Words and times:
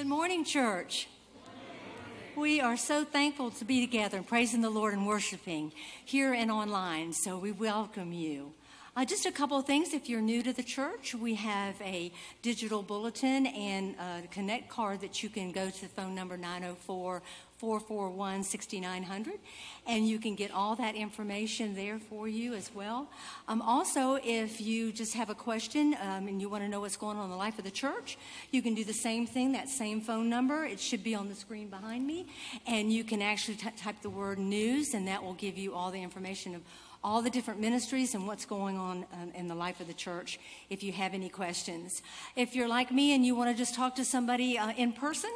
Good 0.00 0.08
morning, 0.08 0.44
church. 0.46 1.08
We 2.34 2.58
are 2.58 2.78
so 2.78 3.04
thankful 3.04 3.50
to 3.50 3.66
be 3.66 3.82
together 3.82 4.16
and 4.16 4.26
praising 4.26 4.62
the 4.62 4.70
Lord 4.70 4.94
and 4.94 5.06
worshiping 5.06 5.72
here 6.06 6.32
and 6.32 6.50
online. 6.50 7.12
So 7.12 7.36
we 7.36 7.52
welcome 7.52 8.10
you. 8.10 8.54
Uh, 8.96 9.04
just 9.04 9.24
a 9.24 9.30
couple 9.30 9.56
of 9.56 9.64
things. 9.66 9.94
If 9.94 10.08
you're 10.08 10.20
new 10.20 10.42
to 10.42 10.52
the 10.52 10.64
church, 10.64 11.14
we 11.14 11.36
have 11.36 11.80
a 11.80 12.10
digital 12.42 12.82
bulletin 12.82 13.46
and 13.46 13.94
a 14.00 14.26
connect 14.32 14.68
card 14.68 15.00
that 15.02 15.22
you 15.22 15.28
can 15.28 15.52
go 15.52 15.70
to 15.70 15.80
the 15.80 15.88
phone 15.88 16.12
number 16.12 16.36
904 16.36 17.22
441 17.58 18.42
6900, 18.42 19.38
and 19.86 20.08
you 20.08 20.18
can 20.18 20.34
get 20.34 20.50
all 20.50 20.74
that 20.76 20.96
information 20.96 21.74
there 21.76 21.98
for 21.98 22.26
you 22.26 22.54
as 22.54 22.74
well. 22.74 23.08
Um, 23.46 23.62
also, 23.62 24.18
if 24.24 24.60
you 24.60 24.92
just 24.92 25.14
have 25.14 25.30
a 25.30 25.34
question 25.34 25.94
um, 26.02 26.26
and 26.26 26.40
you 26.40 26.48
want 26.48 26.64
to 26.64 26.68
know 26.68 26.80
what's 26.80 26.96
going 26.96 27.16
on 27.16 27.24
in 27.24 27.30
the 27.30 27.36
life 27.36 27.58
of 27.58 27.64
the 27.64 27.70
church, 27.70 28.18
you 28.50 28.60
can 28.60 28.74
do 28.74 28.82
the 28.82 28.94
same 28.94 29.24
thing, 29.24 29.52
that 29.52 29.68
same 29.68 30.00
phone 30.00 30.28
number. 30.28 30.64
It 30.64 30.80
should 30.80 31.04
be 31.04 31.14
on 31.14 31.28
the 31.28 31.34
screen 31.34 31.68
behind 31.68 32.06
me, 32.06 32.26
and 32.66 32.92
you 32.92 33.04
can 33.04 33.22
actually 33.22 33.56
type 33.56 34.02
the 34.02 34.10
word 34.10 34.38
news, 34.38 34.94
and 34.94 35.06
that 35.06 35.22
will 35.22 35.34
give 35.34 35.58
you 35.58 35.74
all 35.74 35.92
the 35.92 36.02
information 36.02 36.56
of 36.56 36.62
all 37.02 37.22
the 37.22 37.30
different 37.30 37.60
ministries 37.60 38.14
and 38.14 38.26
what's 38.26 38.44
going 38.44 38.76
on 38.76 39.06
um, 39.14 39.32
in 39.34 39.48
the 39.48 39.54
life 39.54 39.80
of 39.80 39.86
the 39.86 39.94
church 39.94 40.38
if 40.68 40.82
you 40.82 40.92
have 40.92 41.14
any 41.14 41.28
questions. 41.28 42.02
If 42.36 42.54
you're 42.54 42.68
like 42.68 42.92
me 42.92 43.14
and 43.14 43.24
you 43.24 43.34
want 43.34 43.50
to 43.50 43.56
just 43.56 43.74
talk 43.74 43.94
to 43.96 44.04
somebody 44.04 44.58
uh, 44.58 44.72
in 44.72 44.92
person, 44.92 45.30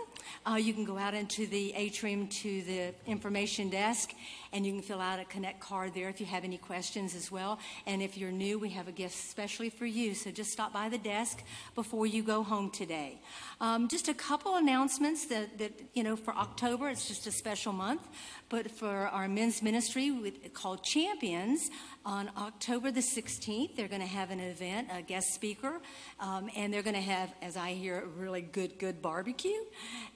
uh, 0.46 0.56
you 0.56 0.74
can 0.74 0.84
go 0.84 0.98
out 0.98 1.14
into 1.14 1.46
the 1.46 1.72
atrium 1.74 2.28
to 2.28 2.62
the 2.62 2.94
information 3.06 3.70
desk 3.70 4.12
and 4.54 4.64
you 4.64 4.72
can 4.72 4.82
fill 4.82 5.00
out 5.00 5.18
a 5.18 5.24
connect 5.24 5.58
card 5.58 5.92
there 5.94 6.08
if 6.08 6.20
you 6.20 6.26
have 6.26 6.44
any 6.44 6.56
questions 6.56 7.14
as 7.16 7.30
well. 7.30 7.58
And 7.86 8.00
if 8.00 8.16
you're 8.16 8.30
new, 8.30 8.58
we 8.58 8.70
have 8.70 8.86
a 8.86 8.92
gift 8.92 9.14
especially 9.14 9.68
for 9.68 9.84
you. 9.84 10.14
So 10.14 10.30
just 10.30 10.52
stop 10.52 10.72
by 10.72 10.88
the 10.88 10.96
desk 10.96 11.42
before 11.74 12.06
you 12.06 12.22
go 12.22 12.44
home 12.44 12.70
today. 12.70 13.20
Um, 13.60 13.88
just 13.88 14.08
a 14.08 14.14
couple 14.14 14.54
announcements 14.54 15.26
that, 15.26 15.58
that, 15.58 15.72
you 15.92 16.04
know, 16.04 16.14
for 16.14 16.34
October, 16.34 16.88
it's 16.88 17.08
just 17.08 17.26
a 17.26 17.32
special 17.32 17.72
month. 17.72 18.02
But 18.48 18.70
for 18.70 19.08
our 19.08 19.26
men's 19.26 19.60
ministry 19.60 20.12
with, 20.12 20.54
called 20.54 20.84
Champions, 20.84 21.70
on 22.06 22.30
October 22.36 22.90
the 22.90 23.00
16th, 23.00 23.76
they're 23.76 23.88
going 23.88 24.02
to 24.02 24.06
have 24.06 24.30
an 24.30 24.38
event, 24.38 24.88
a 24.92 25.00
guest 25.00 25.32
speaker, 25.32 25.80
um, 26.20 26.50
and 26.54 26.72
they're 26.72 26.82
going 26.82 26.94
to 26.94 27.00
have, 27.00 27.32
as 27.40 27.56
I 27.56 27.72
hear, 27.72 28.00
a 28.00 28.06
really 28.06 28.42
good, 28.42 28.78
good 28.78 29.00
barbecue. 29.00 29.58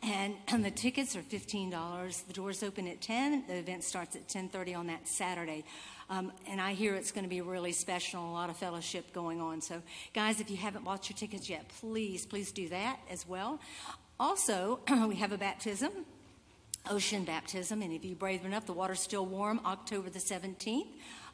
And, 0.02 0.34
and 0.48 0.62
the 0.62 0.70
tickets 0.70 1.16
are 1.16 1.22
$15. 1.22 2.26
The 2.26 2.32
doors 2.34 2.62
open 2.62 2.86
at 2.86 3.00
10. 3.00 3.44
The 3.46 3.56
event 3.56 3.84
starts 3.84 4.16
at 4.16 4.27
10:30 4.28 4.74
on 4.74 4.86
that 4.88 5.08
Saturday. 5.08 5.64
Um, 6.10 6.32
and 6.46 6.60
I 6.60 6.72
hear 6.72 6.94
it's 6.94 7.12
going 7.12 7.24
to 7.24 7.28
be 7.28 7.42
really 7.42 7.72
special, 7.72 8.24
a 8.24 8.32
lot 8.32 8.48
of 8.48 8.56
fellowship 8.56 9.12
going 9.12 9.40
on. 9.40 9.60
So, 9.60 9.82
guys, 10.14 10.40
if 10.40 10.50
you 10.50 10.56
haven't 10.56 10.84
bought 10.84 11.10
your 11.10 11.16
tickets 11.16 11.50
yet, 11.50 11.68
please, 11.80 12.24
please 12.24 12.50
do 12.50 12.68
that 12.70 12.98
as 13.10 13.28
well. 13.28 13.60
Also, 14.18 14.80
we 15.08 15.16
have 15.16 15.32
a 15.32 15.38
baptism 15.38 15.92
ocean 16.90 17.24
baptism. 17.24 17.82
And 17.82 17.92
if 17.92 18.04
you're 18.04 18.16
brave 18.16 18.44
enough, 18.44 18.66
the 18.66 18.72
water's 18.72 19.00
still 19.00 19.26
warm, 19.26 19.60
October 19.64 20.10
the 20.10 20.18
17th. 20.18 20.86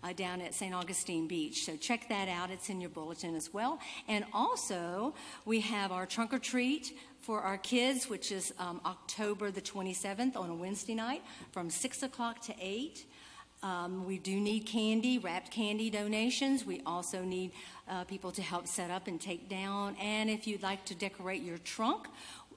Uh, 0.02 0.12
down 0.12 0.42
at 0.42 0.52
St. 0.52 0.74
Augustine 0.74 1.26
Beach. 1.26 1.64
So 1.64 1.78
check 1.78 2.10
that 2.10 2.28
out. 2.28 2.50
It's 2.50 2.68
in 2.68 2.78
your 2.78 2.90
bulletin 2.90 3.34
as 3.34 3.54
well. 3.54 3.78
And 4.06 4.26
also, 4.34 5.14
we 5.46 5.60
have 5.60 5.92
our 5.92 6.04
trunk 6.04 6.34
or 6.34 6.38
treat 6.38 6.92
for 7.24 7.40
our 7.40 7.56
kids, 7.56 8.10
which 8.10 8.30
is 8.30 8.52
um, 8.58 8.82
October 8.84 9.50
the 9.50 9.60
27th 9.62 10.36
on 10.36 10.50
a 10.50 10.54
Wednesday 10.54 10.94
night 10.94 11.22
from 11.52 11.70
6 11.70 12.02
o'clock 12.02 12.42
to 12.42 12.54
8. 12.60 13.06
Um, 13.62 14.04
we 14.04 14.18
do 14.18 14.38
need 14.38 14.66
candy, 14.66 15.18
wrapped 15.18 15.50
candy 15.50 15.88
donations. 15.88 16.66
We 16.66 16.82
also 16.84 17.22
need 17.22 17.52
uh, 17.88 18.04
people 18.04 18.30
to 18.32 18.42
help 18.42 18.66
set 18.66 18.90
up 18.90 19.06
and 19.06 19.18
take 19.18 19.48
down. 19.48 19.96
And 19.98 20.28
if 20.28 20.46
you'd 20.46 20.62
like 20.62 20.84
to 20.84 20.94
decorate 20.94 21.42
your 21.42 21.56
trunk, 21.58 22.08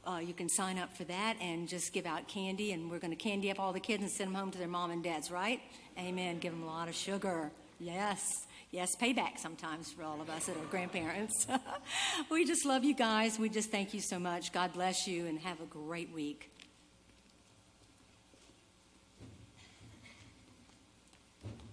uh, 0.06 0.18
you 0.18 0.34
can 0.34 0.50
sign 0.50 0.78
up 0.78 0.96
for 0.98 1.06
that 1.06 1.38
and 1.40 1.70
just 1.70 1.94
give 1.94 2.06
out 2.06 2.28
candy, 2.28 2.74
and 2.74 2.92
we're 2.92 3.00
going 3.00 3.12
to 3.12 3.18
candy 3.18 3.50
up 3.50 3.62
all 3.62 3.72
the 3.72 3.80
kids 3.80 4.04
and 4.04 4.12
send 4.12 4.32
them 4.32 4.36
home 4.36 4.52
to 4.52 4.58
their 4.58 4.68
mom 4.68 4.92
and 4.92 5.02
dads, 5.02 5.32
right? 5.32 5.62
Amen. 5.98 6.40
Give 6.40 6.52
them 6.52 6.64
a 6.64 6.68
lot 6.68 6.90
of 6.90 6.96
sugar. 6.96 7.52
Yes. 7.80 8.47
Yes, 8.70 8.98
payback 8.98 9.38
sometimes 9.38 9.94
for 9.94 10.04
all 10.04 10.20
of 10.20 10.30
us 10.30 10.48
that 10.48 10.58
are 10.58 10.66
grandparents. 10.70 11.48
we 12.30 12.44
just 12.44 12.66
love 12.66 12.84
you 12.84 12.94
guys. 12.94 13.40
We 13.40 13.48
just 13.48 13.72
thank 13.72 13.94
you 13.94 14.02
so 14.02 14.20
much. 14.20 14.52
God 14.52 14.74
bless 14.74 15.08
you 15.08 15.26
and 15.26 15.40
have 15.40 15.62
a 15.62 15.66
great 15.66 16.14
week. 16.14 16.52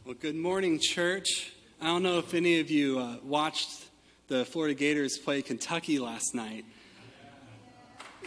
Well, 0.05 0.15
good 0.21 0.37
morning, 0.37 0.79
church. 0.81 1.53
I 1.81 1.87
don't 1.87 2.05
know 2.05 2.19
if 2.19 2.33
any 2.33 2.61
of 2.61 2.71
you 2.71 3.01
uh, 3.01 3.17
watched 3.25 3.87
the 4.29 4.45
Florida 4.45 4.75
Gators 4.75 5.19
play 5.19 5.43
Kentucky 5.43 5.99
last 5.99 6.33
night. 6.33 6.65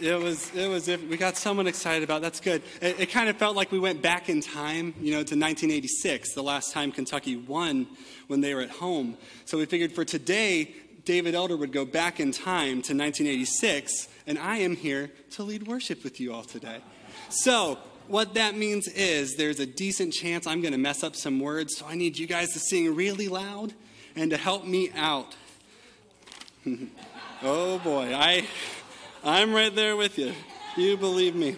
It 0.00 0.20
was, 0.20 0.54
it 0.54 0.68
was, 0.68 0.86
we 0.86 1.16
got 1.16 1.36
someone 1.36 1.66
excited 1.66 2.04
about 2.04 2.22
That's 2.22 2.38
good. 2.38 2.62
It, 2.80 3.00
it, 3.00 3.10
kind 3.10 3.28
of 3.28 3.36
felt 3.36 3.56
like 3.56 3.72
we 3.72 3.80
went 3.80 4.00
back 4.00 4.28
in 4.28 4.40
time, 4.40 4.94
you 5.00 5.10
know, 5.10 5.18
to 5.18 5.34
1986, 5.34 6.34
the 6.34 6.42
last 6.42 6.72
time 6.72 6.92
Kentucky 6.92 7.36
won 7.36 7.88
when 8.28 8.40
they 8.40 8.54
were 8.54 8.60
at 8.60 8.70
home. 8.70 9.16
So 9.44 9.58
we 9.58 9.66
figured 9.66 9.92
for 9.92 10.04
today, 10.04 10.72
David 11.04 11.34
Elder 11.34 11.56
would 11.56 11.72
go 11.72 11.84
back 11.84 12.20
in 12.20 12.30
time 12.30 12.82
to 12.82 12.94
1986, 12.94 14.08
and 14.26 14.38
I 14.38 14.58
am 14.58 14.76
here 14.76 15.10
to 15.32 15.42
lead 15.42 15.66
worship 15.66 16.04
with 16.04 16.20
you 16.20 16.32
all 16.32 16.44
today. 16.44 16.78
So, 17.28 17.78
what 18.06 18.34
that 18.34 18.56
means 18.56 18.88
is 18.88 19.34
there's 19.36 19.58
a 19.58 19.66
decent 19.66 20.12
chance 20.12 20.46
I'm 20.46 20.60
going 20.60 20.72
to 20.72 20.78
mess 20.78 21.02
up 21.02 21.16
some 21.16 21.40
words, 21.40 21.76
so 21.76 21.86
I 21.86 21.94
need 21.94 22.18
you 22.18 22.26
guys 22.26 22.52
to 22.52 22.58
sing 22.58 22.94
really 22.94 23.28
loud 23.28 23.74
and 24.14 24.30
to 24.30 24.36
help 24.36 24.64
me 24.64 24.90
out. 24.94 25.34
oh 27.42 27.78
boy, 27.80 28.14
I. 28.14 28.46
I'm 29.24 29.52
right 29.52 29.74
there 29.74 29.96
with 29.96 30.18
you. 30.18 30.32
You 30.76 30.96
believe 30.96 31.34
me. 31.34 31.56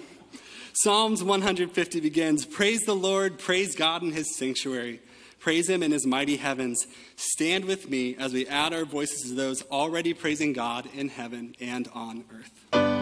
Psalms 0.73 1.23
150 1.23 2.01
begins 2.01 2.46
Praise 2.46 2.81
the 2.83 2.94
Lord, 2.94 3.38
praise 3.38 3.77
God 3.77 4.03
in 4.03 4.12
his 4.12 4.35
sanctuary, 4.37 5.01
praise 5.38 5.68
him 5.68 5.83
in 5.83 5.92
his 5.92 6.07
mighty 6.07 6.37
heavens. 6.37 6.87
Stand 7.16 7.66
with 7.66 7.90
me 7.90 8.16
as 8.16 8.33
we 8.33 8.46
add 8.46 8.73
our 8.73 8.85
voices 8.85 9.29
to 9.29 9.35
those 9.35 9.62
already 9.70 10.14
praising 10.14 10.53
God 10.53 10.88
in 10.94 11.09
heaven 11.09 11.55
and 11.61 11.88
on 11.92 12.25
earth. 12.33 12.99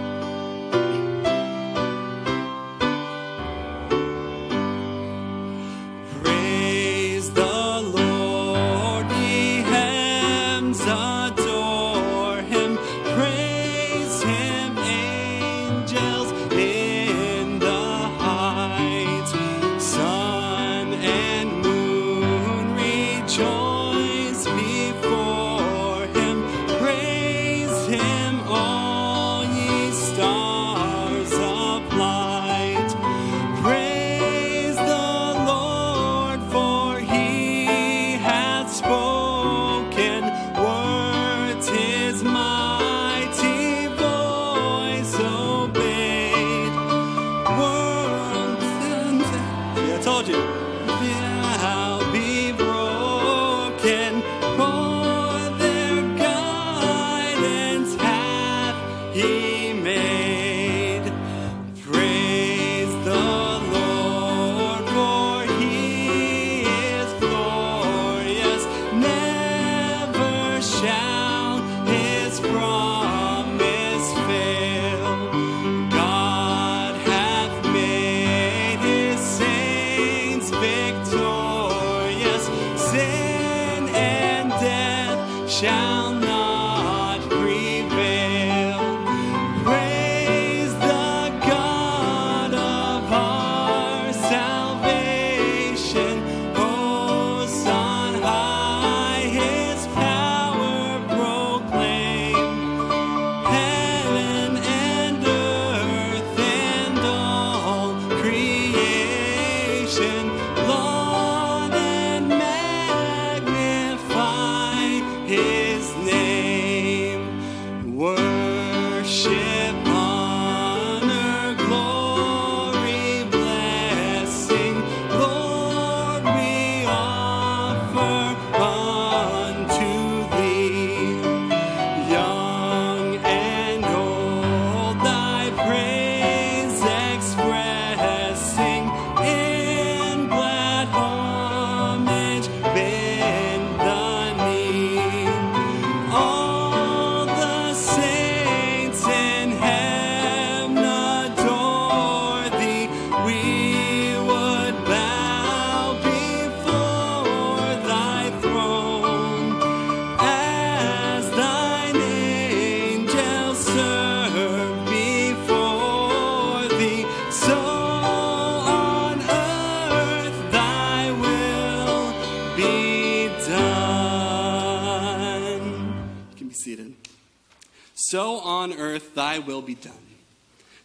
Be 179.69 179.75
done. 179.75 179.93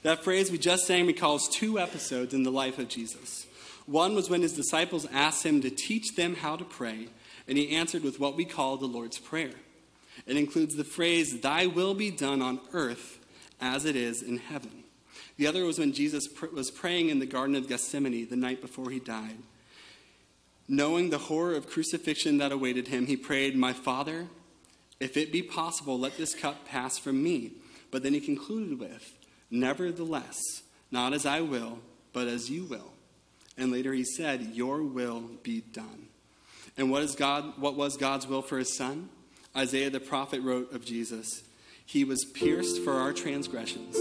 That 0.03 0.23
phrase 0.23 0.51
we 0.51 0.57
just 0.57 0.85
sang 0.85 1.07
recalls 1.07 1.47
two 1.47 1.79
episodes 1.79 2.33
in 2.33 2.43
the 2.43 2.51
life 2.51 2.77
of 2.77 2.89
Jesus. 2.89 3.47
One 3.85 4.13
was 4.13 4.29
when 4.29 4.41
his 4.41 4.53
disciples 4.53 5.07
asked 5.11 5.45
him 5.45 5.61
to 5.61 5.69
teach 5.69 6.15
them 6.15 6.35
how 6.35 6.57
to 6.57 6.65
pray, 6.65 7.07
and 7.47 7.57
he 7.57 7.75
answered 7.75 8.03
with 8.03 8.19
what 8.19 8.35
we 8.35 8.43
call 8.43 8.75
the 8.75 8.85
Lord's 8.85 9.17
Prayer. 9.17 9.53
It 10.27 10.35
includes 10.35 10.75
the 10.75 10.83
phrase, 10.83 11.39
Thy 11.39 11.65
will 11.65 11.93
be 11.93 12.11
done 12.11 12.41
on 12.41 12.59
earth 12.73 13.19
as 13.61 13.85
it 13.85 13.95
is 13.95 14.21
in 14.21 14.37
heaven. 14.37 14.83
The 15.37 15.47
other 15.47 15.63
was 15.63 15.79
when 15.79 15.93
Jesus 15.93 16.27
pr- 16.27 16.47
was 16.47 16.69
praying 16.69 17.09
in 17.09 17.19
the 17.19 17.25
Garden 17.25 17.55
of 17.55 17.69
Gethsemane 17.69 18.27
the 18.29 18.35
night 18.35 18.61
before 18.61 18.89
he 18.89 18.99
died. 18.99 19.37
Knowing 20.67 21.09
the 21.09 21.17
horror 21.17 21.55
of 21.55 21.69
crucifixion 21.69 22.37
that 22.37 22.51
awaited 22.51 22.89
him, 22.89 23.05
he 23.05 23.17
prayed, 23.17 23.55
My 23.55 23.73
Father, 23.73 24.27
if 24.99 25.15
it 25.17 25.31
be 25.31 25.41
possible, 25.41 25.97
let 25.97 26.17
this 26.17 26.35
cup 26.35 26.65
pass 26.67 26.97
from 26.97 27.23
me. 27.23 27.53
But 27.93 28.01
then 28.01 28.15
he 28.15 28.19
concluded 28.19 28.79
with, 28.79 29.13
Nevertheless, 29.51 30.41
not 30.89 31.13
as 31.13 31.27
I 31.27 31.41
will, 31.41 31.77
but 32.11 32.27
as 32.27 32.49
you 32.49 32.63
will. 32.65 32.91
And 33.55 33.71
later 33.71 33.93
he 33.93 34.03
said, 34.03 34.41
Your 34.53 34.81
will 34.81 35.29
be 35.43 35.61
done. 35.61 36.07
And 36.75 36.89
what, 36.89 37.03
is 37.03 37.13
God, 37.15 37.53
what 37.61 37.75
was 37.75 37.95
God's 37.95 38.25
will 38.25 38.41
for 38.41 38.57
his 38.57 38.75
son? 38.75 39.09
Isaiah 39.55 39.91
the 39.91 39.99
prophet 39.99 40.41
wrote 40.41 40.73
of 40.73 40.83
Jesus 40.83 41.43
He 41.85 42.03
was 42.03 42.25
pierced 42.25 42.81
for 42.81 42.93
our 42.93 43.13
transgressions, 43.13 43.95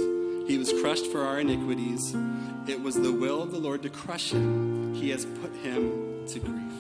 he 0.48 0.56
was 0.56 0.72
crushed 0.80 1.12
for 1.12 1.20
our 1.20 1.38
iniquities. 1.38 2.16
It 2.66 2.80
was 2.80 2.94
the 2.94 3.12
will 3.12 3.42
of 3.42 3.50
the 3.50 3.58
Lord 3.58 3.82
to 3.82 3.90
crush 3.90 4.30
him, 4.30 4.94
he 4.94 5.10
has 5.10 5.26
put 5.26 5.54
him 5.56 6.26
to 6.28 6.38
grief. 6.38 6.72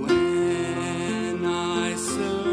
When 0.00 1.44
I 1.44 1.94
survey 1.96 2.45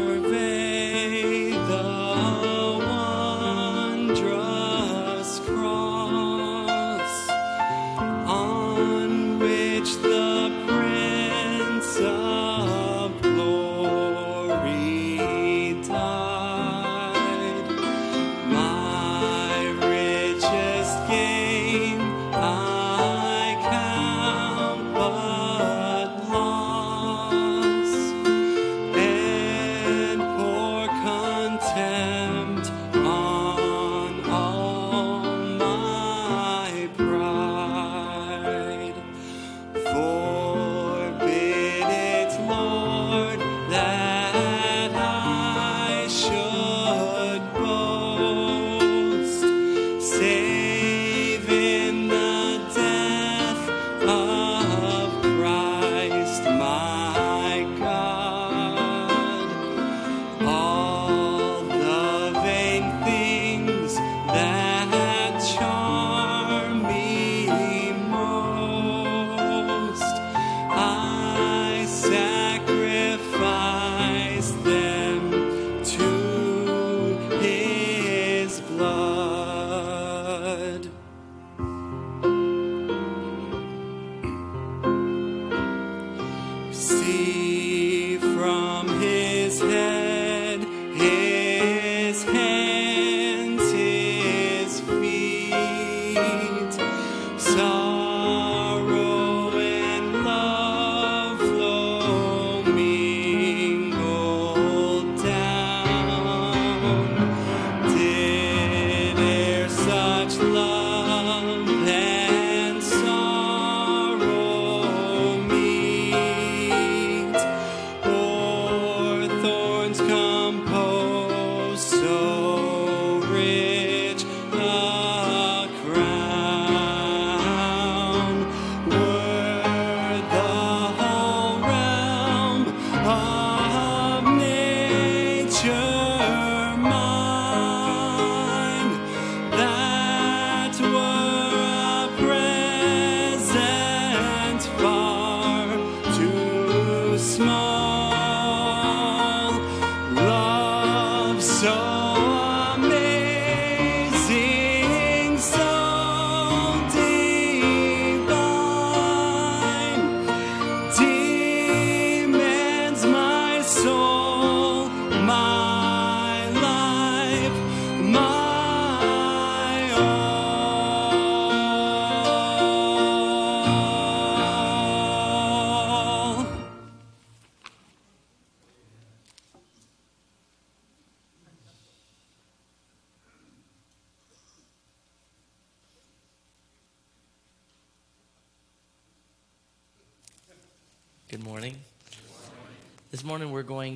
contempt 31.74 32.13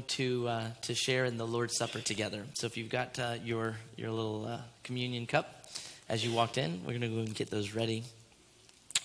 to 0.08 0.48
uh, 0.48 0.64
to 0.82 0.94
share 0.94 1.24
in 1.24 1.36
the 1.36 1.46
Lord's 1.46 1.76
Supper 1.76 2.00
together. 2.00 2.44
So 2.54 2.66
if 2.66 2.76
you've 2.76 2.88
got 2.88 3.18
uh, 3.18 3.36
your 3.44 3.76
your 3.96 4.10
little 4.10 4.46
uh, 4.46 4.58
communion 4.82 5.26
cup 5.26 5.66
as 6.08 6.24
you 6.24 6.32
walked 6.32 6.58
in, 6.58 6.80
we're 6.80 6.98
going 6.98 7.00
to 7.02 7.08
go 7.08 7.18
and 7.18 7.34
get 7.34 7.50
those 7.50 7.74
ready. 7.74 8.04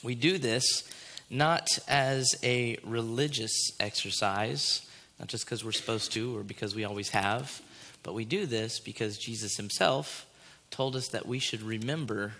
We 0.02 0.16
do 0.16 0.38
this 0.38 0.84
not 1.30 1.68
as 1.88 2.36
a 2.44 2.78
religious 2.84 3.72
exercise, 3.80 4.88
not 5.20 5.28
just 5.28 5.46
because 5.46 5.64
we're 5.66 5.72
supposed 5.72 6.12
to 6.14 6.38
or 6.38 6.44
because 6.44 6.76
we 6.76 6.84
always 6.84 7.10
have, 7.10 7.62
but 8.04 8.14
we 8.14 8.26
do 8.26 8.46
this 8.46 8.80
because 8.80 9.18
Jesus 9.18 9.58
Himself 9.58 10.26
told 10.70 10.96
us 10.96 11.10
that 11.10 11.28
we 11.28 11.40
should 11.40 11.62
remember 11.62 12.34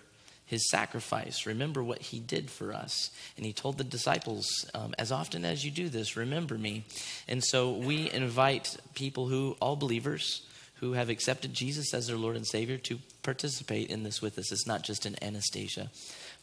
his 0.46 0.68
sacrifice. 0.70 1.46
Remember 1.46 1.82
what 1.82 2.00
he 2.00 2.20
did 2.20 2.50
for 2.50 2.72
us. 2.72 3.10
And 3.36 3.46
he 3.46 3.52
told 3.52 3.78
the 3.78 3.84
disciples, 3.84 4.46
um, 4.74 4.94
as 4.98 5.10
often 5.10 5.44
as 5.44 5.64
you 5.64 5.70
do 5.70 5.88
this, 5.88 6.16
remember 6.16 6.58
me. 6.58 6.84
And 7.26 7.42
so 7.42 7.72
we 7.72 8.10
invite 8.10 8.76
people 8.94 9.28
who, 9.28 9.56
all 9.60 9.76
believers, 9.76 10.46
who 10.80 10.92
have 10.92 11.08
accepted 11.08 11.54
Jesus 11.54 11.94
as 11.94 12.06
their 12.06 12.16
Lord 12.16 12.36
and 12.36 12.46
Savior 12.46 12.76
to 12.78 12.98
participate 13.22 13.88
in 13.88 14.02
this 14.02 14.20
with 14.20 14.38
us. 14.38 14.52
It's 14.52 14.66
not 14.66 14.82
just 14.82 15.06
an 15.06 15.16
Anastasia 15.22 15.90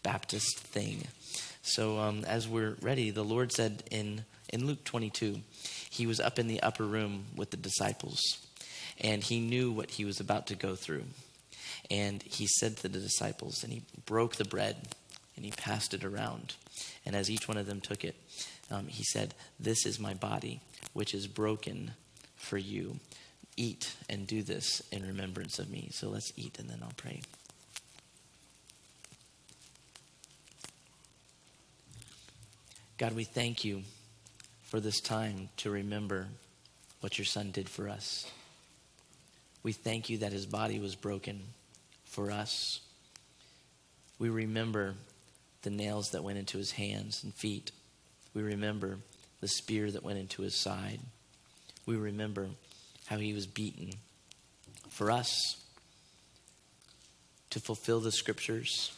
Baptist 0.01 0.59
thing. 0.59 1.07
So 1.61 1.99
um, 1.99 2.25
as 2.25 2.47
we're 2.47 2.75
ready, 2.81 3.11
the 3.11 3.23
Lord 3.23 3.51
said 3.51 3.83
in, 3.91 4.25
in 4.49 4.65
Luke 4.65 4.83
22, 4.83 5.41
he 5.89 6.07
was 6.07 6.19
up 6.19 6.39
in 6.39 6.47
the 6.47 6.61
upper 6.63 6.85
room 6.85 7.25
with 7.35 7.51
the 7.51 7.57
disciples, 7.57 8.19
and 8.99 9.21
he 9.21 9.39
knew 9.39 9.71
what 9.71 9.91
he 9.91 10.05
was 10.05 10.19
about 10.19 10.47
to 10.47 10.55
go 10.55 10.75
through. 10.75 11.03
And 11.89 12.21
he 12.23 12.47
said 12.47 12.77
to 12.77 12.87
the 12.87 12.99
disciples, 12.99 13.63
and 13.63 13.73
he 13.73 13.83
broke 14.05 14.35
the 14.35 14.45
bread 14.45 14.77
and 15.35 15.45
he 15.45 15.51
passed 15.51 15.93
it 15.93 16.03
around. 16.03 16.55
And 17.05 17.15
as 17.15 17.29
each 17.29 17.47
one 17.47 17.57
of 17.57 17.65
them 17.65 17.81
took 17.81 18.03
it, 18.03 18.15
um, 18.69 18.87
he 18.87 19.03
said, 19.03 19.33
This 19.59 19.85
is 19.85 19.99
my 19.99 20.13
body, 20.13 20.61
which 20.93 21.13
is 21.13 21.27
broken 21.27 21.91
for 22.35 22.57
you. 22.57 22.99
Eat 23.57 23.93
and 24.09 24.27
do 24.27 24.43
this 24.43 24.81
in 24.91 25.05
remembrance 25.05 25.59
of 25.59 25.69
me. 25.69 25.89
So 25.91 26.09
let's 26.09 26.31
eat 26.37 26.57
and 26.59 26.69
then 26.69 26.79
I'll 26.81 26.93
pray. 26.95 27.21
God, 32.97 33.13
we 33.13 33.23
thank 33.23 33.65
you 33.65 33.81
for 34.63 34.79
this 34.79 35.01
time 35.01 35.49
to 35.57 35.71
remember 35.71 36.27
what 37.01 37.17
your 37.17 37.25
son 37.25 37.51
did 37.51 37.67
for 37.67 37.89
us. 37.89 38.29
We 39.63 39.71
thank 39.71 40.09
you 40.09 40.19
that 40.19 40.31
his 40.31 40.45
body 40.45 40.79
was 40.79 40.95
broken 40.95 41.41
for 42.11 42.29
us. 42.29 42.81
We 44.19 44.29
remember 44.29 44.95
the 45.63 45.69
nails 45.69 46.11
that 46.11 46.23
went 46.23 46.37
into 46.37 46.57
his 46.57 46.71
hands 46.71 47.23
and 47.23 47.33
feet. 47.33 47.71
We 48.33 48.43
remember 48.43 48.99
the 49.39 49.47
spear 49.47 49.89
that 49.89 50.03
went 50.03 50.19
into 50.19 50.43
his 50.43 50.53
side. 50.53 50.99
We 51.85 51.95
remember 51.95 52.49
how 53.07 53.17
he 53.17 53.33
was 53.33 53.47
beaten 53.47 53.91
for 54.89 55.09
us 55.09 55.57
to 57.49 57.59
fulfill 57.59 57.99
the 58.01 58.11
scriptures, 58.11 58.91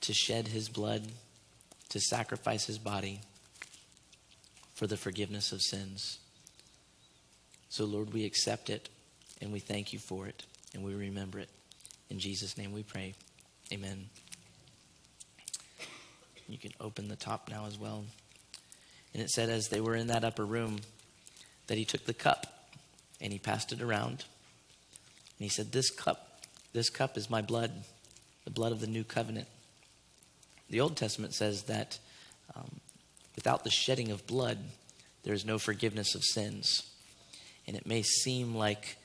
to 0.00 0.12
shed 0.12 0.48
his 0.48 0.68
blood, 0.68 1.08
to 1.88 2.00
sacrifice 2.00 2.66
his 2.66 2.78
body 2.78 3.20
for 4.74 4.86
the 4.86 4.96
forgiveness 4.96 5.52
of 5.52 5.62
sins. 5.62 6.18
So, 7.68 7.84
Lord, 7.84 8.12
we 8.12 8.24
accept 8.24 8.70
it. 8.70 8.88
And 9.40 9.52
we 9.52 9.58
thank 9.58 9.92
you 9.92 9.98
for 9.98 10.26
it 10.26 10.44
and 10.74 10.84
we 10.84 10.94
remember 10.94 11.38
it. 11.38 11.48
In 12.10 12.18
Jesus' 12.18 12.58
name 12.58 12.72
we 12.72 12.82
pray. 12.82 13.14
Amen. 13.72 14.06
You 16.48 16.58
can 16.58 16.72
open 16.80 17.08
the 17.08 17.16
top 17.16 17.48
now 17.48 17.66
as 17.66 17.78
well. 17.78 18.04
And 19.14 19.22
it 19.22 19.30
said, 19.30 19.48
as 19.48 19.68
they 19.68 19.80
were 19.80 19.94
in 19.94 20.08
that 20.08 20.24
upper 20.24 20.44
room, 20.44 20.80
that 21.68 21.78
he 21.78 21.84
took 21.84 22.04
the 22.04 22.14
cup 22.14 22.68
and 23.20 23.32
he 23.32 23.38
passed 23.38 23.72
it 23.72 23.80
around. 23.80 24.10
And 24.10 25.44
he 25.44 25.48
said, 25.48 25.72
This 25.72 25.90
cup, 25.90 26.42
this 26.72 26.90
cup 26.90 27.16
is 27.16 27.30
my 27.30 27.42
blood, 27.42 27.72
the 28.44 28.50
blood 28.50 28.72
of 28.72 28.80
the 28.80 28.86
new 28.86 29.04
covenant. 29.04 29.46
The 30.68 30.80
Old 30.80 30.96
Testament 30.96 31.34
says 31.34 31.64
that 31.64 31.98
um, 32.54 32.80
without 33.36 33.64
the 33.64 33.70
shedding 33.70 34.10
of 34.10 34.26
blood, 34.26 34.58
there 35.22 35.34
is 35.34 35.44
no 35.44 35.58
forgiveness 35.58 36.14
of 36.14 36.24
sins. 36.24 36.82
And 37.66 37.76
it 37.76 37.86
may 37.86 38.02
seem 38.02 38.54
like 38.54 38.96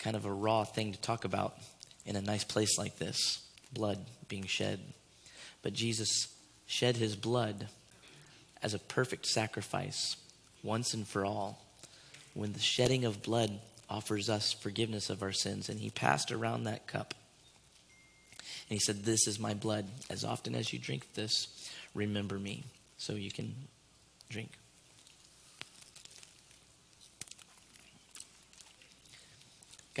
kind 0.00 0.16
of 0.16 0.24
a 0.24 0.32
raw 0.32 0.64
thing 0.64 0.92
to 0.92 1.00
talk 1.00 1.24
about 1.24 1.56
in 2.04 2.16
a 2.16 2.20
nice 2.20 2.42
place 2.42 2.76
like 2.76 2.98
this 2.98 3.46
blood 3.72 3.98
being 4.28 4.46
shed. 4.46 4.80
But 5.62 5.74
Jesus 5.74 6.28
shed 6.66 6.96
his 6.96 7.14
blood 7.14 7.68
as 8.62 8.74
a 8.74 8.78
perfect 8.78 9.26
sacrifice 9.26 10.16
once 10.62 10.92
and 10.94 11.06
for 11.06 11.24
all. 11.24 11.64
When 12.34 12.52
the 12.52 12.60
shedding 12.60 13.04
of 13.04 13.22
blood 13.22 13.60
offers 13.88 14.30
us 14.30 14.52
forgiveness 14.52 15.10
of 15.10 15.22
our 15.22 15.32
sins, 15.32 15.68
and 15.68 15.80
he 15.80 15.90
passed 15.90 16.30
around 16.30 16.64
that 16.64 16.86
cup. 16.86 17.14
And 18.68 18.76
he 18.76 18.78
said, 18.78 19.04
This 19.04 19.26
is 19.26 19.38
my 19.38 19.54
blood. 19.54 19.86
As 20.08 20.24
often 20.24 20.54
as 20.54 20.72
you 20.72 20.78
drink 20.78 21.14
this, 21.14 21.48
remember 21.94 22.38
me. 22.38 22.64
So 22.98 23.14
you 23.14 23.30
can 23.30 23.54
drink. 24.28 24.59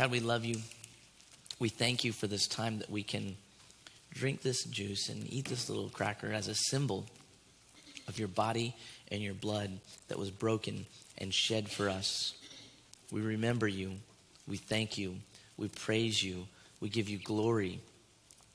God, 0.00 0.12
we 0.12 0.20
love 0.20 0.46
you. 0.46 0.56
We 1.58 1.68
thank 1.68 2.04
you 2.04 2.12
for 2.12 2.26
this 2.26 2.48
time 2.48 2.78
that 2.78 2.88
we 2.88 3.02
can 3.02 3.36
drink 4.14 4.40
this 4.40 4.64
juice 4.64 5.10
and 5.10 5.30
eat 5.30 5.44
this 5.44 5.68
little 5.68 5.90
cracker 5.90 6.32
as 6.32 6.48
a 6.48 6.54
symbol 6.54 7.04
of 8.08 8.18
your 8.18 8.28
body 8.28 8.74
and 9.08 9.20
your 9.20 9.34
blood 9.34 9.70
that 10.08 10.18
was 10.18 10.30
broken 10.30 10.86
and 11.18 11.34
shed 11.34 11.68
for 11.68 11.90
us. 11.90 12.32
We 13.12 13.20
remember 13.20 13.68
you. 13.68 13.92
We 14.48 14.56
thank 14.56 14.96
you. 14.96 15.16
We 15.58 15.68
praise 15.68 16.22
you. 16.22 16.46
We 16.80 16.88
give 16.88 17.10
you 17.10 17.18
glory 17.18 17.80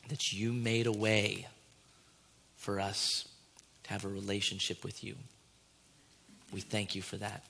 that 0.09 0.31
you 0.31 0.51
made 0.51 0.87
a 0.87 0.91
way 0.91 1.47
for 2.57 2.79
us 2.79 3.27
to 3.83 3.91
have 3.91 4.03
a 4.03 4.09
relationship 4.09 4.83
with 4.83 5.03
you. 5.03 5.13
We 6.51 6.61
thank 6.61 6.95
you 6.95 7.03
for 7.03 7.17
that. 7.17 7.43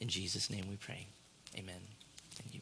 In 0.00 0.08
Jesus' 0.08 0.48
name 0.48 0.64
we 0.70 0.76
pray. 0.76 1.06
Amen. 1.54 1.82
Thank 2.30 2.54
you. 2.54 2.60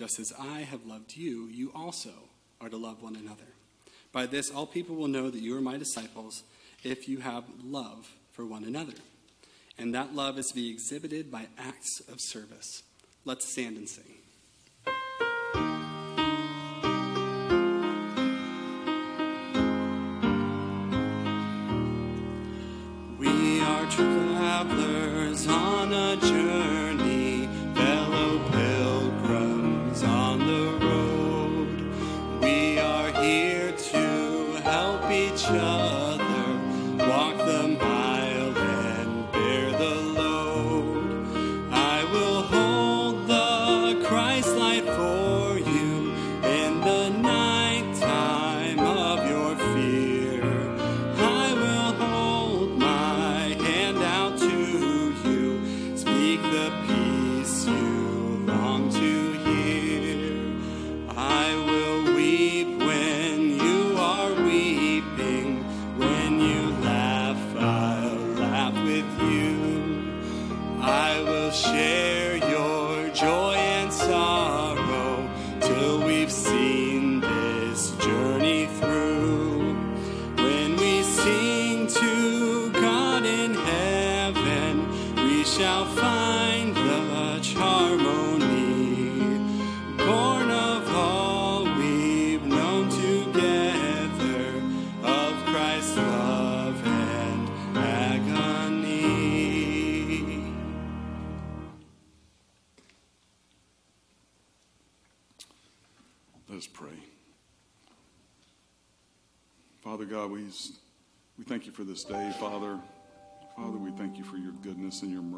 Just 0.00 0.18
as 0.18 0.32
I 0.40 0.60
have 0.60 0.86
loved 0.86 1.14
you, 1.14 1.48
you 1.48 1.70
also 1.74 2.14
are 2.58 2.70
to 2.70 2.76
love 2.78 3.02
one 3.02 3.16
another. 3.16 3.44
By 4.12 4.24
this, 4.24 4.50
all 4.50 4.66
people 4.66 4.96
will 4.96 5.08
know 5.08 5.28
that 5.28 5.42
you 5.42 5.54
are 5.58 5.60
my 5.60 5.76
disciples 5.76 6.42
if 6.82 7.06
you 7.06 7.18
have 7.18 7.44
love 7.62 8.10
for 8.32 8.46
one 8.46 8.64
another. 8.64 8.94
And 9.76 9.94
that 9.94 10.14
love 10.14 10.38
is 10.38 10.46
to 10.46 10.54
be 10.54 10.70
exhibited 10.70 11.30
by 11.30 11.48
acts 11.58 12.00
of 12.10 12.14
service. 12.18 12.82
Let's 13.26 13.52
stand 13.52 13.76
and 13.76 13.86
sing. 13.86 14.19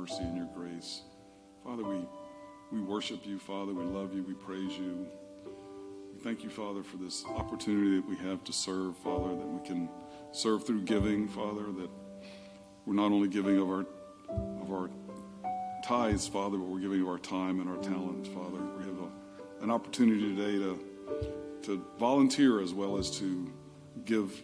Mercy 0.03 0.25
and 0.25 0.37
your 0.37 0.49
grace. 0.53 1.03
Father, 1.63 1.85
we, 1.85 2.05
we 2.73 2.81
worship 2.81 3.25
you, 3.25 3.39
Father. 3.39 3.73
We 3.73 3.85
love 3.85 4.13
you. 4.13 4.25
We 4.25 4.35
praise 4.35 4.77
you. 4.77 5.07
We 6.13 6.19
thank 6.25 6.43
you, 6.43 6.51
Father, 6.51 6.83
for 6.83 6.97
this 6.97 7.25
opportunity 7.25 8.01
that 8.01 8.09
we 8.09 8.17
have 8.17 8.43
to 8.43 8.53
serve, 8.53 8.97
Father, 8.97 9.29
that 9.29 9.47
we 9.47 9.65
can 9.65 9.89
serve 10.33 10.67
through 10.67 10.83
giving, 10.83 11.29
Father, 11.29 11.71
that 11.71 11.89
we're 12.85 12.95
not 12.95 13.13
only 13.13 13.29
giving 13.29 13.59
of 13.59 13.69
our 13.69 13.87
of 14.61 14.73
our 14.73 14.91
tithes, 15.85 16.27
Father, 16.27 16.59
but 16.59 16.67
we're 16.67 16.81
giving 16.81 17.03
of 17.03 17.09
our 17.09 17.19
time 17.19 17.61
and 17.61 17.71
our 17.71 17.77
talents, 17.77 18.29
Father. 18.29 18.59
We 18.79 18.85
have 18.87 18.99
a, 18.99 19.63
an 19.63 19.71
opportunity 19.71 20.35
today 20.35 20.59
to 20.59 20.85
to 21.63 21.87
volunteer 22.01 22.61
as 22.61 22.75
well 22.75 22.99
as 22.99 23.09
to 23.21 23.53
give 24.05 24.43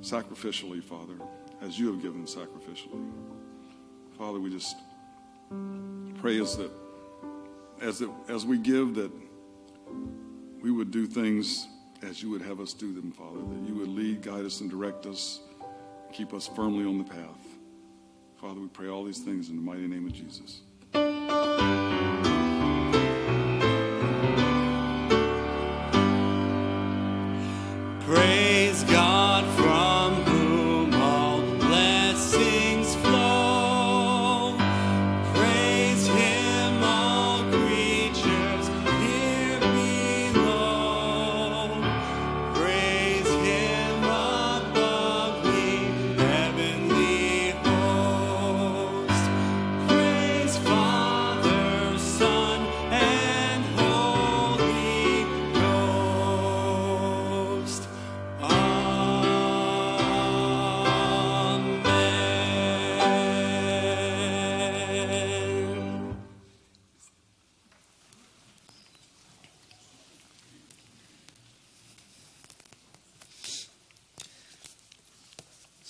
sacrificially, 0.00 0.82
Father, 0.82 1.18
as 1.60 1.78
you 1.78 1.92
have 1.92 2.00
given 2.00 2.24
sacrificially. 2.24 3.12
Father, 4.16 4.40
we 4.40 4.48
just 4.48 4.76
pray 6.20 6.40
as 6.40 6.56
that 6.56 6.70
as 7.80 7.98
that 7.98 8.10
as 8.28 8.46
we 8.46 8.58
give 8.58 8.94
that 8.94 9.10
we 10.62 10.70
would 10.70 10.90
do 10.90 11.06
things 11.06 11.66
as 12.02 12.22
you 12.22 12.30
would 12.30 12.42
have 12.42 12.60
us 12.60 12.72
do 12.72 12.92
them, 12.92 13.12
Father, 13.12 13.38
that 13.38 13.68
you 13.68 13.74
would 13.74 13.88
lead, 13.88 14.22
guide 14.22 14.44
us, 14.44 14.60
and 14.60 14.70
direct 14.70 15.06
us, 15.06 15.40
keep 16.12 16.34
us 16.34 16.46
firmly 16.46 16.84
on 16.84 16.98
the 16.98 17.04
path. 17.04 17.58
Father, 18.40 18.60
we 18.60 18.68
pray 18.68 18.88
all 18.88 19.04
these 19.04 19.20
things 19.20 19.48
in 19.48 19.56
the 19.56 19.62
mighty 19.62 19.86
name 19.86 20.06
of 20.06 20.12
Jesus. 20.12 20.60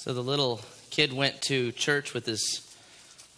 So 0.04 0.12
the 0.12 0.22
little 0.22 0.60
kid 0.90 1.14
went 1.14 1.40
to 1.44 1.72
church 1.72 2.12
with 2.12 2.26
his 2.26 2.60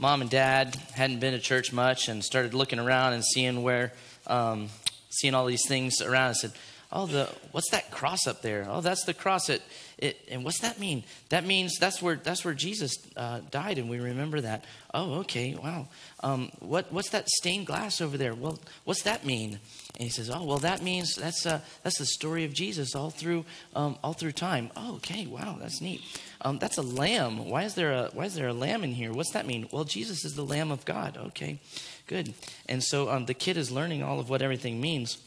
mom 0.01 0.21
and 0.21 0.29
dad, 0.29 0.75
hadn't 0.95 1.21
been 1.21 1.33
to 1.33 1.39
church 1.39 1.73
much, 1.73 2.09
and 2.09 2.25
started 2.25 2.55
looking 2.55 2.81
around 2.81 3.13
and 3.13 3.25
seeing 3.25 3.63
where, 3.63 3.93
um, 4.27 4.71
seeing 5.09 5.33
all 5.33 5.47
these 5.47 5.65
things 5.69 6.03
around. 6.03 6.31
and 6.31 6.37
said, 6.39 6.53
"Oh, 6.91 7.07
the 7.07 7.33
what's 7.53 7.71
that 7.71 7.93
cross 7.93 8.27
up 8.27 8.43
there? 8.43 8.67
Oh, 8.69 8.81
that's 8.81 9.05
the 9.05 9.15
cross. 9.15 9.49
It, 9.49 9.63
it 9.97 10.19
and 10.29 10.43
what's 10.43 10.59
that 10.59 10.81
mean? 10.81 11.05
That 11.29 11.47
means 11.47 11.79
that's 11.79 12.03
where 12.03 12.17
that's 12.17 12.45
where 12.45 12.53
Jesus 12.53 12.97
uh, 13.17 13.43
died, 13.49 13.79
and 13.79 13.89
we 13.89 14.01
remember 14.01 14.41
that. 14.41 14.65
Oh, 14.93 15.21
okay, 15.21 15.55
wow. 15.55 15.87
Um, 16.25 16.51
what 16.59 16.93
what's 16.93 17.11
that 17.11 17.29
stained 17.29 17.69
glass 17.69 18.01
over 18.01 18.19
there? 18.19 18.35
Well, 18.35 18.59
what's 18.83 19.03
that 19.03 19.25
mean? 19.25 19.61
And 19.95 20.03
he 20.03 20.09
says, 20.09 20.31
"Oh, 20.31 20.43
well, 20.43 20.59
that 20.59 20.83
means 20.83 21.15
that's 21.15 21.47
uh, 21.47 21.61
that's 21.85 21.99
the 21.99 22.07
story 22.07 22.45
of 22.45 22.53
Jesus 22.53 22.97
all 22.97 23.11
through 23.11 23.45
um, 23.77 23.99
all 24.03 24.15
through 24.15 24.33
time. 24.33 24.73
Oh, 24.77 24.97
okay, 24.97 25.29
wow, 25.29 25.59
that's 25.61 25.81
neat. 25.81 26.03
Um, 26.41 26.59
that's 26.59 26.79
a 26.79 26.83
lamb. 26.83 27.49
Why 27.49 27.65
is 27.65 27.75
there 27.75 27.93
a 27.93 28.11
why 28.13 28.25
is 28.25 28.35
there 28.35 28.49
a 28.49 28.53
lamb 28.53 28.85
in 28.85 28.93
here? 28.93 29.13
What's 29.13 29.33
that 29.33 29.47
mean? 29.47 29.69
Well, 29.73 29.85
Jesus 29.85 30.25
is 30.25 30.35
the 30.35 30.45
Lamb 30.45 30.71
of 30.71 30.85
God. 30.85 31.17
Okay, 31.17 31.59
good. 32.07 32.35
And 32.69 32.83
so 32.83 33.11
um, 33.11 33.27
the 33.27 33.35
kid 33.35 33.57
is 33.57 33.71
learning 33.71 34.03
all 34.03 34.21
of 34.21 34.29
what 34.29 34.43
everything 34.43 34.81
means. 34.81 35.19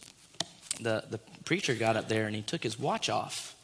The 0.79 1.03
the 1.09 1.19
preacher 1.45 1.75
got 1.75 1.97
up 1.97 2.07
there 2.09 2.27
and 2.27 2.35
he 2.35 2.41
took 2.41 2.63
his 2.63 2.79
watch 2.79 3.09
off 3.09 3.55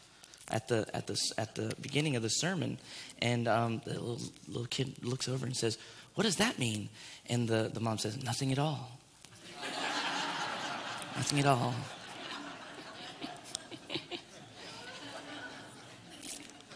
at 0.49 0.67
the 0.67 0.87
at 0.93 1.07
the 1.07 1.19
at 1.37 1.55
the 1.55 1.75
beginning 1.81 2.15
of 2.15 2.23
the 2.23 2.29
sermon, 2.29 2.77
and 3.21 3.47
um, 3.47 3.81
the 3.85 3.93
little, 3.93 4.21
little 4.47 4.67
kid 4.67 5.03
looks 5.03 5.27
over 5.27 5.45
and 5.45 5.55
says, 5.55 5.77
"What 6.15 6.23
does 6.23 6.37
that 6.37 6.59
mean?" 6.59 6.89
And 7.29 7.47
the 7.47 7.69
the 7.73 7.79
mom 7.79 7.97
says, 7.97 8.21
"Nothing 8.21 8.51
at 8.51 8.59
all." 8.59 8.91
Nothing 11.15 11.39
at 11.39 11.45
all. 11.45 11.73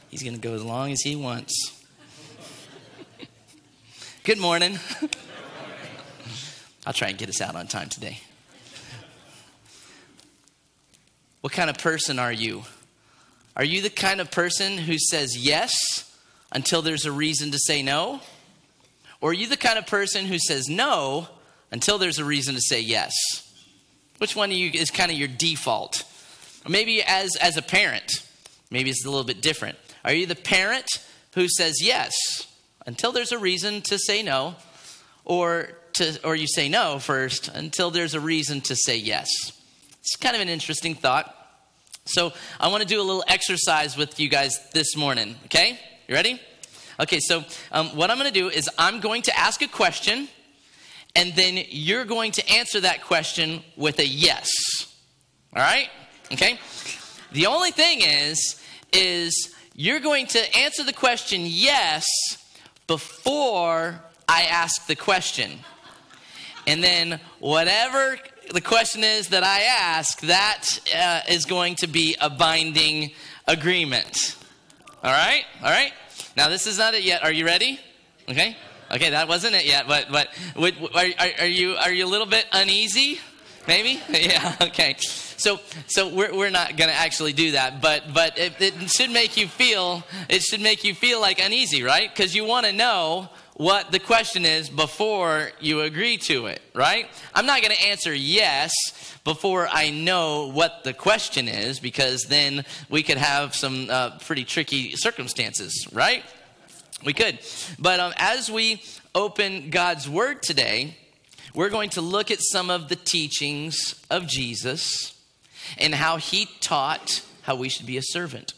He's 0.09 0.23
going 0.23 0.33
to 0.33 0.41
go 0.41 0.55
as 0.55 0.63
long 0.63 0.91
as 0.91 1.01
he 1.01 1.15
wants. 1.15 1.53
Good 4.23 4.39
morning. 4.39 4.79
I'll 6.85 6.93
try 6.93 7.09
and 7.09 7.17
get 7.17 7.29
us 7.29 7.41
out 7.41 7.55
on 7.55 7.67
time 7.67 7.89
today. 7.89 8.19
What 11.41 11.53
kind 11.53 11.69
of 11.69 11.77
person 11.77 12.17
are 12.17 12.31
you? 12.31 12.63
Are 13.55 13.63
you 13.63 13.81
the 13.81 13.89
kind 13.89 14.19
of 14.19 14.31
person 14.31 14.77
who 14.79 14.97
says 14.97 15.37
yes 15.37 15.73
until 16.51 16.81
there's 16.81 17.05
a 17.05 17.11
reason 17.11 17.51
to 17.51 17.59
say 17.59 17.83
no? 17.83 18.21
Or 19.21 19.29
are 19.29 19.33
you 19.33 19.47
the 19.47 19.57
kind 19.57 19.77
of 19.77 19.85
person 19.85 20.25
who 20.25 20.39
says 20.39 20.67
no 20.67 21.27
until 21.71 21.97
there's 21.97 22.19
a 22.19 22.25
reason 22.25 22.55
to 22.55 22.61
say 22.61 22.81
yes? 22.81 23.13
Which 24.17 24.35
one 24.35 24.49
of 24.49 24.57
you 24.57 24.71
is 24.73 24.89
kind 24.89 25.11
of 25.11 25.17
your 25.17 25.27
default? 25.27 26.03
Maybe 26.67 27.03
as, 27.03 27.35
as 27.35 27.57
a 27.57 27.61
parent, 27.61 28.11
maybe 28.71 28.89
it's 28.89 29.05
a 29.05 29.09
little 29.09 29.23
bit 29.23 29.41
different. 29.41 29.77
Are 30.03 30.13
you 30.13 30.25
the 30.25 30.35
parent 30.35 30.87
who 31.35 31.47
says 31.47 31.81
yes 31.81 32.13
until 32.85 33.11
there's 33.11 33.31
a 33.31 33.37
reason 33.37 33.81
to 33.83 33.97
say 33.97 34.23
no? 34.23 34.55
Or, 35.25 35.69
to, 35.93 36.19
or 36.23 36.35
you 36.35 36.47
say 36.47 36.69
no 36.69 36.99
first 36.99 37.49
until 37.49 37.91
there's 37.91 38.13
a 38.13 38.19
reason 38.19 38.61
to 38.61 38.75
say 38.75 38.97
yes? 38.97 39.29
It's 39.99 40.15
kind 40.15 40.35
of 40.35 40.41
an 40.41 40.49
interesting 40.49 40.95
thought. 40.95 41.35
So 42.05 42.33
I 42.59 42.69
want 42.69 42.81
to 42.81 42.87
do 42.87 42.99
a 42.99 43.03
little 43.03 43.23
exercise 43.27 43.95
with 43.95 44.19
you 44.19 44.29
guys 44.29 44.57
this 44.73 44.95
morning, 44.95 45.35
okay? 45.45 45.79
You 46.07 46.15
ready? 46.15 46.41
Okay, 46.99 47.19
so 47.19 47.43
um, 47.71 47.95
what 47.95 48.09
I'm 48.09 48.17
going 48.17 48.31
to 48.31 48.39
do 48.39 48.49
is 48.49 48.69
I'm 48.77 48.99
going 48.99 49.21
to 49.23 49.37
ask 49.37 49.61
a 49.61 49.67
question 49.67 50.27
and 51.15 51.33
then 51.33 51.63
you're 51.69 52.05
going 52.05 52.31
to 52.33 52.49
answer 52.49 52.81
that 52.81 53.03
question 53.03 53.63
with 53.75 53.99
a 53.99 54.07
yes. 54.07 54.49
All 55.55 55.61
right? 55.61 55.89
Okay? 56.31 56.59
The 57.31 57.47
only 57.47 57.71
thing 57.71 58.01
is 58.01 58.61
is 58.91 59.55
you're 59.79 60.01
going 60.01 60.27
to 60.27 60.57
answer 60.57 60.83
the 60.83 60.91
question 60.91 61.43
yes 61.45 62.05
before 62.85 64.01
I 64.27 64.43
ask 64.43 64.87
the 64.87 64.95
question. 64.97 65.51
And 66.67 66.83
then 66.83 67.21
whatever 67.39 68.17
the 68.53 68.59
question 68.59 69.05
is 69.05 69.29
that 69.29 69.45
I 69.45 69.61
ask, 69.61 70.19
that 70.19 70.67
uh, 70.93 71.21
is 71.31 71.45
going 71.45 71.75
to 71.75 71.87
be 71.87 72.17
a 72.19 72.29
binding 72.29 73.11
agreement. 73.47 74.35
All 75.01 75.13
right? 75.13 75.45
All 75.63 75.71
right? 75.71 75.93
Now, 76.35 76.49
this 76.49 76.67
is 76.67 76.77
not 76.77 76.93
it 76.93 77.03
yet. 77.03 77.23
Are 77.23 77.31
you 77.31 77.45
ready? 77.45 77.79
Okay? 78.27 78.57
Okay, 78.91 79.11
that 79.11 79.29
wasn't 79.29 79.55
it 79.55 79.65
yet, 79.65 79.87
but 79.87 80.11
but 80.11 80.27
are, 80.93 81.05
are 81.39 81.45
you 81.45 81.75
are 81.75 81.91
you 81.93 82.05
a 82.05 82.11
little 82.11 82.27
bit 82.27 82.47
uneasy? 82.51 83.19
Maybe, 83.67 84.01
yeah. 84.09 84.55
Okay, 84.61 84.95
so 84.99 85.59
so 85.87 86.13
we're 86.13 86.35
we're 86.35 86.49
not 86.49 86.77
gonna 86.77 86.91
actually 86.91 87.33
do 87.33 87.51
that, 87.51 87.81
but 87.81 88.13
but 88.13 88.37
it, 88.37 88.53
it 88.59 88.89
should 88.89 89.11
make 89.11 89.37
you 89.37 89.47
feel 89.47 90.03
it 90.29 90.41
should 90.41 90.61
make 90.61 90.83
you 90.83 90.93
feel 90.93 91.21
like 91.21 91.43
uneasy, 91.43 91.83
right? 91.83 92.09
Because 92.13 92.35
you 92.35 92.45
want 92.45 92.65
to 92.65 92.73
know 92.73 93.29
what 93.55 93.91
the 93.91 93.99
question 93.99 94.45
is 94.45 94.69
before 94.69 95.51
you 95.59 95.81
agree 95.81 96.17
to 96.17 96.45
it, 96.45 96.61
right? 96.73 97.07
I'm 97.35 97.45
not 97.45 97.61
gonna 97.61 97.75
answer 97.75 98.13
yes 98.13 98.71
before 99.23 99.67
I 99.69 99.89
know 99.89 100.47
what 100.47 100.83
the 100.83 100.93
question 100.93 101.47
is, 101.47 101.79
because 101.79 102.23
then 102.23 102.65
we 102.89 103.03
could 103.03 103.17
have 103.17 103.53
some 103.53 103.89
uh, 103.89 104.17
pretty 104.19 104.45
tricky 104.45 104.95
circumstances, 104.95 105.87
right? 105.91 106.23
We 107.05 107.13
could. 107.13 107.39
But 107.77 107.99
um, 107.99 108.13
as 108.17 108.49
we 108.49 108.81
open 109.13 109.69
God's 109.69 110.09
Word 110.09 110.41
today, 110.41 110.97
we're 111.53 111.69
going 111.69 111.89
to 111.91 112.01
look 112.01 112.31
at 112.31 112.39
some 112.41 112.69
of 112.69 112.89
the 112.89 112.95
teachings 112.95 113.95
of 114.09 114.27
Jesus 114.27 115.15
and 115.77 115.93
how 115.95 116.17
he 116.17 116.47
taught 116.61 117.23
how 117.43 117.55
we 117.55 117.69
should 117.69 117.85
be 117.85 117.97
a 117.97 118.01
servant 118.03 118.53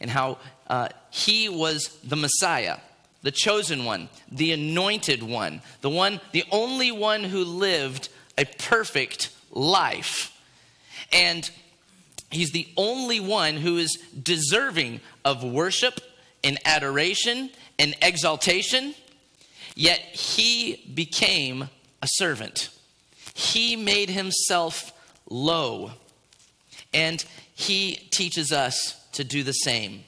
and 0.00 0.10
how 0.10 0.38
uh, 0.68 0.88
he 1.10 1.48
was 1.48 1.88
the 2.04 2.16
Messiah, 2.16 2.78
the 3.22 3.30
chosen 3.30 3.84
one, 3.84 4.08
the 4.30 4.52
anointed 4.52 5.22
one, 5.22 5.62
the 5.80 5.90
one, 5.90 6.20
the 6.32 6.44
only 6.50 6.92
one 6.92 7.24
who 7.24 7.44
lived 7.44 8.08
a 8.36 8.44
perfect 8.44 9.30
life. 9.50 10.34
And 11.12 11.50
He's 12.30 12.50
the 12.50 12.68
only 12.76 13.20
one 13.20 13.56
who 13.56 13.78
is 13.78 13.96
deserving 14.22 15.00
of 15.24 15.42
worship 15.42 16.00
and 16.44 16.58
adoration 16.64 17.50
and 17.78 17.96
exaltation, 18.02 18.94
yet 19.74 19.98
he 19.98 20.92
became 20.94 21.70
a 22.02 22.06
servant. 22.08 22.70
He 23.34 23.76
made 23.76 24.10
himself 24.10 24.92
low, 25.28 25.92
and 26.92 27.24
he 27.54 27.94
teaches 28.10 28.52
us 28.52 28.96
to 29.12 29.24
do 29.24 29.42
the 29.42 29.52
same. 29.52 30.04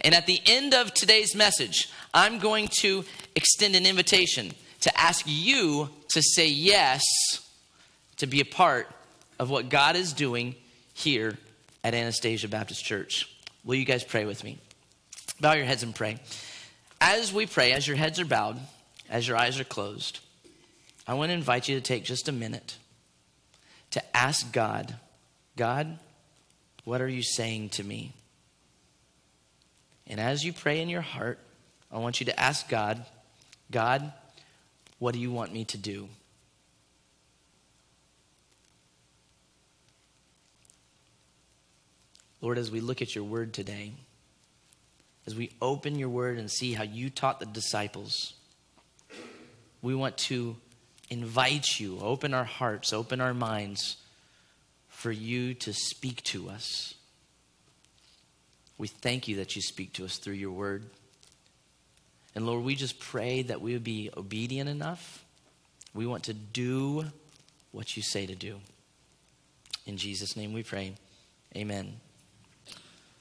And 0.00 0.14
at 0.14 0.26
the 0.26 0.40
end 0.46 0.74
of 0.74 0.94
today's 0.94 1.34
message, 1.34 1.90
I'm 2.12 2.38
going 2.38 2.68
to 2.80 3.04
extend 3.34 3.76
an 3.76 3.86
invitation 3.86 4.52
to 4.80 5.00
ask 5.00 5.24
you 5.26 5.88
to 6.08 6.22
say 6.22 6.46
yes 6.46 7.02
to 8.16 8.26
be 8.26 8.40
a 8.40 8.44
part 8.44 8.88
of 9.38 9.50
what 9.50 9.68
God 9.68 9.96
is 9.96 10.12
doing 10.12 10.54
here 10.94 11.36
at 11.82 11.94
Anastasia 11.94 12.48
Baptist 12.48 12.84
Church. 12.84 13.28
Will 13.64 13.74
you 13.74 13.84
guys 13.84 14.04
pray 14.04 14.24
with 14.24 14.44
me? 14.44 14.58
Bow 15.40 15.52
your 15.52 15.64
heads 15.64 15.82
and 15.82 15.94
pray. 15.94 16.18
As 17.00 17.32
we 17.32 17.46
pray, 17.46 17.72
as 17.72 17.86
your 17.86 17.96
heads 17.96 18.20
are 18.20 18.24
bowed, 18.24 18.58
as 19.10 19.26
your 19.26 19.36
eyes 19.36 19.58
are 19.58 19.64
closed, 19.64 20.20
I 21.06 21.14
want 21.14 21.30
to 21.30 21.34
invite 21.34 21.68
you 21.68 21.74
to 21.74 21.80
take 21.80 22.04
just 22.04 22.28
a 22.28 22.32
minute 22.32 22.76
to 23.90 24.16
ask 24.16 24.52
God, 24.52 24.96
God, 25.56 25.98
what 26.84 27.00
are 27.00 27.08
you 27.08 27.22
saying 27.22 27.70
to 27.70 27.84
me? 27.84 28.12
And 30.06 30.18
as 30.18 30.44
you 30.44 30.52
pray 30.52 30.80
in 30.80 30.88
your 30.88 31.00
heart, 31.00 31.38
I 31.92 31.98
want 31.98 32.20
you 32.20 32.26
to 32.26 32.40
ask 32.40 32.68
God, 32.68 33.04
God, 33.70 34.12
what 34.98 35.14
do 35.14 35.20
you 35.20 35.30
want 35.30 35.52
me 35.52 35.64
to 35.66 35.78
do? 35.78 36.08
Lord, 42.40 42.58
as 42.58 42.70
we 42.70 42.80
look 42.80 43.00
at 43.00 43.14
your 43.14 43.24
word 43.24 43.54
today, 43.54 43.92
as 45.26 45.34
we 45.34 45.52
open 45.62 45.98
your 45.98 46.10
word 46.10 46.36
and 46.36 46.50
see 46.50 46.74
how 46.74 46.82
you 46.82 47.08
taught 47.08 47.40
the 47.40 47.46
disciples, 47.46 48.34
we 49.80 49.94
want 49.94 50.18
to 50.18 50.56
invite 51.14 51.78
you, 51.78 52.00
open 52.00 52.34
our 52.34 52.44
hearts, 52.44 52.92
open 52.92 53.20
our 53.20 53.32
minds 53.32 53.96
for 54.88 55.12
you 55.12 55.54
to 55.54 55.72
speak 55.72 56.22
to 56.24 56.50
us. 56.50 56.94
We 58.78 58.88
thank 58.88 59.28
you 59.28 59.36
that 59.36 59.54
you 59.54 59.62
speak 59.62 59.92
to 59.94 60.04
us 60.04 60.18
through 60.18 60.34
your 60.34 60.50
word. 60.50 60.84
And 62.34 62.46
Lord, 62.46 62.64
we 62.64 62.74
just 62.74 62.98
pray 62.98 63.42
that 63.42 63.60
we 63.60 63.74
would 63.74 63.84
be 63.84 64.10
obedient 64.16 64.68
enough. 64.68 65.24
We 65.94 66.04
want 66.04 66.24
to 66.24 66.34
do 66.34 67.04
what 67.70 67.96
you 67.96 68.02
say 68.02 68.26
to 68.26 68.34
do. 68.34 68.58
In 69.86 69.96
Jesus' 69.96 70.36
name 70.36 70.52
we 70.52 70.64
pray. 70.64 70.94
Amen. 71.56 71.94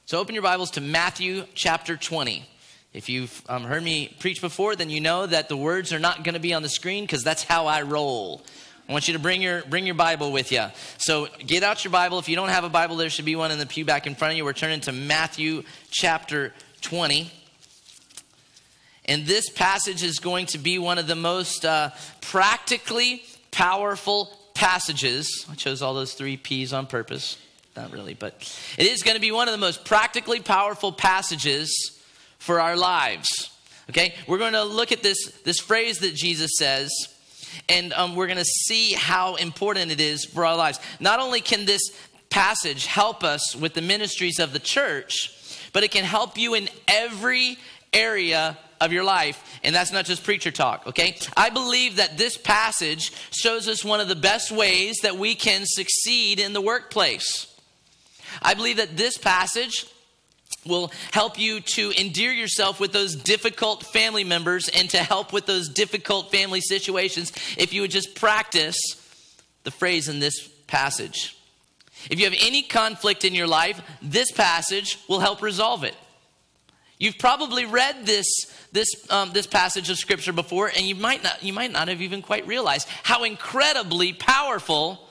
So 0.05 0.19
open 0.19 0.33
your 0.33 0.43
Bibles 0.43 0.71
to 0.71 0.81
Matthew 0.81 1.45
chapter 1.53 1.95
20. 1.95 2.43
If 2.93 3.09
you've 3.09 3.43
um, 3.49 3.63
heard 3.63 3.81
me 3.81 4.15
preach 4.19 4.39
before, 4.39 4.75
then 4.75 4.91
you 4.91 5.01
know 5.01 5.25
that 5.25 5.49
the 5.49 5.57
words 5.57 5.91
are 5.91 5.99
not 5.99 6.23
going 6.23 6.35
to 6.35 6.39
be 6.39 6.53
on 6.53 6.61
the 6.61 6.69
screen 6.69 7.05
because 7.05 7.23
that's 7.23 7.43
how 7.43 7.65
I 7.65 7.81
roll. 7.81 8.43
I 8.87 8.91
want 8.91 9.07
you 9.07 9.13
to 9.13 9.19
bring 9.19 9.41
your 9.41 9.63
bring 9.63 9.85
your 9.85 9.95
Bible 9.95 10.31
with 10.31 10.51
you. 10.51 10.65
So 10.97 11.27
get 11.39 11.63
out 11.63 11.83
your 11.83 11.91
Bible. 11.91 12.19
If 12.19 12.29
you 12.29 12.35
don't 12.35 12.49
have 12.49 12.65
a 12.65 12.69
Bible, 12.69 12.95
there 12.97 13.09
should 13.09 13.25
be 13.25 13.35
one 13.35 13.49
in 13.49 13.57
the 13.57 13.65
pew 13.65 13.83
back 13.83 14.05
in 14.05 14.13
front 14.13 14.33
of 14.33 14.37
you. 14.37 14.45
We're 14.45 14.53
turning 14.53 14.81
to 14.81 14.91
Matthew 14.91 15.63
chapter 15.89 16.53
20. 16.81 17.31
And 19.05 19.25
this 19.25 19.49
passage 19.49 20.03
is 20.03 20.19
going 20.19 20.45
to 20.47 20.57
be 20.57 20.77
one 20.77 20.97
of 20.97 21.07
the 21.07 21.15
most 21.15 21.65
uh, 21.65 21.89
practically 22.21 23.23
powerful 23.51 24.37
passages. 24.53 25.47
I 25.49 25.55
chose 25.55 25.81
all 25.81 25.93
those 25.93 26.13
three 26.13 26.37
P's 26.37 26.73
on 26.73 26.85
purpose. 26.85 27.37
Not 27.75 27.91
really, 27.91 28.13
but 28.13 28.33
it 28.77 28.85
is 28.85 29.01
going 29.01 29.15
to 29.15 29.21
be 29.21 29.31
one 29.31 29.47
of 29.47 29.51
the 29.51 29.57
most 29.57 29.83
practically 29.83 30.41
powerful 30.41 30.91
passages 30.91 31.99
for 32.43 32.59
our 32.59 32.75
lives. 32.75 33.51
Okay, 33.89 34.13
we're 34.27 34.37
going 34.37 34.51
to 34.51 34.65
look 34.65 34.91
at 34.91 35.01
this, 35.01 35.31
this 35.45 35.59
phrase 35.59 35.99
that 35.99 36.13
Jesus 36.13 36.51
says, 36.57 36.91
and 37.69 37.93
um, 37.93 38.17
we're 38.17 38.27
going 38.27 38.37
to 38.37 38.43
see 38.43 38.91
how 38.91 39.35
important 39.35 39.91
it 39.91 40.01
is 40.01 40.25
for 40.25 40.45
our 40.45 40.57
lives. 40.57 40.79
Not 40.99 41.21
only 41.21 41.39
can 41.39 41.65
this 41.65 41.81
passage 42.29 42.85
help 42.85 43.23
us 43.23 43.55
with 43.55 43.75
the 43.75 43.81
ministries 43.81 44.39
of 44.39 44.51
the 44.51 44.59
church, 44.59 45.31
but 45.71 45.83
it 45.83 45.91
can 45.91 46.03
help 46.03 46.37
you 46.37 46.53
in 46.53 46.67
every 46.85 47.57
area 47.93 48.57
of 48.81 48.91
your 48.91 49.05
life, 49.05 49.59
and 49.63 49.73
that's 49.73 49.93
not 49.93 50.03
just 50.03 50.25
preacher 50.25 50.51
talk, 50.51 50.85
okay? 50.87 51.17
I 51.37 51.49
believe 51.49 51.95
that 51.95 52.17
this 52.17 52.35
passage 52.35 53.13
shows 53.31 53.69
us 53.69 53.85
one 53.85 54.01
of 54.01 54.09
the 54.09 54.15
best 54.15 54.51
ways 54.51 54.97
that 55.03 55.17
we 55.17 55.35
can 55.35 55.61
succeed 55.63 56.41
in 56.41 56.51
the 56.51 56.61
workplace. 56.61 57.47
I 58.41 58.53
believe 58.53 58.77
that 58.77 58.97
this 58.97 59.17
passage 59.17 59.85
will 60.66 60.91
help 61.11 61.39
you 61.39 61.59
to 61.61 61.91
endear 61.99 62.32
yourself 62.32 62.80
with 62.80 62.93
those 62.93 63.16
difficult 63.16 63.84
family 63.84 64.24
members 64.24 64.70
and 64.70 64.89
to 64.91 64.97
help 64.97 65.34
with 65.34 65.45
those 65.45 65.70
difficult 65.70 66.32
family 66.32 66.61
situations 66.61 67.32
if 67.57 67.74
you 67.74 67.82
would 67.82 67.91
just 67.91 68.16
practice 68.16 68.78
the 69.64 69.72
phrase 69.72 70.09
in 70.09 70.20
this 70.20 70.47
passage. 70.68 71.38
If 72.09 72.20
you 72.20 72.26
have 72.26 72.38
any 72.39 72.64
conflict 72.64 73.24
in 73.24 73.34
your 73.34 73.47
life, 73.47 73.82
this 74.01 74.32
passage 74.32 74.99
will 75.07 75.20
help 75.20 75.41
resolve 75.41 75.84
it. 75.84 75.95
You've 76.99 77.18
probably 77.18 77.66
read 77.66 78.05
this, 78.05 78.28
this, 78.72 78.88
um, 79.09 79.32
this 79.34 79.47
passage 79.47 79.89
of 79.89 79.97
scripture 79.97 80.34
before, 80.34 80.68
and 80.68 80.86
you 80.86 80.95
might, 80.95 81.24
not, 81.24 81.43
you 81.43 81.53
might 81.53 81.72
not 81.72 81.88
have 81.88 82.01
even 82.01 82.22
quite 82.22 82.47
realized 82.47 82.88
how 83.03 83.24
incredibly 83.24 84.14
powerful 84.14 85.09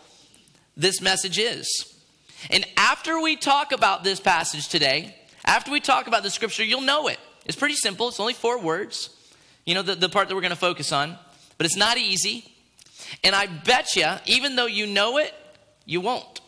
this 0.76 1.00
message 1.00 1.38
is. 1.38 1.92
And 2.50 2.66
after 2.76 3.20
we 3.20 3.36
talk 3.36 3.72
about 3.72 4.04
this 4.04 4.20
passage 4.20 4.68
today, 4.68 5.14
after 5.44 5.70
we 5.70 5.80
talk 5.80 6.06
about 6.06 6.22
the 6.22 6.30
scripture, 6.30 6.64
you'll 6.64 6.80
know 6.80 7.08
it. 7.08 7.18
It's 7.44 7.56
pretty 7.56 7.74
simple, 7.74 8.08
it's 8.08 8.20
only 8.20 8.34
four 8.34 8.58
words. 8.58 9.10
You 9.64 9.74
know, 9.74 9.82
the, 9.82 9.94
the 9.94 10.08
part 10.08 10.28
that 10.28 10.34
we're 10.34 10.40
going 10.40 10.50
to 10.50 10.56
focus 10.56 10.92
on, 10.92 11.16
but 11.56 11.66
it's 11.66 11.76
not 11.76 11.96
easy. 11.96 12.44
And 13.22 13.34
I 13.34 13.46
bet 13.46 13.94
you, 13.94 14.06
even 14.26 14.56
though 14.56 14.66
you 14.66 14.86
know 14.86 15.18
it, 15.18 15.34
you 15.84 16.00
won't 16.00 16.40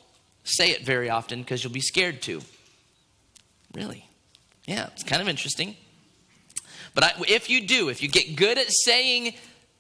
say 0.45 0.71
it 0.71 0.85
very 0.85 1.11
often 1.11 1.41
because 1.41 1.63
you'll 1.63 1.73
be 1.73 1.81
scared 1.81 2.23
to. 2.23 2.41
Really? 3.73 4.09
Yeah, 4.67 4.89
it's 4.93 5.03
kind 5.03 5.21
of 5.21 5.29
interesting. 5.29 5.77
But 6.95 7.05
I, 7.05 7.13
if 7.29 7.51
you 7.51 7.67
do, 7.67 7.89
if 7.89 8.03
you 8.03 8.09
get 8.09 8.37
good 8.37 8.59
at 8.59 8.67
saying 8.69 9.35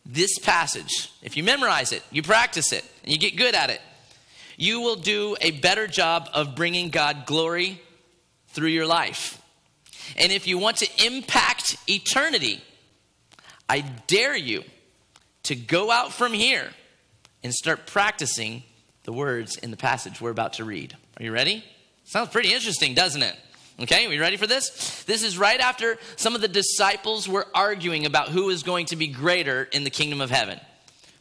this 0.04 0.38
passage, 0.38 1.10
if 1.22 1.36
you 1.36 1.44
memorize 1.44 1.92
it, 1.92 2.02
you 2.10 2.22
practice 2.22 2.72
it, 2.72 2.84
and 3.02 3.12
you 3.12 3.18
get 3.18 3.36
good 3.36 3.54
at 3.54 3.70
it, 3.70 3.80
you 4.56 4.80
will 4.80 4.96
do 4.96 5.36
a 5.40 5.52
better 5.52 5.86
job 5.86 6.28
of 6.34 6.54
bringing 6.54 6.90
God 6.90 7.24
glory 7.26 7.80
through 8.54 8.68
your 8.68 8.86
life. 8.86 9.40
And 10.16 10.32
if 10.32 10.46
you 10.46 10.58
want 10.58 10.78
to 10.78 11.06
impact 11.06 11.76
eternity, 11.88 12.62
I 13.68 13.80
dare 14.06 14.36
you 14.36 14.64
to 15.44 15.56
go 15.56 15.90
out 15.90 16.12
from 16.12 16.32
here 16.32 16.70
and 17.42 17.52
start 17.52 17.86
practicing 17.86 18.62
the 19.04 19.12
words 19.12 19.56
in 19.56 19.70
the 19.70 19.76
passage 19.76 20.20
we're 20.20 20.30
about 20.30 20.54
to 20.54 20.64
read. 20.64 20.96
Are 21.18 21.24
you 21.24 21.32
ready? 21.32 21.64
Sounds 22.04 22.30
pretty 22.30 22.52
interesting, 22.52 22.94
doesn't 22.94 23.22
it? 23.22 23.36
Okay, 23.80 24.06
are 24.06 24.12
you 24.12 24.20
ready 24.20 24.36
for 24.36 24.46
this? 24.46 25.02
This 25.04 25.22
is 25.22 25.36
right 25.36 25.58
after 25.58 25.98
some 26.16 26.34
of 26.34 26.40
the 26.40 26.48
disciples 26.48 27.28
were 27.28 27.46
arguing 27.54 28.06
about 28.06 28.28
who 28.28 28.50
is 28.50 28.62
going 28.62 28.86
to 28.86 28.96
be 28.96 29.08
greater 29.08 29.64
in 29.64 29.84
the 29.84 29.90
kingdom 29.90 30.20
of 30.20 30.30
heaven. 30.30 30.60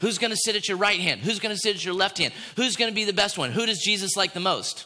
Who's 0.02 0.18
going 0.18 0.32
to 0.32 0.38
sit 0.38 0.56
at 0.56 0.68
your 0.68 0.78
right 0.78 1.00
hand? 1.00 1.22
Who's 1.22 1.40
going 1.40 1.56
to 1.56 1.60
sit 1.60 1.76
at 1.76 1.84
your 1.84 1.96
left 1.96 2.20
hand? 2.20 2.34
Who's 2.56 2.76
going 2.76 2.92
to 2.92 2.96
be 2.96 3.06
the 3.06 3.14
best 3.14 3.38
one? 3.38 3.52
Who 3.52 3.66
does 3.66 3.80
Jesus 3.80 4.16
like 4.16 4.34
the 4.34 4.40
most? 4.40 4.86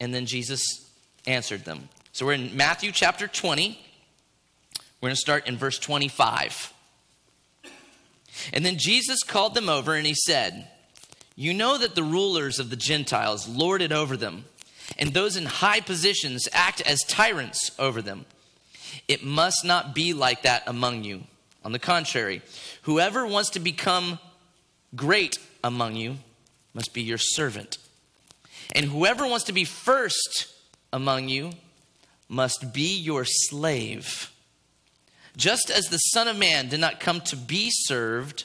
And 0.00 0.12
then 0.12 0.26
Jesus 0.26 0.81
answered 1.26 1.64
them. 1.64 1.88
So 2.12 2.26
we're 2.26 2.34
in 2.34 2.56
Matthew 2.56 2.92
chapter 2.92 3.26
20. 3.26 3.78
We're 5.00 5.08
going 5.08 5.14
to 5.14 5.20
start 5.20 5.46
in 5.46 5.56
verse 5.56 5.78
25. 5.78 6.72
And 8.52 8.64
then 8.64 8.76
Jesus 8.78 9.22
called 9.22 9.54
them 9.54 9.68
over 9.68 9.94
and 9.94 10.06
he 10.06 10.14
said, 10.14 10.68
You 11.36 11.54
know 11.54 11.78
that 11.78 11.94
the 11.94 12.02
rulers 12.02 12.58
of 12.58 12.70
the 12.70 12.76
Gentiles 12.76 13.48
lord 13.48 13.82
it 13.82 13.92
over 13.92 14.16
them, 14.16 14.44
and 14.98 15.12
those 15.12 15.36
in 15.36 15.46
high 15.46 15.80
positions 15.80 16.48
act 16.52 16.80
as 16.82 17.00
tyrants 17.00 17.72
over 17.78 18.02
them. 18.02 18.26
It 19.08 19.24
must 19.24 19.64
not 19.64 19.94
be 19.94 20.12
like 20.12 20.42
that 20.42 20.62
among 20.66 21.04
you. 21.04 21.24
On 21.64 21.72
the 21.72 21.78
contrary, 21.78 22.42
whoever 22.82 23.26
wants 23.26 23.50
to 23.50 23.60
become 23.60 24.18
great 24.96 25.38
among 25.62 25.96
you 25.96 26.16
must 26.74 26.92
be 26.92 27.02
your 27.02 27.18
servant. 27.18 27.78
And 28.74 28.86
whoever 28.86 29.26
wants 29.26 29.44
to 29.46 29.52
be 29.52 29.64
first 29.64 30.51
among 30.92 31.28
you 31.28 31.52
must 32.28 32.72
be 32.72 32.96
your 32.96 33.24
slave. 33.24 34.30
Just 35.36 35.70
as 35.70 35.86
the 35.86 35.98
Son 35.98 36.28
of 36.28 36.36
Man 36.36 36.68
did 36.68 36.80
not 36.80 37.00
come 37.00 37.20
to 37.22 37.36
be 37.36 37.68
served, 37.70 38.44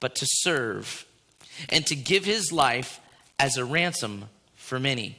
but 0.00 0.14
to 0.16 0.26
serve, 0.26 1.04
and 1.68 1.86
to 1.86 1.96
give 1.96 2.24
his 2.24 2.52
life 2.52 3.00
as 3.38 3.56
a 3.56 3.64
ransom 3.64 4.24
for 4.56 4.78
many. 4.78 5.16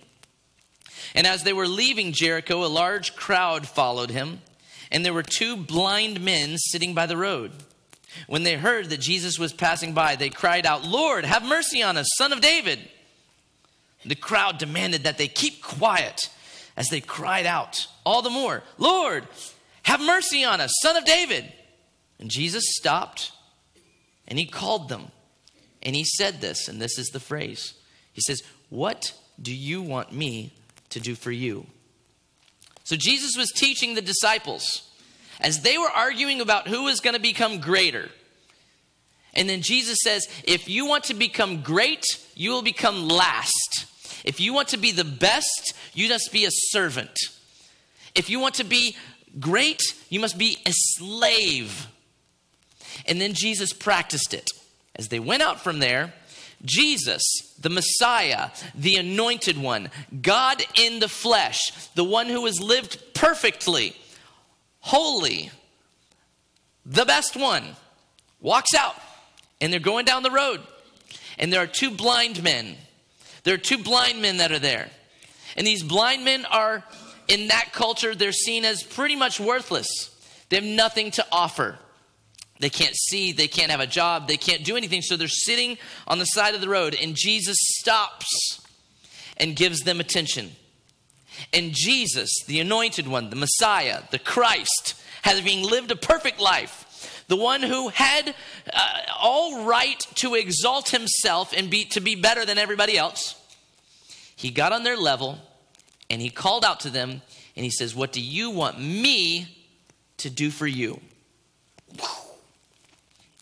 And 1.16 1.26
as 1.26 1.44
they 1.44 1.54
were 1.54 1.68
leaving 1.68 2.12
Jericho, 2.12 2.64
a 2.64 2.68
large 2.68 3.16
crowd 3.16 3.68
followed 3.68 4.10
him 4.10 4.42
and 4.92 5.06
there 5.06 5.14
were 5.14 5.24
two 5.24 5.56
blind 5.56 6.22
men 6.22 6.58
sitting 6.58 6.94
by 6.94 7.06
the 7.06 7.18
road. 7.18 7.52
When 8.28 8.44
they 8.44 8.56
heard 8.56 8.90
that 8.90 9.00
Jesus 9.00 9.38
was 9.38 9.54
passing 9.54 9.94
by, 9.94 10.16
they 10.16 10.30
cried 10.30 10.66
out, 10.66 10.84
Lord, 10.84 11.26
have 11.26 11.44
mercy 11.44 11.84
on 11.84 11.96
us, 11.96 12.08
son 12.18 12.34
of 12.34 12.42
David. 12.42 12.80
The 14.06 14.16
crowd 14.16 14.58
demanded 14.58 15.04
that 15.04 15.18
they 15.18 15.28
keep 15.28 15.62
quiet 15.62 16.30
as 16.80 16.88
they 16.88 17.02
cried 17.02 17.46
out 17.46 17.88
all 18.06 18.22
the 18.22 18.30
more, 18.30 18.64
Lord, 18.78 19.28
have 19.84 20.00
mercy 20.00 20.46
on 20.46 20.62
us, 20.62 20.72
son 20.82 20.96
of 20.96 21.04
David. 21.04 21.52
And 22.20 22.32
Jesus 22.32 22.64
stopped 22.70 23.34
and 24.28 24.40
he 24.40 24.46
called 24.46 24.88
them. 24.88 25.12
And 25.84 25.96
he 25.96 26.06
said 26.06 26.42
this, 26.42 26.68
and 26.68 26.82
this 26.82 26.98
is 26.98 27.08
the 27.10 27.20
phrase 27.20 27.74
He 28.14 28.22
says, 28.22 28.42
What 28.70 29.14
do 29.42 29.54
you 29.54 29.82
want 29.82 30.14
me 30.14 30.54
to 30.90 31.00
do 31.00 31.16
for 31.16 31.32
you? 31.32 31.68
So 32.84 32.96
Jesus 32.96 33.38
was 33.38 33.52
teaching 33.52 33.94
the 33.94 34.02
disciples 34.02 34.90
as 35.40 35.62
they 35.62 35.78
were 35.78 35.90
arguing 35.90 36.42
about 36.42 36.68
who 36.68 36.84
was 36.84 37.00
going 37.00 37.14
to 37.14 37.22
become 37.22 37.60
greater. 37.60 38.10
And 39.34 39.48
then 39.50 39.62
Jesus 39.62 40.00
says, 40.04 40.28
If 40.44 40.68
you 40.68 40.86
want 40.86 41.06
to 41.06 41.14
become 41.14 41.62
great, 41.62 42.06
you 42.36 42.52
will 42.52 42.62
become 42.62 43.08
last. 43.08 43.86
If 44.24 44.40
you 44.40 44.54
want 44.54 44.70
to 44.70 44.78
be 44.78 44.92
the 44.92 45.06
best, 45.06 45.74
you 45.94 46.10
must 46.10 46.32
be 46.32 46.46
a 46.46 46.52
servant. 46.52 47.18
If 48.16 48.30
you 48.30 48.40
want 48.40 48.56
to 48.56 48.64
be 48.64 48.96
great, 49.40 49.82
you 50.10 50.20
must 50.20 50.38
be 50.38 50.58
a 50.66 50.72
slave. 50.74 51.88
And 53.06 53.20
then 53.20 53.34
Jesus 53.34 53.74
practiced 53.74 54.34
it. 54.34 54.50
As 54.96 55.08
they 55.08 55.20
went 55.20 55.44
out 55.44 55.62
from 55.62 55.80
there, 55.80 56.14
Jesus, 56.66 57.22
the 57.60 57.70
Messiah, 57.70 58.50
the 58.76 58.98
anointed 58.98 59.58
one, 59.58 59.90
God 60.22 60.62
in 60.76 61.00
the 61.00 61.08
flesh, 61.08 61.60
the 61.96 62.04
one 62.04 62.28
who 62.28 62.46
has 62.46 62.60
lived 62.60 63.02
perfectly, 63.14 63.96
holy, 64.80 65.52
the 66.86 67.06
best 67.06 67.38
one, 67.38 67.64
walks 68.42 68.74
out 68.74 68.96
and 69.62 69.72
they're 69.72 69.80
going 69.80 70.06
down 70.06 70.24
the 70.24 70.32
road. 70.32 70.62
And 71.38 71.54
there 71.54 71.62
are 71.62 71.68
two 71.68 71.92
blind 71.92 72.44
men. 72.44 72.76
There 73.44 73.54
are 73.54 73.60
two 73.60 73.78
blind 73.78 74.22
men 74.22 74.38
that 74.38 74.52
are 74.52 74.60
there. 74.60 74.90
And 75.56 75.66
these 75.66 75.84
blind 75.84 76.26
men 76.26 76.46
are, 76.46 76.84
in 77.28 77.48
that 77.48 77.70
culture, 77.74 78.16
they're 78.16 78.32
seen 78.32 78.66
as 78.66 78.84
pretty 78.84 79.16
much 79.16 79.40
worthless. 79.40 79.88
They 80.50 80.58
have 80.58 80.66
nothing 80.66 81.12
to 81.12 81.26
offer. 81.32 81.78
They 82.60 82.70
can't 82.70 82.96
see, 82.96 83.32
they 83.32 83.48
can't 83.48 83.72
have 83.72 83.80
a 83.80 83.88
job, 83.88 84.28
they 84.28 84.38
can't 84.38 84.66
do 84.66 84.76
anything. 84.76 85.02
So 85.02 85.16
they're 85.16 85.30
sitting 85.30 85.78
on 86.08 86.20
the 86.20 86.26
side 86.26 86.56
of 86.56 86.62
the 86.62 86.70
road, 86.70 86.96
and 87.02 87.16
Jesus 87.16 87.58
stops 87.60 88.62
and 89.38 89.56
gives 89.56 89.82
them 89.82 90.00
attention. 90.00 90.52
And 91.54 91.72
Jesus, 91.74 92.30
the 92.48 92.60
anointed 92.60 93.08
one, 93.08 93.30
the 93.30 93.38
Messiah, 93.38 94.02
the 94.12 94.20
Christ, 94.20 94.96
having 95.22 95.64
lived 95.64 95.92
a 95.92 95.96
perfect 95.96 96.42
life, 96.42 97.24
the 97.28 97.38
one 97.38 97.62
who 97.62 97.90
had 97.90 98.36
uh, 98.74 99.00
all 99.18 99.64
right 99.64 100.00
to 100.16 100.36
exalt 100.36 100.90
himself 100.90 101.54
and 101.56 101.70
be, 101.70 101.86
to 101.86 102.02
be 102.02 102.16
better 102.16 102.46
than 102.46 102.58
everybody 102.58 102.98
else, 102.98 103.39
he 104.40 104.52
got 104.52 104.72
on 104.72 104.84
their 104.84 104.96
level 104.96 105.38
and 106.10 106.22
he 106.22 106.30
called 106.30 106.64
out 106.64 106.80
to 106.80 106.90
them 106.90 107.22
and 107.58 107.66
he 107.66 107.70
says, 107.70 107.94
What 107.94 108.14
do 108.14 108.22
you 108.22 108.50
want 108.50 108.80
me 108.80 109.54
to 110.16 110.30
do 110.30 110.50
for 110.50 110.66
you? 110.66 111.02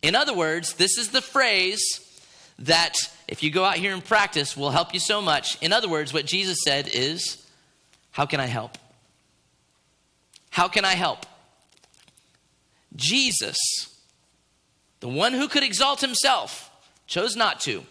In 0.01 0.15
other 0.15 0.33
words, 0.33 0.73
this 0.73 0.97
is 0.97 1.11
the 1.11 1.21
phrase 1.21 1.83
that, 2.57 2.95
if 3.27 3.43
you 3.43 3.51
go 3.51 3.63
out 3.63 3.75
here 3.75 3.93
and 3.93 4.03
practice, 4.03 4.57
will 4.57 4.71
help 4.71 4.91
you 4.91 4.99
so 4.99 5.21
much. 5.21 5.61
In 5.61 5.71
other 5.71 5.87
words, 5.87 6.15
what 6.15 6.25
Jesus 6.25 6.57
said 6.63 6.89
is, 6.91 7.45
How 8.09 8.25
can 8.25 8.39
I 8.39 8.47
help? 8.47 8.75
How 10.49 10.67
can 10.67 10.83
I 10.83 10.95
help? 10.95 11.27
Jesus, 12.95 13.55
the 14.99 15.09
one 15.09 15.33
who 15.33 15.47
could 15.47 15.61
exalt 15.61 16.01
himself, 16.01 16.71
chose 17.05 17.35
not 17.35 17.59
to. 17.61 17.83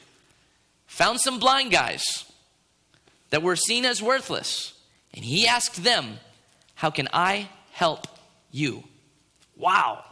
Found 0.88 1.20
some 1.20 1.38
blind 1.38 1.70
guys 1.70 2.25
that 3.30 3.42
were 3.42 3.56
seen 3.56 3.84
as 3.84 4.02
worthless, 4.02 4.74
and 5.14 5.24
he 5.24 5.46
asked 5.46 5.82
them, 5.82 6.18
How 6.74 6.90
can 6.90 7.08
I 7.12 7.48
help 7.72 8.06
you? 8.50 8.84
Wow. 9.56 10.04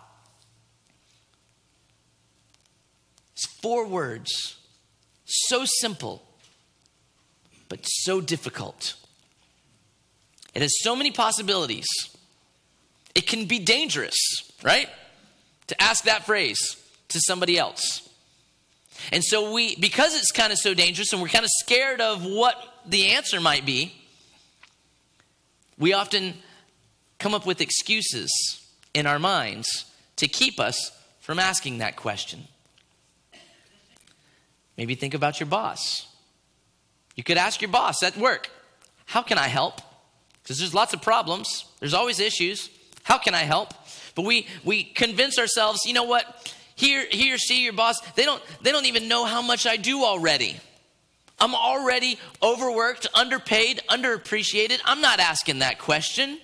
It's 3.32 3.46
four 3.60 3.86
words. 3.86 4.56
So 5.24 5.64
simple, 5.64 6.22
but 7.68 7.80
so 7.82 8.20
difficult. 8.20 8.94
It 10.54 10.62
has 10.62 10.72
so 10.80 10.94
many 10.94 11.10
possibilities. 11.10 11.86
It 13.14 13.26
can 13.26 13.46
be 13.46 13.58
dangerous, 13.58 14.16
right? 14.62 14.88
To 15.68 15.82
ask 15.82 16.04
that 16.04 16.26
phrase 16.26 16.76
to 17.08 17.20
somebody 17.20 17.58
else. 17.58 18.08
And 19.12 19.24
so 19.24 19.52
we, 19.52 19.76
because 19.76 20.16
it's 20.16 20.30
kind 20.30 20.52
of 20.52 20.58
so 20.58 20.74
dangerous 20.74 21.12
and 21.12 21.20
we're 21.20 21.28
kind 21.28 21.44
of 21.44 21.50
scared 21.50 22.00
of 22.00 22.24
what 22.24 22.56
the 22.86 23.12
answer 23.12 23.40
might 23.40 23.64
be, 23.64 23.94
we 25.78 25.92
often 25.92 26.34
come 27.18 27.34
up 27.34 27.46
with 27.46 27.60
excuses 27.60 28.30
in 28.92 29.06
our 29.06 29.18
minds 29.18 29.86
to 30.16 30.28
keep 30.28 30.60
us 30.60 30.92
from 31.20 31.38
asking 31.38 31.78
that 31.78 31.96
question. 31.96 32.44
Maybe 34.76 34.94
think 34.94 35.14
about 35.14 35.40
your 35.40 35.46
boss. 35.46 36.06
You 37.14 37.24
could 37.24 37.38
ask 37.38 37.60
your 37.60 37.70
boss 37.70 38.02
at 38.02 38.16
work, 38.16 38.50
How 39.06 39.22
can 39.22 39.38
I 39.38 39.48
help? 39.48 39.80
Because 40.42 40.58
there's 40.58 40.74
lots 40.74 40.92
of 40.92 41.00
problems, 41.00 41.64
there's 41.80 41.94
always 41.94 42.20
issues. 42.20 42.70
How 43.04 43.18
can 43.18 43.34
I 43.34 43.42
help? 43.42 43.74
But 44.14 44.24
we, 44.24 44.46
we 44.64 44.84
convince 44.84 45.38
ourselves, 45.38 45.80
you 45.84 45.92
know 45.92 46.04
what? 46.04 46.54
He, 46.74 47.04
he 47.06 47.32
or 47.32 47.38
she, 47.38 47.62
your 47.62 47.72
boss, 47.72 48.00
they 48.12 48.24
don't, 48.24 48.42
they 48.62 48.72
don't 48.72 48.86
even 48.86 49.08
know 49.08 49.24
how 49.24 49.42
much 49.42 49.66
I 49.66 49.76
do 49.76 50.04
already. 50.04 50.56
I'm 51.44 51.54
already 51.54 52.18
overworked, 52.42 53.06
underpaid, 53.12 53.82
underappreciated. 53.90 54.80
I'm 54.86 55.02
not 55.02 55.20
asking 55.20 55.58
that 55.58 55.78
question 55.78 56.38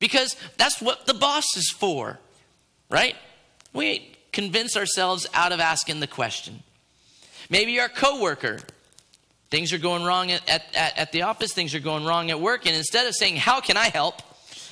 because 0.00 0.34
that's 0.56 0.82
what 0.82 1.06
the 1.06 1.14
boss 1.14 1.44
is 1.56 1.70
for, 1.70 2.18
right? 2.90 3.14
We 3.72 4.16
convince 4.32 4.76
ourselves 4.76 5.28
out 5.34 5.52
of 5.52 5.60
asking 5.60 6.00
the 6.00 6.08
question. 6.08 6.64
Maybe 7.48 7.78
our 7.78 7.88
coworker, 7.88 8.58
things 9.52 9.72
are 9.72 9.78
going 9.78 10.02
wrong 10.02 10.32
at, 10.32 10.42
at, 10.48 10.64
at 10.74 11.12
the 11.12 11.22
office, 11.22 11.52
things 11.52 11.72
are 11.76 11.80
going 11.80 12.04
wrong 12.04 12.32
at 12.32 12.40
work, 12.40 12.66
and 12.66 12.74
instead 12.74 13.06
of 13.06 13.14
saying, 13.14 13.36
How 13.36 13.60
can 13.60 13.76
I 13.76 13.88
help? 13.88 14.20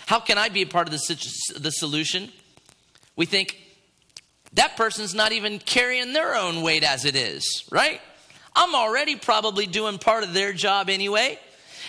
How 0.06 0.18
can 0.18 0.38
I 0.38 0.48
be 0.48 0.62
a 0.62 0.66
part 0.66 0.88
of 0.88 0.92
the, 0.92 1.58
the 1.60 1.70
solution? 1.70 2.32
We 3.14 3.26
think, 3.26 3.60
that 4.54 4.76
person's 4.76 5.14
not 5.14 5.32
even 5.32 5.58
carrying 5.58 6.12
their 6.12 6.34
own 6.34 6.62
weight 6.62 6.82
as 6.82 7.04
it 7.04 7.14
is, 7.14 7.64
right? 7.70 8.00
I'm 8.56 8.74
already 8.74 9.16
probably 9.16 9.66
doing 9.66 9.98
part 9.98 10.24
of 10.24 10.32
their 10.32 10.52
job 10.52 10.88
anyway, 10.88 11.38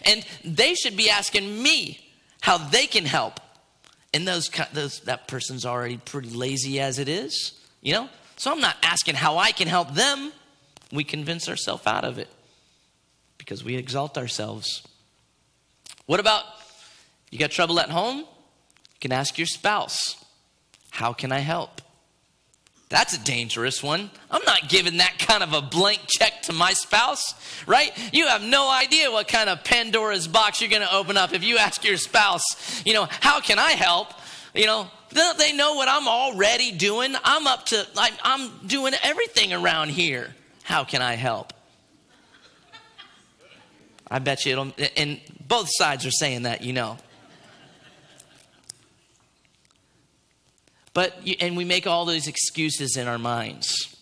and 0.05 0.23
they 0.43 0.75
should 0.75 0.97
be 0.97 1.09
asking 1.09 1.63
me 1.63 1.99
how 2.41 2.57
they 2.57 2.85
can 2.85 3.05
help. 3.05 3.39
And 4.13 4.27
those, 4.27 4.49
those 4.73 4.99
that 5.01 5.27
person's 5.27 5.65
already 5.65 5.97
pretty 5.97 6.29
lazy 6.29 6.79
as 6.79 6.99
it 6.99 7.07
is, 7.07 7.53
you 7.81 7.93
know? 7.93 8.09
So 8.35 8.51
I'm 8.51 8.59
not 8.59 8.75
asking 8.83 9.15
how 9.15 9.37
I 9.37 9.51
can 9.51 9.67
help 9.67 9.93
them. 9.93 10.31
We 10.91 11.03
convince 11.03 11.49
ourselves 11.49 11.87
out 11.87 12.03
of 12.03 12.17
it 12.17 12.29
because 13.37 13.63
we 13.63 13.75
exalt 13.75 14.17
ourselves. 14.17 14.85
What 16.05 16.19
about 16.19 16.43
you 17.31 17.39
got 17.39 17.51
trouble 17.51 17.79
at 17.79 17.89
home? 17.89 18.19
You 18.19 18.99
can 19.01 19.11
ask 19.11 19.37
your 19.37 19.47
spouse, 19.47 20.23
How 20.91 21.13
can 21.13 21.31
I 21.31 21.39
help? 21.39 21.81
That's 22.89 23.13
a 23.13 23.19
dangerous 23.19 23.83
one. 23.83 24.09
I'm 24.31 24.43
not 24.45 24.69
giving 24.69 24.97
that 24.97 25.19
kind 25.19 25.43
of 25.43 25.51
a 25.51 25.61
blank 25.61 26.01
check 26.07 26.43
to 26.43 26.53
my 26.53 26.71
spouse, 26.71 27.33
right? 27.67 27.91
You 28.13 28.27
have 28.27 28.41
no 28.41 28.69
idea 28.69 29.11
what 29.11 29.27
kind 29.27 29.49
of 29.49 29.63
Pandora's 29.65 30.27
box 30.27 30.61
you're 30.61 30.69
going 30.69 30.83
to 30.83 30.95
open 30.95 31.17
up 31.17 31.33
if 31.33 31.43
you 31.43 31.57
ask 31.57 31.83
your 31.83 31.97
spouse, 31.97 32.43
you 32.85 32.93
know, 32.93 33.07
how 33.19 33.41
can 33.41 33.59
I 33.59 33.71
help? 33.71 34.13
You 34.55 34.67
know, 34.67 34.87
don't 35.09 35.37
they 35.37 35.51
know 35.51 35.73
what 35.73 35.89
I'm 35.89 36.07
already 36.07 36.71
doing? 36.71 37.13
I'm 37.25 37.45
up 37.45 37.65
to, 37.67 37.85
like, 37.93 38.13
I'm 38.23 38.51
doing 38.65 38.93
everything 39.03 39.51
around 39.51 39.89
here. 39.89 40.33
How 40.63 40.85
can 40.85 41.01
I 41.01 41.15
help? 41.15 41.51
I 44.09 44.19
bet 44.19 44.45
you 44.45 44.53
it'll, 44.53 44.73
and 44.95 45.19
both 45.45 45.67
sides 45.69 46.05
are 46.05 46.11
saying 46.11 46.43
that, 46.43 46.61
you 46.61 46.71
know. 46.71 46.97
But, 50.97 51.13
and 51.41 51.55
we 51.55 51.63
make 51.63 51.85
all 51.85 52.05
those 52.05 52.25
excuses 52.25 52.97
in 52.97 53.07
our 53.07 53.19
minds. 53.19 53.95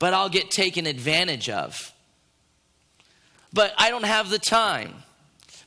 But 0.00 0.14
I'll 0.14 0.28
get 0.28 0.50
taken 0.50 0.84
advantage 0.84 1.48
of. 1.48 1.92
But 3.52 3.72
I 3.78 3.88
don't 3.88 4.04
have 4.04 4.30
the 4.30 4.40
time. 4.40 4.94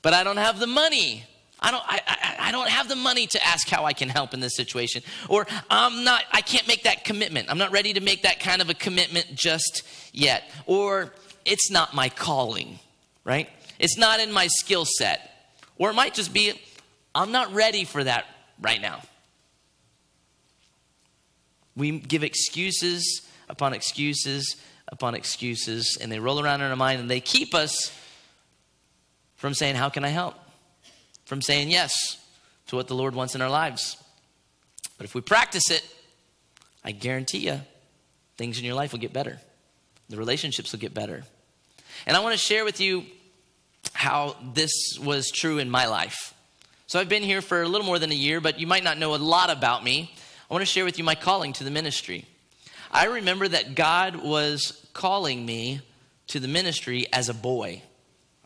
But 0.01 0.13
I 0.13 0.25
don't 0.25 0.35
have 0.35 0.59
the 0.59 0.67
money. 0.67 1.23
I 1.61 1.71
don't, 1.71 1.83
I, 1.87 2.01
I, 2.05 2.35
I, 2.49 2.51
don't 2.51 2.67
have 2.67 2.89
the 2.89 2.97
money 2.97 3.27
to 3.27 3.47
ask 3.47 3.69
how 3.69 3.85
I 3.85 3.93
can 3.93 4.09
help 4.09 4.33
in 4.33 4.41
this 4.41 4.57
situation. 4.57 5.03
Or 5.29 5.47
I'm 5.69 6.03
not, 6.03 6.25
I 6.33 6.41
can't 6.41 6.67
make 6.67 6.83
that 6.83 7.05
commitment. 7.05 7.49
I'm 7.49 7.57
not 7.57 7.71
ready 7.71 7.93
to 7.93 8.01
make 8.01 8.23
that 8.23 8.41
kind 8.41 8.61
of 8.61 8.69
a 8.69 8.73
commitment 8.73 9.35
just 9.35 9.83
yet. 10.11 10.43
Or 10.65 11.13
it's 11.45 11.71
not 11.71 11.93
my 11.93 12.09
calling, 12.09 12.79
right? 13.23 13.47
It's 13.79 13.97
not 13.97 14.19
in 14.19 14.33
my 14.33 14.47
skill 14.47 14.83
set. 14.83 15.55
Or 15.77 15.91
it 15.91 15.93
might 15.93 16.13
just 16.13 16.33
be, 16.33 16.59
I'm 17.15 17.31
not 17.31 17.53
ready 17.53 17.85
for 17.85 18.03
that 18.03 18.25
right 18.59 18.81
now. 18.81 19.01
We 21.77 21.99
give 21.99 22.23
excuses 22.23 23.21
upon 23.47 23.73
excuses 23.73 24.57
upon 24.89 25.15
excuses, 25.15 25.97
and 26.01 26.11
they 26.11 26.19
roll 26.19 26.39
around 26.39 26.61
in 26.61 26.69
our 26.69 26.75
mind 26.75 27.01
and 27.01 27.09
they 27.09 27.19
keep 27.19 27.53
us 27.53 27.91
from 29.35 29.53
saying, 29.53 29.75
How 29.75 29.89
can 29.89 30.03
I 30.03 30.09
help? 30.09 30.35
From 31.25 31.41
saying 31.41 31.69
yes 31.69 31.93
to 32.67 32.75
what 32.75 32.87
the 32.87 32.95
Lord 32.95 33.15
wants 33.15 33.35
in 33.35 33.41
our 33.41 33.49
lives. 33.49 33.97
But 34.97 35.05
if 35.05 35.13
we 35.13 35.21
practice 35.21 35.69
it, 35.69 35.85
I 36.83 36.91
guarantee 36.91 37.39
you, 37.39 37.61
things 38.37 38.57
in 38.57 38.65
your 38.65 38.75
life 38.75 38.91
will 38.91 38.99
get 38.99 39.13
better. 39.13 39.39
The 40.09 40.17
relationships 40.17 40.71
will 40.71 40.79
get 40.79 40.93
better. 40.93 41.23
And 42.05 42.15
I 42.15 42.21
want 42.21 42.33
to 42.33 42.39
share 42.39 42.63
with 42.63 42.79
you 42.79 43.05
how 43.93 44.35
this 44.53 44.71
was 45.03 45.29
true 45.29 45.59
in 45.59 45.69
my 45.69 45.87
life. 45.87 46.33
So 46.87 46.99
I've 46.99 47.09
been 47.09 47.23
here 47.23 47.41
for 47.41 47.61
a 47.61 47.67
little 47.67 47.85
more 47.85 47.99
than 47.99 48.11
a 48.11 48.15
year, 48.15 48.39
but 48.39 48.59
you 48.59 48.67
might 48.67 48.83
not 48.83 48.97
know 48.97 49.13
a 49.13 49.17
lot 49.17 49.49
about 49.49 49.83
me. 49.83 50.13
I 50.49 50.53
want 50.53 50.61
to 50.61 50.65
share 50.65 50.85
with 50.85 50.97
you 50.97 51.03
my 51.03 51.15
calling 51.15 51.51
to 51.53 51.65
the 51.65 51.71
ministry. 51.71 52.25
I 52.89 53.07
remember 53.07 53.49
that 53.49 53.75
God 53.75 54.15
was 54.15 54.87
calling 54.93 55.45
me 55.45 55.81
to 56.27 56.39
the 56.39 56.47
ministry 56.47 57.05
as 57.11 57.27
a 57.27 57.33
boy. 57.33 57.81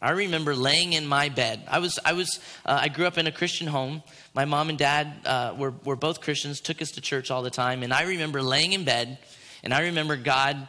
I 0.02 0.10
remember 0.12 0.56
laying 0.56 0.93
in 0.93 1.06
my 1.06 1.30
bed. 1.30 1.62
I 1.68 1.78
was, 1.78 1.99
I 2.04 2.14
was, 2.14 2.39
uh, 2.66 2.80
I 2.82 2.88
grew 2.88 3.06
up 3.06 3.20
in 3.20 3.28
a 3.28 3.32
Christian 3.32 3.68
home. 3.68 4.02
My 4.34 4.45
mom 4.45 4.70
and 4.70 4.80
dad 4.80 5.14
uh, 5.26 5.54
were, 5.56 5.76
were 5.86 5.95
both 5.95 6.22
Christians, 6.22 6.60
took 6.60 6.82
us 6.82 6.89
to 6.91 7.02
church 7.02 7.30
all 7.30 7.43
the 7.43 7.52
time. 7.52 7.84
And 7.84 7.93
I 7.93 8.02
remember 8.04 8.41
laying 8.41 8.74
in 8.74 8.84
bed, 8.84 9.20
and 9.62 9.72
I 9.72 9.82
remember 9.82 10.16
God 10.16 10.68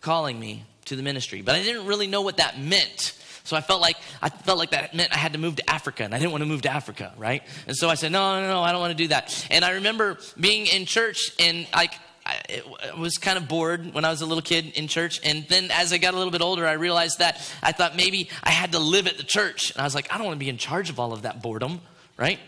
calling 0.00 0.38
me 0.38 0.62
to 0.84 0.94
the 0.94 1.02
ministry. 1.02 1.42
But 1.42 1.56
I 1.56 1.62
didn't 1.64 1.86
really 1.86 2.06
know 2.06 2.22
what 2.22 2.36
that 2.36 2.60
meant. 2.60 3.17
So 3.48 3.56
I 3.56 3.62
felt 3.62 3.80
like 3.80 3.96
I 4.20 4.28
felt 4.28 4.58
like 4.58 4.70
that 4.70 4.94
meant 4.94 5.12
I 5.12 5.16
had 5.16 5.32
to 5.32 5.38
move 5.38 5.56
to 5.56 5.70
Africa, 5.70 6.04
and 6.04 6.14
I 6.14 6.18
didn't 6.18 6.32
want 6.32 6.42
to 6.42 6.48
move 6.48 6.62
to 6.62 6.70
Africa, 6.70 7.14
right? 7.16 7.42
And 7.66 7.74
so 7.74 7.88
I 7.88 7.94
said, 7.94 8.12
no, 8.12 8.40
no, 8.40 8.46
no, 8.46 8.62
I 8.62 8.72
don't 8.72 8.80
want 8.80 8.90
to 8.90 9.02
do 9.02 9.08
that. 9.08 9.46
And 9.50 9.64
I 9.64 9.70
remember 9.70 10.18
being 10.38 10.66
in 10.66 10.84
church, 10.84 11.32
and 11.40 11.66
like 11.74 11.94
I 12.26 12.62
was 12.98 13.16
kind 13.16 13.38
of 13.38 13.48
bored 13.48 13.94
when 13.94 14.04
I 14.04 14.10
was 14.10 14.20
a 14.20 14.26
little 14.26 14.42
kid 14.42 14.72
in 14.74 14.86
church. 14.86 15.20
And 15.24 15.46
then 15.48 15.70
as 15.70 15.92
I 15.92 15.98
got 15.98 16.12
a 16.12 16.18
little 16.18 16.30
bit 16.30 16.42
older, 16.42 16.66
I 16.66 16.72
realized 16.72 17.20
that 17.20 17.40
I 17.62 17.72
thought 17.72 17.96
maybe 17.96 18.28
I 18.42 18.50
had 18.50 18.72
to 18.72 18.78
live 18.78 19.06
at 19.06 19.16
the 19.16 19.22
church. 19.22 19.70
And 19.70 19.80
I 19.80 19.84
was 19.84 19.94
like, 19.94 20.12
I 20.12 20.18
don't 20.18 20.26
want 20.26 20.36
to 20.36 20.44
be 20.44 20.50
in 20.50 20.58
charge 20.58 20.90
of 20.90 21.00
all 21.00 21.14
of 21.14 21.22
that 21.22 21.40
boredom, 21.40 21.80
right? 22.18 22.38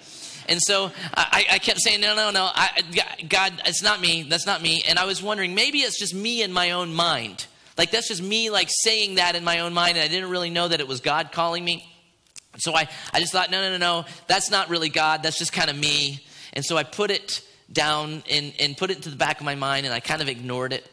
And 0.49 0.61
so 0.61 0.91
I, 1.15 1.47
I 1.53 1.59
kept 1.59 1.81
saying, 1.81 2.01
no, 2.01 2.15
no, 2.15 2.31
no, 2.31 2.51
I, 2.53 2.83
God, 3.29 3.63
it's 3.65 3.83
not 3.83 4.01
me. 4.01 4.25
That's 4.25 4.47
not 4.47 4.61
me. 4.61 4.83
And 4.87 4.99
I 4.99 5.05
was 5.05 5.23
wondering, 5.23 5.55
maybe 5.55 5.79
it's 5.79 5.99
just 5.99 6.15
me 6.15 6.43
in 6.43 6.53
my 6.53 6.73
own 6.73 6.93
mind. 6.93 7.47
Like 7.81 7.93
that's 7.93 8.09
just 8.09 8.23
me 8.23 8.51
like 8.51 8.69
saying 8.71 9.15
that 9.15 9.37
in 9.37 9.43
my 9.43 9.61
own 9.61 9.73
mind. 9.73 9.97
And 9.97 10.05
I 10.05 10.09
didn't 10.09 10.29
really 10.29 10.51
know 10.51 10.69
that 10.69 10.81
it 10.81 10.87
was 10.87 11.01
God 11.01 11.33
calling 11.33 11.65
me. 11.65 11.91
So 12.59 12.75
I, 12.75 12.87
I 13.11 13.21
just 13.21 13.33
thought, 13.33 13.51
no, 13.51 13.63
no, 13.63 13.71
no, 13.71 13.79
no, 13.79 14.05
that's 14.27 14.51
not 14.51 14.69
really 14.69 14.91
God. 14.91 15.23
That's 15.23 15.39
just 15.39 15.55
kind 15.55 15.71
of 15.71 15.79
me. 15.79 16.23
And 16.53 16.63
so 16.63 16.77
I 16.77 16.83
put 16.83 17.11
it 17.11 17.41
down 17.73 18.23
and, 18.31 18.53
and 18.61 18.77
put 18.77 18.91
it 18.91 18.99
into 18.99 19.09
the 19.09 19.17
back 19.17 19.41
of 19.41 19.47
my 19.47 19.55
mind, 19.55 19.87
and 19.87 19.95
I 19.95 20.01
kind 20.01 20.21
of 20.21 20.29
ignored 20.29 20.75
it 20.75 20.87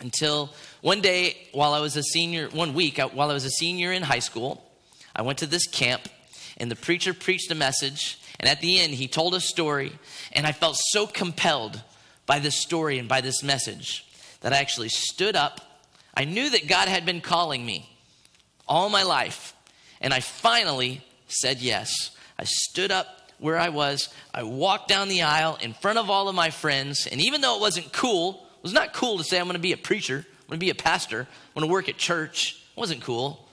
until 0.00 0.54
one 0.80 1.02
day 1.02 1.36
while 1.52 1.74
I 1.74 1.80
was 1.80 1.98
a 1.98 2.02
senior, 2.02 2.48
one 2.48 2.72
week 2.72 2.98
uh, 2.98 3.08
while 3.08 3.28
I 3.30 3.34
was 3.34 3.44
a 3.44 3.50
senior 3.50 3.92
in 3.92 4.02
high 4.02 4.20
school, 4.20 4.64
I 5.14 5.20
went 5.20 5.40
to 5.40 5.46
this 5.46 5.66
camp, 5.66 6.08
and 6.56 6.70
the 6.70 6.76
preacher 6.76 7.12
preached 7.12 7.50
a 7.50 7.54
message. 7.54 8.18
And 8.38 8.48
at 8.48 8.62
the 8.62 8.80
end, 8.80 8.94
he 8.94 9.06
told 9.06 9.34
a 9.34 9.40
story, 9.40 9.92
and 10.32 10.46
I 10.46 10.52
felt 10.52 10.78
so 10.78 11.06
compelled 11.06 11.82
by 12.24 12.38
this 12.38 12.56
story 12.56 12.98
and 12.98 13.06
by 13.06 13.20
this 13.20 13.42
message 13.42 14.06
that 14.40 14.54
I 14.54 14.56
actually 14.56 14.88
stood 14.88 15.36
up. 15.36 15.60
I 16.14 16.24
knew 16.24 16.50
that 16.50 16.68
God 16.68 16.88
had 16.88 17.06
been 17.06 17.20
calling 17.20 17.64
me 17.64 17.88
all 18.66 18.88
my 18.88 19.02
life, 19.02 19.54
and 20.00 20.12
I 20.12 20.20
finally 20.20 21.02
said 21.28 21.60
yes. 21.60 22.10
I 22.38 22.44
stood 22.44 22.90
up 22.90 23.20
where 23.38 23.58
I 23.58 23.70
was. 23.70 24.08
I 24.32 24.42
walked 24.42 24.88
down 24.88 25.08
the 25.08 25.22
aisle 25.22 25.58
in 25.60 25.72
front 25.72 25.98
of 25.98 26.10
all 26.10 26.28
of 26.28 26.34
my 26.34 26.50
friends. 26.50 27.06
And 27.10 27.20
even 27.20 27.40
though 27.40 27.56
it 27.56 27.60
wasn't 27.60 27.92
cool, 27.92 28.46
it 28.58 28.62
was 28.62 28.72
not 28.72 28.92
cool 28.92 29.18
to 29.18 29.24
say 29.24 29.38
I'm 29.38 29.46
going 29.46 29.54
to 29.54 29.60
be 29.60 29.72
a 29.72 29.78
preacher, 29.78 30.16
I'm 30.16 30.46
going 30.48 30.60
to 30.60 30.64
be 30.64 30.70
a 30.70 30.74
pastor, 30.74 31.20
I'm 31.20 31.60
going 31.60 31.68
to 31.68 31.72
work 31.72 31.88
at 31.88 31.96
church. 31.96 32.62
It 32.76 32.80
wasn't 32.80 33.02
cool. 33.02 33.46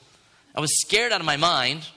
I 0.53 0.60
was 0.60 0.82
scared 0.82 1.12
out 1.12 1.22
of 1.22 1.26
my 1.26 1.38
mind. 1.38 1.88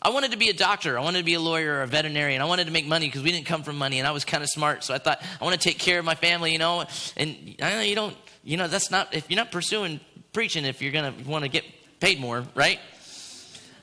I 0.00 0.10
wanted 0.10 0.30
to 0.30 0.38
be 0.38 0.48
a 0.48 0.54
doctor. 0.54 0.96
I 0.96 1.02
wanted 1.02 1.18
to 1.18 1.24
be 1.24 1.34
a 1.34 1.40
lawyer 1.40 1.74
or 1.74 1.82
a 1.82 1.86
veterinarian. 1.86 2.40
I 2.40 2.44
wanted 2.44 2.66
to 2.66 2.72
make 2.72 2.86
money 2.86 3.06
because 3.06 3.22
we 3.22 3.32
didn't 3.32 3.46
come 3.46 3.64
from 3.64 3.76
money 3.76 3.98
and 3.98 4.06
I 4.06 4.12
was 4.12 4.24
kind 4.24 4.44
of 4.44 4.48
smart. 4.48 4.84
So 4.84 4.94
I 4.94 4.98
thought, 4.98 5.20
I 5.40 5.44
want 5.44 5.60
to 5.60 5.68
take 5.68 5.78
care 5.78 5.98
of 5.98 6.04
my 6.04 6.14
family, 6.14 6.52
you 6.52 6.58
know. 6.58 6.84
And 7.16 7.56
I 7.60 7.70
know 7.70 7.80
you 7.80 7.96
don't, 7.96 8.16
you 8.44 8.56
know, 8.56 8.68
that's 8.68 8.90
not, 8.90 9.12
if 9.12 9.28
you're 9.28 9.36
not 9.36 9.50
pursuing 9.50 9.98
preaching, 10.32 10.64
if 10.64 10.80
you're 10.80 10.92
going 10.92 11.12
to 11.12 11.28
want 11.28 11.44
to 11.44 11.48
get 11.48 11.64
paid 11.98 12.20
more, 12.20 12.44
right? 12.54 12.78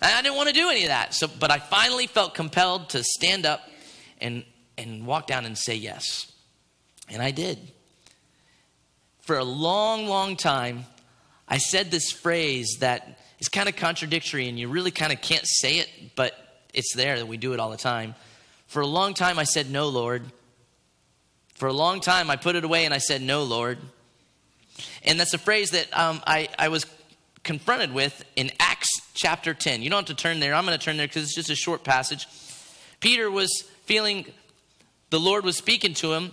I 0.01 0.21
didn't 0.21 0.37
want 0.37 0.47
to 0.47 0.53
do 0.53 0.69
any 0.69 0.83
of 0.83 0.89
that. 0.89 1.13
So, 1.13 1.27
but 1.27 1.51
I 1.51 1.59
finally 1.59 2.07
felt 2.07 2.33
compelled 2.33 2.89
to 2.89 3.03
stand 3.03 3.45
up 3.45 3.61
and, 4.21 4.45
and 4.77 5.05
walk 5.05 5.27
down 5.27 5.45
and 5.45 5.57
say 5.57 5.75
yes. 5.75 6.31
And 7.09 7.21
I 7.21 7.31
did. 7.31 7.59
For 9.21 9.37
a 9.37 9.43
long, 9.43 10.07
long 10.07 10.37
time, 10.37 10.85
I 11.47 11.57
said 11.57 11.91
this 11.91 12.11
phrase 12.11 12.77
that 12.79 13.19
is 13.39 13.49
kind 13.49 13.69
of 13.69 13.75
contradictory 13.75 14.47
and 14.47 14.59
you 14.59 14.67
really 14.67 14.91
kind 14.91 15.11
of 15.11 15.21
can't 15.21 15.45
say 15.45 15.77
it, 15.77 15.89
but 16.15 16.33
it's 16.73 16.93
there 16.95 17.17
that 17.17 17.27
we 17.27 17.37
do 17.37 17.53
it 17.53 17.59
all 17.59 17.69
the 17.69 17.77
time. 17.77 18.15
For 18.67 18.81
a 18.81 18.87
long 18.87 19.13
time, 19.13 19.39
I 19.39 19.43
said, 19.43 19.69
No, 19.69 19.87
Lord. 19.87 20.23
For 21.55 21.67
a 21.67 21.73
long 21.73 22.01
time, 22.01 22.29
I 22.29 22.35
put 22.35 22.55
it 22.55 22.63
away 22.63 22.85
and 22.85 22.93
I 22.93 22.97
said, 22.97 23.21
No, 23.21 23.43
Lord. 23.43 23.77
And 25.03 25.19
that's 25.19 25.33
a 25.33 25.37
phrase 25.37 25.71
that 25.71 25.87
um, 25.97 26.21
I, 26.27 26.49
I 26.59 26.67
was 26.67 26.85
confronted 27.43 27.93
with 27.93 28.25
in 28.35 28.51
Acts 28.59 28.89
chapter 29.13 29.53
10. 29.53 29.81
You 29.81 29.89
don't 29.89 30.07
have 30.07 30.17
to 30.17 30.21
turn 30.21 30.39
there. 30.39 30.53
I'm 30.53 30.65
going 30.65 30.77
to 30.77 30.83
turn 30.83 30.97
there 30.97 31.07
because 31.07 31.23
it's 31.23 31.35
just 31.35 31.49
a 31.49 31.55
short 31.55 31.83
passage. 31.83 32.27
Peter 32.99 33.29
was 33.31 33.63
feeling 33.85 34.25
the 35.11 35.19
Lord 35.19 35.45
was 35.45 35.55
speaking 35.55 35.93
to 35.95 36.13
him. 36.13 36.31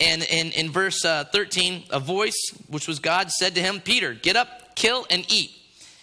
And 0.00 0.22
in, 0.22 0.52
in 0.52 0.70
verse 0.70 1.04
uh, 1.04 1.24
13, 1.24 1.84
a 1.90 2.00
voice, 2.00 2.38
which 2.68 2.86
was 2.86 2.98
God, 3.00 3.30
said 3.30 3.56
to 3.56 3.60
him, 3.60 3.80
Peter, 3.80 4.14
get 4.14 4.36
up, 4.36 4.76
kill, 4.76 5.06
and 5.10 5.24
eat. 5.30 5.50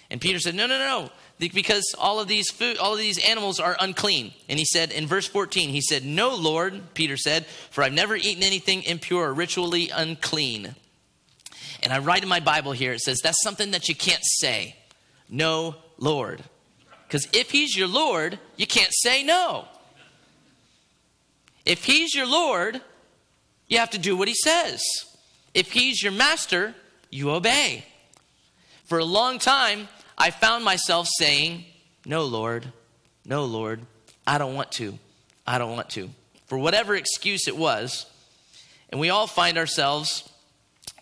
And 0.09 0.21
Peter 0.21 0.39
said, 0.39 0.55
No, 0.55 0.67
no, 0.67 0.77
no, 0.77 0.85
no, 0.85 1.11
because 1.39 1.95
all 1.97 2.19
of 2.19 2.27
these 2.27 2.49
food, 2.49 2.77
all 2.77 2.93
of 2.93 2.99
these 2.99 3.23
animals 3.27 3.59
are 3.59 3.75
unclean. 3.79 4.33
And 4.47 4.59
he 4.59 4.65
said 4.65 4.91
in 4.91 5.07
verse 5.07 5.27
14, 5.27 5.69
he 5.69 5.81
said, 5.81 6.05
No, 6.05 6.35
Lord, 6.35 6.93
Peter 6.93 7.17
said, 7.17 7.45
for 7.71 7.83
I've 7.83 7.93
never 7.93 8.15
eaten 8.15 8.43
anything 8.43 8.83
impure 8.83 9.29
or 9.29 9.33
ritually 9.33 9.89
unclean. 9.89 10.75
And 11.83 11.91
I 11.91 11.99
write 11.99 12.23
in 12.23 12.29
my 12.29 12.39
Bible 12.39 12.71
here, 12.71 12.93
it 12.93 13.01
says, 13.01 13.19
that's 13.19 13.43
something 13.43 13.71
that 13.71 13.89
you 13.89 13.95
can't 13.95 14.23
say. 14.23 14.75
No, 15.29 15.75
Lord. 15.97 16.43
Because 17.07 17.27
if 17.33 17.51
He's 17.51 17.75
your 17.75 17.87
Lord, 17.87 18.39
you 18.57 18.65
can't 18.65 18.91
say 18.91 19.23
no. 19.23 19.65
If 21.65 21.83
He's 21.83 22.15
your 22.15 22.27
Lord, 22.27 22.81
you 23.67 23.77
have 23.79 23.91
to 23.91 23.99
do 23.99 24.15
what 24.15 24.27
He 24.27 24.35
says. 24.35 24.81
If 25.53 25.71
He's 25.71 26.01
your 26.01 26.11
master, 26.11 26.75
you 27.09 27.31
obey. 27.31 27.85
For 28.85 28.99
a 28.99 29.05
long 29.05 29.39
time, 29.39 29.87
I 30.17 30.31
found 30.31 30.63
myself 30.63 31.07
saying, 31.17 31.65
No, 32.05 32.25
Lord, 32.25 32.71
no, 33.25 33.45
Lord, 33.45 33.81
I 34.25 34.37
don't 34.37 34.53
want 34.53 34.71
to. 34.73 34.97
I 35.45 35.57
don't 35.57 35.71
want 35.71 35.89
to. 35.91 36.09
For 36.47 36.57
whatever 36.57 36.95
excuse 36.95 37.47
it 37.47 37.57
was, 37.57 38.05
and 38.89 38.99
we 38.99 39.09
all 39.09 39.27
find 39.27 39.57
ourselves 39.57 40.29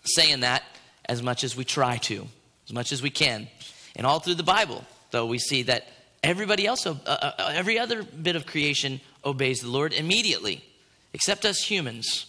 saying 0.04 0.40
that 0.40 0.62
as 1.06 1.22
much 1.22 1.44
as 1.44 1.56
we 1.56 1.64
try 1.64 1.98
to, 1.98 2.26
as 2.66 2.72
much 2.72 2.92
as 2.92 3.02
we 3.02 3.10
can. 3.10 3.48
And 3.96 4.06
all 4.06 4.18
through 4.18 4.34
the 4.34 4.42
Bible, 4.42 4.84
though, 5.10 5.26
we 5.26 5.38
see 5.38 5.64
that 5.64 5.86
everybody 6.22 6.66
else, 6.66 6.86
uh, 6.86 6.96
uh, 7.06 7.52
every 7.54 7.78
other 7.78 8.02
bit 8.02 8.36
of 8.36 8.46
creation 8.46 9.00
obeys 9.24 9.60
the 9.60 9.68
Lord 9.68 9.92
immediately, 9.92 10.64
except 11.12 11.44
us 11.44 11.58
humans. 11.58 12.26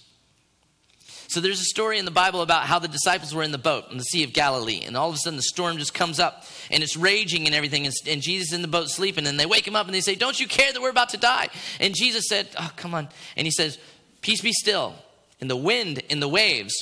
So 1.28 1.42
there's 1.42 1.60
a 1.60 1.66
story 1.66 2.00
in 2.00 2.06
the 2.06 2.12
Bible 2.12 2.42
about 2.42 2.64
how 2.64 2.80
the 2.80 2.88
disciples 2.88 3.34
were 3.34 3.44
in 3.44 3.52
the 3.52 3.58
boat 3.58 3.86
in 3.92 3.98
the 3.98 4.04
Sea 4.04 4.24
of 4.24 4.34
Galilee, 4.34 4.84
and 4.86 4.96
all 4.96 5.10
of 5.10 5.16
a 5.16 5.18
sudden 5.18 5.38
the 5.38 5.44
storm 5.44 5.78
just 5.78 5.94
comes 5.94 6.20
up 6.20 6.46
and 6.72 6.84
it's 6.84 6.96
raging 6.96 7.46
and 7.46 7.56
everything, 7.56 7.86
and, 7.86 7.96
and 8.08 8.22
Jesus 8.22 8.54
in 8.54 8.62
the 8.62 8.68
boat 8.68 8.90
sleeping, 8.90 9.28
and 9.28 9.40
they 9.40 9.46
wake 9.46 9.68
him 9.68 9.76
up 9.76 9.86
and 9.86 9.96
they 9.96 10.02
say, 10.02 10.16
Don't 10.16 10.40
you 10.40 10.48
care 10.48 10.72
that 10.72 10.82
we're 10.82 10.90
about 10.90 11.10
to 11.10 11.18
die? 11.18 11.50
And 11.80 11.96
Jesus 11.96 12.28
said, 12.28 12.48
Oh, 12.58 12.72
come 12.76 12.94
on. 12.94 13.10
And 13.36 13.46
he 13.46 13.52
says, 13.52 13.78
Peace 14.22 14.42
be 14.42 14.54
still. 14.54 14.96
And 15.42 15.50
the 15.50 15.56
wind 15.56 16.02
and 16.10 16.22
the 16.22 16.30
waves 16.30 16.74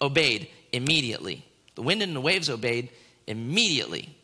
obeyed 0.00 0.48
immediately. 0.72 1.44
The 1.74 1.82
wind 1.82 2.02
and 2.02 2.14
the 2.14 2.20
waves 2.20 2.50
obeyed 2.50 2.90
immediately. 3.26 4.17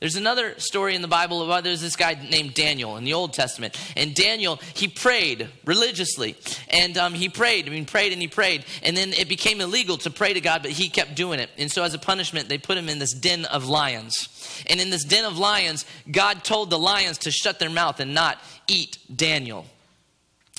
There's 0.00 0.16
another 0.16 0.58
story 0.58 0.94
in 0.94 1.02
the 1.02 1.08
Bible 1.08 1.42
about 1.42 1.64
there's 1.64 1.80
this 1.80 1.96
guy 1.96 2.14
named 2.30 2.54
Daniel 2.54 2.96
in 2.96 3.04
the 3.04 3.14
Old 3.14 3.32
Testament. 3.32 3.78
And 3.96 4.14
Daniel, 4.14 4.60
he 4.74 4.88
prayed 4.88 5.48
religiously. 5.64 6.36
And 6.68 6.98
um, 6.98 7.14
he 7.14 7.28
prayed, 7.28 7.66
I 7.66 7.70
mean, 7.70 7.86
prayed 7.86 8.12
and 8.12 8.20
he 8.20 8.28
prayed. 8.28 8.64
And 8.82 8.96
then 8.96 9.12
it 9.12 9.28
became 9.28 9.60
illegal 9.60 9.96
to 9.98 10.10
pray 10.10 10.32
to 10.32 10.40
God, 10.40 10.62
but 10.62 10.72
he 10.72 10.88
kept 10.88 11.14
doing 11.14 11.40
it. 11.40 11.50
And 11.56 11.70
so, 11.70 11.82
as 11.82 11.94
a 11.94 11.98
punishment, 11.98 12.48
they 12.48 12.58
put 12.58 12.76
him 12.76 12.88
in 12.88 12.98
this 12.98 13.12
den 13.12 13.44
of 13.46 13.66
lions. 13.66 14.28
And 14.68 14.80
in 14.80 14.90
this 14.90 15.04
den 15.04 15.24
of 15.24 15.38
lions, 15.38 15.84
God 16.10 16.44
told 16.44 16.70
the 16.70 16.78
lions 16.78 17.18
to 17.18 17.30
shut 17.30 17.58
their 17.58 17.70
mouth 17.70 18.00
and 18.00 18.14
not 18.14 18.38
eat 18.68 18.98
Daniel. 19.14 19.66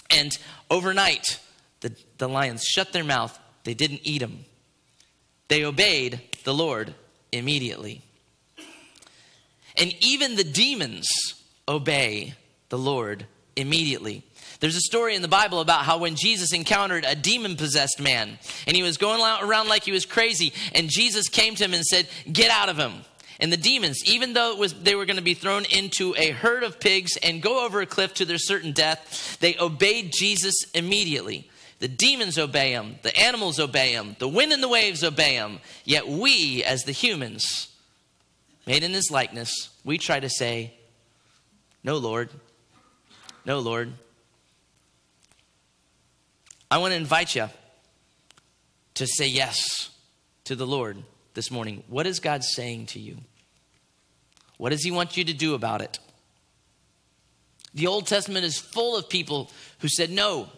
And 0.09 0.37
overnight, 0.69 1.39
the, 1.81 1.95
the 2.17 2.29
lions 2.29 2.63
shut 2.63 2.93
their 2.93 3.03
mouth, 3.03 3.37
they 3.63 3.73
didn't 3.73 4.01
eat 4.03 4.21
him. 4.21 4.45
They 5.47 5.63
obeyed 5.63 6.21
the 6.43 6.53
Lord 6.53 6.93
immediately. 7.31 8.01
And 9.77 9.93
even 10.03 10.35
the 10.35 10.43
demons 10.43 11.07
obey 11.67 12.35
the 12.69 12.77
Lord 12.77 13.25
immediately. 13.55 14.23
There's 14.59 14.75
a 14.75 14.81
story 14.81 15.15
in 15.15 15.21
the 15.21 15.27
Bible 15.27 15.59
about 15.59 15.83
how 15.83 15.97
when 15.97 16.15
Jesus 16.15 16.53
encountered 16.53 17.05
a 17.05 17.15
demon 17.15 17.55
possessed 17.55 17.99
man 17.99 18.39
and 18.67 18.75
he 18.75 18.83
was 18.83 18.97
going 18.97 19.21
around 19.21 19.67
like 19.67 19.83
he 19.83 19.91
was 19.91 20.05
crazy, 20.05 20.53
and 20.73 20.89
Jesus 20.89 21.27
came 21.27 21.55
to 21.55 21.63
him 21.63 21.73
and 21.73 21.83
said, 21.83 22.07
Get 22.31 22.51
out 22.51 22.69
of 22.69 22.77
him. 22.77 22.93
And 23.39 23.51
the 23.51 23.57
demons, 23.57 24.03
even 24.05 24.33
though 24.33 24.53
it 24.53 24.57
was 24.57 24.73
they 24.73 24.95
were 24.95 25.05
going 25.05 25.17
to 25.17 25.21
be 25.21 25.33
thrown 25.33 25.65
into 25.65 26.15
a 26.17 26.31
herd 26.31 26.63
of 26.63 26.79
pigs 26.79 27.17
and 27.21 27.41
go 27.41 27.65
over 27.65 27.81
a 27.81 27.85
cliff 27.85 28.13
to 28.15 28.25
their 28.25 28.37
certain 28.37 28.71
death, 28.71 29.37
they 29.41 29.57
obeyed 29.57 30.13
Jesus 30.13 30.55
immediately. 30.73 31.49
The 31.79 31.89
demons 31.89 32.39
obey 32.39 32.71
him, 32.71 32.95
the 33.01 33.15
animals 33.17 33.59
obey 33.59 33.91
him, 33.91 34.15
the 34.19 34.29
wind 34.29 34.53
and 34.53 34.63
the 34.63 34.69
waves 34.69 35.03
obey 35.03 35.33
him. 35.33 35.59
Yet 35.83 36.07
we, 36.07 36.63
as 36.63 36.85
the 36.85 36.93
humans, 36.93 37.67
made 38.65 38.83
in 38.83 38.93
his 38.93 39.11
likeness, 39.11 39.69
we 39.83 39.97
try 39.97 40.19
to 40.19 40.29
say, 40.29 40.73
No, 41.83 41.97
Lord. 41.97 42.29
No, 43.45 43.59
Lord. 43.59 43.93
I 46.69 46.79
want 46.79 46.91
to 46.91 46.97
invite 46.97 47.35
you 47.35 47.47
to 48.95 49.05
say 49.05 49.27
yes 49.27 49.91
to 50.45 50.55
the 50.55 50.65
Lord 50.65 50.97
this 51.35 51.51
morning. 51.51 51.83
What 51.87 52.07
is 52.07 52.19
God 52.19 52.43
saying 52.43 52.87
to 52.87 52.99
you? 52.99 53.17
What 54.57 54.71
does 54.71 54.83
He 54.83 54.91
want 54.91 55.15
you 55.15 55.23
to 55.25 55.33
do 55.33 55.53
about 55.53 55.81
it? 55.81 55.99
The 57.73 57.87
Old 57.87 58.07
Testament 58.07 58.45
is 58.45 58.57
full 58.57 58.97
of 58.97 59.09
people 59.09 59.51
who 59.79 59.89
said 59.89 60.09
no. 60.09 60.49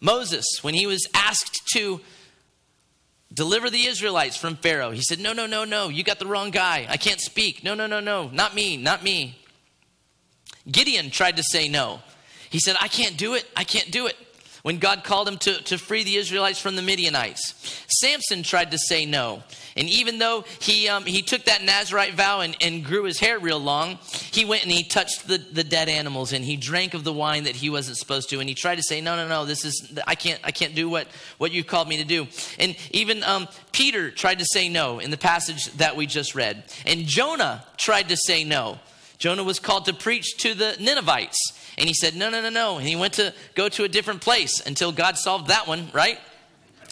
Moses, 0.00 0.44
when 0.62 0.74
he 0.74 0.86
was 0.86 1.06
asked 1.12 1.66
to 1.74 2.00
deliver 3.34 3.68
the 3.68 3.86
Israelites 3.86 4.36
from 4.36 4.56
Pharaoh, 4.56 4.90
he 4.90 5.02
said, 5.02 5.18
No, 5.18 5.32
no, 5.32 5.46
no, 5.46 5.64
no, 5.64 5.88
you 5.88 6.02
got 6.04 6.18
the 6.18 6.26
wrong 6.26 6.50
guy. 6.50 6.86
I 6.88 6.96
can't 6.96 7.20
speak. 7.20 7.64
No, 7.64 7.74
no, 7.74 7.86
no, 7.86 8.00
no, 8.00 8.28
not 8.28 8.54
me, 8.54 8.76
not 8.76 9.02
me. 9.02 9.38
Gideon 10.70 11.10
tried 11.10 11.36
to 11.36 11.42
say 11.42 11.68
no. 11.68 12.00
He 12.50 12.58
said, 12.58 12.76
I 12.80 12.88
can't 12.88 13.16
do 13.16 13.34
it. 13.34 13.44
I 13.56 13.64
can't 13.64 13.90
do 13.90 14.06
it 14.06 14.16
when 14.62 14.78
God 14.78 15.04
called 15.04 15.28
him 15.28 15.36
to, 15.38 15.62
to 15.64 15.76
free 15.76 16.04
the 16.04 16.16
Israelites 16.16 16.58
from 16.58 16.76
the 16.76 16.82
Midianites. 16.82 17.54
Samson 18.00 18.42
tried 18.42 18.70
to 18.70 18.78
say 18.78 19.04
no. 19.04 19.42
And 19.76 19.88
even 19.88 20.18
though 20.18 20.44
he, 20.60 20.88
um, 20.88 21.04
he 21.04 21.22
took 21.22 21.44
that 21.44 21.64
Nazarite 21.64 22.14
vow 22.14 22.40
and, 22.40 22.56
and 22.60 22.84
grew 22.84 23.04
his 23.04 23.18
hair 23.18 23.38
real 23.38 23.58
long, 23.58 23.98
he 24.30 24.44
went 24.44 24.62
and 24.62 24.70
he 24.70 24.84
touched 24.84 25.26
the, 25.26 25.38
the 25.38 25.64
dead 25.64 25.88
animals 25.88 26.32
and 26.32 26.44
he 26.44 26.56
drank 26.56 26.94
of 26.94 27.02
the 27.02 27.12
wine 27.12 27.44
that 27.44 27.56
he 27.56 27.70
wasn't 27.70 27.96
supposed 27.96 28.30
to. 28.30 28.38
And 28.38 28.48
he 28.48 28.54
tried 28.54 28.76
to 28.76 28.82
say, 28.82 29.00
no, 29.00 29.16
no, 29.16 29.26
no, 29.26 29.44
this 29.44 29.64
is, 29.64 29.98
I 30.06 30.14
can't, 30.14 30.40
I 30.44 30.52
can't 30.52 30.76
do 30.76 30.88
what, 30.88 31.08
what 31.38 31.50
you 31.50 31.64
called 31.64 31.88
me 31.88 31.96
to 31.96 32.04
do. 32.04 32.28
And 32.58 32.76
even 32.92 33.24
um, 33.24 33.48
Peter 33.72 34.12
tried 34.12 34.38
to 34.38 34.44
say 34.44 34.68
no 34.68 35.00
in 35.00 35.10
the 35.10 35.18
passage 35.18 35.64
that 35.72 35.96
we 35.96 36.06
just 36.06 36.36
read. 36.36 36.62
And 36.86 37.04
Jonah 37.06 37.64
tried 37.76 38.10
to 38.10 38.16
say 38.16 38.44
no. 38.44 38.78
Jonah 39.18 39.44
was 39.44 39.58
called 39.58 39.86
to 39.86 39.92
preach 39.92 40.36
to 40.38 40.54
the 40.54 40.76
Ninevites. 40.78 41.38
And 41.78 41.88
he 41.88 41.94
said, 41.94 42.14
No, 42.14 42.30
no, 42.30 42.40
no, 42.42 42.50
no. 42.50 42.78
And 42.78 42.86
he 42.86 42.94
went 42.94 43.14
to 43.14 43.32
go 43.54 43.68
to 43.70 43.84
a 43.84 43.88
different 43.88 44.20
place 44.20 44.60
until 44.64 44.92
God 44.92 45.16
solved 45.16 45.48
that 45.48 45.66
one, 45.66 45.88
right? 45.92 46.18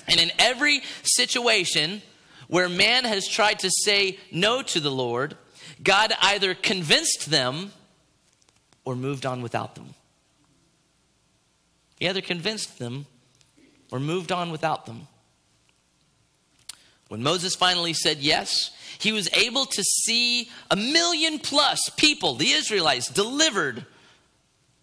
And 0.08 0.18
in 0.18 0.32
every 0.38 0.82
situation 1.02 2.02
where 2.52 2.68
man 2.68 3.04
has 3.04 3.26
tried 3.26 3.58
to 3.60 3.70
say 3.70 4.18
no 4.30 4.60
to 4.60 4.78
the 4.78 4.90
Lord, 4.90 5.38
God 5.82 6.12
either 6.20 6.52
convinced 6.52 7.30
them 7.30 7.72
or 8.84 8.94
moved 8.94 9.24
on 9.24 9.40
without 9.40 9.74
them. 9.74 9.94
He 11.98 12.06
either 12.06 12.20
convinced 12.20 12.78
them 12.78 13.06
or 13.90 13.98
moved 13.98 14.30
on 14.32 14.50
without 14.50 14.84
them. 14.84 15.08
When 17.08 17.22
Moses 17.22 17.54
finally 17.54 17.94
said 17.94 18.18
yes, 18.18 18.70
he 18.98 19.12
was 19.12 19.32
able 19.32 19.64
to 19.64 19.82
see 19.82 20.50
a 20.70 20.76
million 20.76 21.38
plus 21.38 21.80
people, 21.96 22.34
the 22.34 22.50
Israelites, 22.50 23.08
delivered 23.10 23.86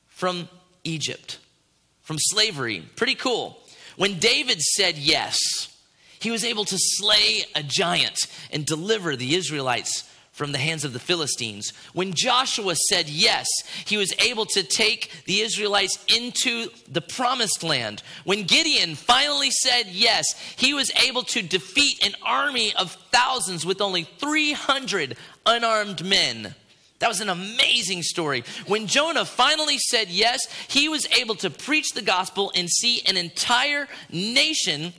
from 0.07 0.49
Egypt, 0.83 1.37
from 2.01 2.17
slavery. 2.17 2.83
Pretty 2.95 3.13
cool. 3.13 3.61
When 3.95 4.17
David 4.17 4.59
said 4.59 4.97
yes, 4.97 5.37
he 6.19 6.31
was 6.31 6.43
able 6.43 6.65
to 6.65 6.77
slay 6.77 7.45
a 7.55 7.63
giant 7.63 8.17
and 8.51 8.65
deliver 8.65 9.15
the 9.15 9.35
Israelites 9.35 10.03
from 10.39 10.51
the 10.53 10.57
hands 10.57 10.85
of 10.85 10.93
the 10.93 10.99
Philistines. 10.99 11.73
When 11.91 12.13
Joshua 12.13 12.73
said 12.75 13.09
yes, 13.09 13.45
he 13.85 13.97
was 13.97 14.13
able 14.19 14.45
to 14.45 14.63
take 14.63 15.11
the 15.25 15.41
Israelites 15.41 16.01
into 16.07 16.69
the 16.89 17.01
promised 17.01 17.61
land. 17.61 18.03
When 18.23 18.43
Gideon 18.43 18.95
finally 18.95 19.51
said 19.51 19.87
yes, 19.87 20.25
he 20.55 20.73
was 20.73 20.91
able 20.95 21.23
to 21.23 21.41
defeat 21.41 22.05
an 22.05 22.13
army 22.23 22.73
of 22.75 22.93
thousands 23.11 23.65
with 23.65 23.81
only 23.81 24.03
300 24.03 25.17
unarmed 25.45 26.05
men. 26.05 26.55
That 26.99 27.09
was 27.09 27.19
an 27.19 27.29
amazing 27.29 28.03
story. 28.03 28.45
When 28.67 28.87
Jonah 28.87 29.25
finally 29.25 29.77
said 29.77 30.07
yes, 30.07 30.39
he 30.69 30.87
was 30.87 31.05
able 31.17 31.35
to 31.35 31.49
preach 31.49 31.91
the 31.93 32.01
gospel 32.01 32.51
and 32.55 32.69
see 32.69 33.01
an 33.07 33.17
entire 33.17 33.87
nation 34.09 34.93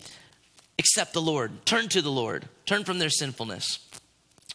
accept 0.80 1.12
the 1.12 1.22
Lord, 1.22 1.64
turn 1.64 1.88
to 1.90 2.02
the 2.02 2.10
Lord, 2.10 2.48
turn 2.66 2.84
from 2.84 2.98
their 2.98 3.10
sinfulness. 3.10 3.78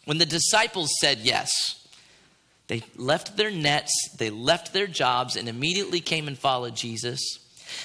When 0.04 0.18
the 0.18 0.26
disciples 0.26 0.90
said 1.00 1.18
yes, 1.18 1.50
they 2.68 2.82
left 2.96 3.36
their 3.36 3.50
nets, 3.50 3.92
they 4.18 4.30
left 4.30 4.72
their 4.72 4.86
jobs, 4.86 5.36
and 5.36 5.48
immediately 5.48 6.00
came 6.00 6.28
and 6.28 6.38
followed 6.38 6.76
Jesus. 6.76 7.20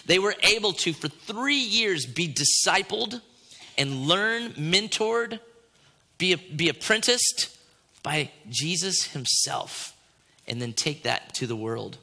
They 0.06 0.20
were 0.20 0.36
able 0.44 0.74
to, 0.74 0.94
for 0.94 1.08
three 1.08 1.56
years, 1.56 2.06
be 2.06 2.34
discipled 2.34 3.22
and 3.78 4.08
learn, 4.08 4.52
mentored, 4.52 5.39
be, 6.18 6.36
be 6.36 6.70
apprenticed 6.70 7.58
by 8.04 8.32
Jesus 8.50 9.06
himself 9.08 9.96
and 10.48 10.62
then 10.62 10.74
take 10.74 11.04
that 11.04 11.34
to 11.36 11.48
the 11.48 11.56
world. 11.56 11.98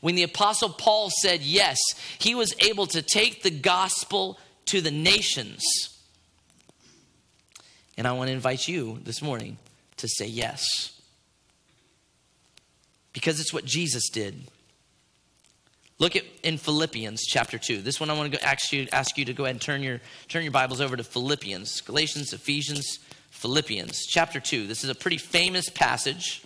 When 0.00 0.14
the 0.14 0.22
Apostle 0.24 0.68
Paul 0.68 1.10
said 1.22 1.40
yes, 1.40 1.78
he 2.18 2.34
was 2.34 2.54
able 2.60 2.86
to 2.88 3.00
take 3.00 3.42
the 3.42 3.50
gospel 3.50 4.38
to 4.66 4.80
the 4.80 4.90
nations. 4.90 5.62
And 7.96 8.06
I 8.06 8.12
want 8.12 8.28
to 8.28 8.32
invite 8.32 8.66
you 8.66 8.98
this 9.04 9.22
morning 9.22 9.58
to 9.98 10.08
say 10.08 10.26
yes. 10.26 11.00
Because 13.12 13.40
it's 13.40 13.52
what 13.52 13.64
Jesus 13.64 14.08
did. 14.10 14.48
Look 15.98 16.16
at 16.16 16.24
in 16.42 16.58
Philippians 16.58 17.22
chapter 17.22 17.56
2. 17.56 17.80
This 17.80 18.00
one 18.00 18.10
I 18.10 18.14
want 18.14 18.32
to 18.32 18.44
ask 18.44 18.72
you, 18.72 18.88
ask 18.92 19.16
you 19.16 19.24
to 19.26 19.32
go 19.32 19.44
ahead 19.44 19.54
and 19.54 19.60
turn 19.60 19.82
your, 19.82 20.00
turn 20.28 20.42
your 20.42 20.50
Bibles 20.50 20.80
over 20.80 20.96
to 20.96 21.04
Philippians, 21.04 21.82
Galatians, 21.82 22.32
Ephesians, 22.32 22.98
Philippians 23.30 24.06
chapter 24.06 24.40
2. 24.40 24.66
This 24.66 24.82
is 24.82 24.90
a 24.90 24.94
pretty 24.94 25.18
famous 25.18 25.68
passage. 25.68 26.42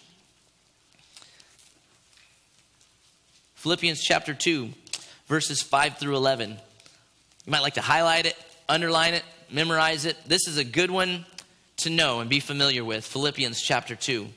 Philippians 3.54 4.02
chapter 4.02 4.34
2, 4.34 4.68
verses 5.26 5.62
5 5.62 5.96
through 5.96 6.16
11. 6.16 6.58
You 7.48 7.52
might 7.52 7.60
like 7.60 7.74
to 7.74 7.80
highlight 7.80 8.26
it, 8.26 8.36
underline 8.68 9.14
it, 9.14 9.24
memorize 9.50 10.04
it. 10.04 10.18
This 10.26 10.46
is 10.46 10.58
a 10.58 10.64
good 10.64 10.90
one 10.90 11.24
to 11.78 11.88
know 11.88 12.20
and 12.20 12.28
be 12.28 12.40
familiar 12.40 12.84
with. 12.84 13.06
Philippians 13.06 13.62
chapter 13.62 13.96
2. 13.96 14.28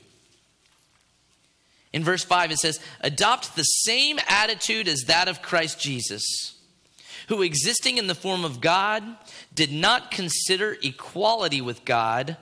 In 1.92 2.04
verse 2.04 2.24
5, 2.24 2.52
it 2.52 2.56
says, 2.56 2.80
Adopt 3.02 3.54
the 3.54 3.64
same 3.64 4.18
attitude 4.28 4.88
as 4.88 5.02
that 5.08 5.28
of 5.28 5.42
Christ 5.42 5.78
Jesus, 5.78 6.24
who 7.28 7.42
existing 7.42 7.98
in 7.98 8.06
the 8.06 8.14
form 8.14 8.46
of 8.46 8.62
God, 8.62 9.04
did 9.54 9.70
not 9.70 10.10
consider 10.10 10.78
equality 10.82 11.60
with 11.60 11.84
God 11.84 12.38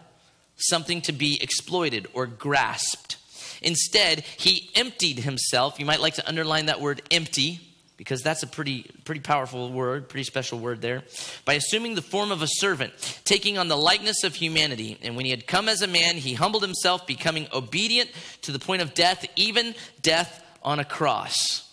something 0.55 1.01
to 1.01 1.13
be 1.13 1.43
exploited 1.43 2.07
or 2.15 2.29
grasped. 2.29 3.17
Instead, 3.61 4.21
he 4.21 4.71
emptied 4.77 5.19
himself. 5.19 5.81
You 5.81 5.87
might 5.87 5.99
like 5.99 6.15
to 6.15 6.29
underline 6.29 6.67
that 6.67 6.81
word 6.81 7.03
empty 7.11 7.70
because 8.01 8.23
that's 8.23 8.43
a 8.43 8.47
pretty 8.47 8.91
pretty 9.05 9.21
powerful 9.21 9.71
word, 9.71 10.09
pretty 10.09 10.25
special 10.25 10.59
word 10.59 10.81
there. 10.81 11.03
By 11.45 11.53
assuming 11.53 11.97
the 11.97 12.01
form 12.01 12.33
of 12.33 12.41
a 12.41 12.47
servant, 12.49 12.95
taking 13.27 13.59
on 13.59 13.69
the 13.69 13.77
likeness 13.77 14.25
of 14.25 14.35
humanity, 14.35 14.97
and 15.03 15.17
when 15.17 15.27
he 15.27 15.31
had 15.31 15.47
come 15.47 15.69
as 15.69 15.83
a 15.83 15.87
man, 15.87 16.17
he 16.17 16.33
humbled 16.33 16.63
himself, 16.63 17.07
becoming 17.07 17.47
obedient 17.53 18.09
to 18.41 18.53
the 18.53 18.59
point 18.59 18.81
of 18.81 18.95
death, 18.95 19.27
even 19.37 19.75
death 20.01 20.43
on 20.63 20.79
a 20.79 20.85
cross. 20.85 21.69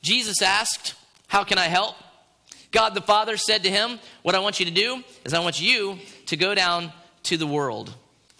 Jesus 0.00 0.40
asked, 0.40 0.94
"How 1.26 1.44
can 1.44 1.58
I 1.58 1.68
help?" 1.68 1.96
God 2.70 2.94
the 2.94 3.02
Father 3.02 3.36
said 3.36 3.64
to 3.64 3.70
him, 3.70 4.00
"What 4.22 4.34
I 4.34 4.38
want 4.38 4.58
you 4.58 4.64
to 4.64 4.72
do 4.72 5.04
is 5.26 5.34
I 5.34 5.40
want 5.40 5.60
you 5.60 5.98
to 6.28 6.36
go 6.38 6.54
down 6.54 6.94
to 7.24 7.36
the 7.36 7.46
world. 7.46 7.92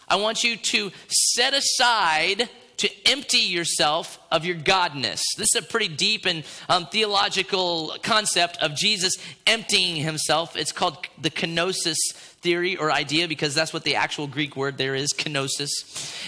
I 0.09 0.17
want 0.17 0.45
you 0.45 0.57
to 0.57 0.93
set 1.11 1.53
aside 1.53 2.49
to 2.81 2.91
empty 3.09 3.39
yourself 3.39 4.19
of 4.31 4.45
your 4.45 4.57
godness. 4.57 5.21
This 5.37 5.49
is 5.55 5.57
a 5.57 5.63
pretty 5.63 5.89
deep 5.89 6.27
and 6.27 6.45
um, 6.69 6.87
theological 6.87 7.97
concept 8.03 8.59
of 8.59 8.75
Jesus 8.75 9.15
emptying 9.47 9.97
himself. 9.97 10.57
It's 10.57 10.73
called 10.73 11.07
the 11.21 11.31
kenosis 11.31 11.97
theory 12.43 12.77
or 12.77 12.91
idea 12.91 13.29
because 13.29 13.55
that's 13.55 13.73
what 13.73 13.85
the 13.85 13.97
actual 13.97 14.27
Greek 14.27 14.57
word 14.57 14.79
there 14.79 14.95
is, 14.95 15.13
kenosis. 15.13 15.71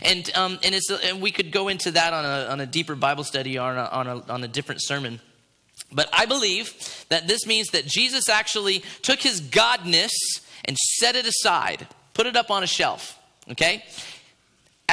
And, 0.03 0.31
um, 0.35 0.59
and, 0.63 0.75
it's, 0.75 0.91
and 0.91 1.21
we 1.21 1.31
could 1.31 1.53
go 1.53 1.69
into 1.69 1.91
that 1.93 2.13
on 2.13 2.25
a, 2.25 2.51
on 2.51 2.61
a 2.61 2.67
deeper 2.67 2.95
Bible 2.95 3.25
study 3.25 3.59
or 3.59 3.71
on 3.71 3.79
a, 3.79 3.89
on, 3.89 4.07
a, 4.07 4.33
on 4.33 4.45
a 4.45 4.49
different 4.49 4.83
sermon. 4.83 5.21
But 5.91 6.09
I 6.13 6.27
believe 6.27 7.05
that 7.11 7.29
this 7.29 7.47
means 7.47 7.69
that 7.69 7.87
Jesus 7.87 8.29
actually 8.29 8.83
took 9.03 9.21
his 9.21 9.41
godness 9.43 10.13
and 10.65 10.77
set 10.79 11.17
it 11.17 11.27
aside 11.27 11.87
Put 12.15 12.27
it 12.27 12.37
up 12.37 12.51
on 12.51 12.63
a 12.63 12.67
shelf, 12.67 13.19
okay? 13.51 13.85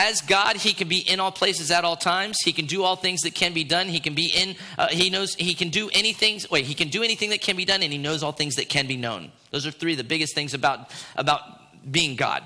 As 0.02 0.22
God, 0.22 0.56
He 0.56 0.72
can 0.72 0.88
be 0.88 1.00
in 1.00 1.20
all 1.20 1.32
places 1.32 1.72
at 1.72 1.84
all 1.84 1.98
times. 1.98 2.38
He 2.42 2.54
can 2.54 2.68
do 2.68 2.84
all 2.84 2.96
things 2.96 3.22
that 3.24 3.36
can 3.36 3.54
be 3.54 3.66
done. 3.66 3.88
He 3.88 4.00
can 4.00 4.16
be 4.16 4.28
in, 4.28 4.56
uh, 4.78 4.88
He 4.88 5.10
knows, 5.10 5.36
He 5.36 5.54
can 5.54 5.68
do 5.68 5.90
anything, 5.92 6.40
wait, 6.50 6.64
He 6.64 6.74
can 6.74 6.88
do 6.88 7.04
anything 7.04 7.32
that 7.32 7.42
can 7.42 7.58
be 7.58 7.66
done, 7.66 7.84
and 7.84 7.92
He 7.92 8.00
knows 8.00 8.24
all 8.24 8.32
things 8.32 8.56
that 8.56 8.70
can 8.70 8.88
be 8.88 8.96
known. 8.96 9.30
Those 9.52 9.68
are 9.68 9.72
three 9.72 9.92
of 9.92 9.98
the 9.98 10.06
biggest 10.06 10.34
things 10.34 10.54
about, 10.54 10.92
about 11.18 11.42
being 11.92 12.16
God. 12.16 12.44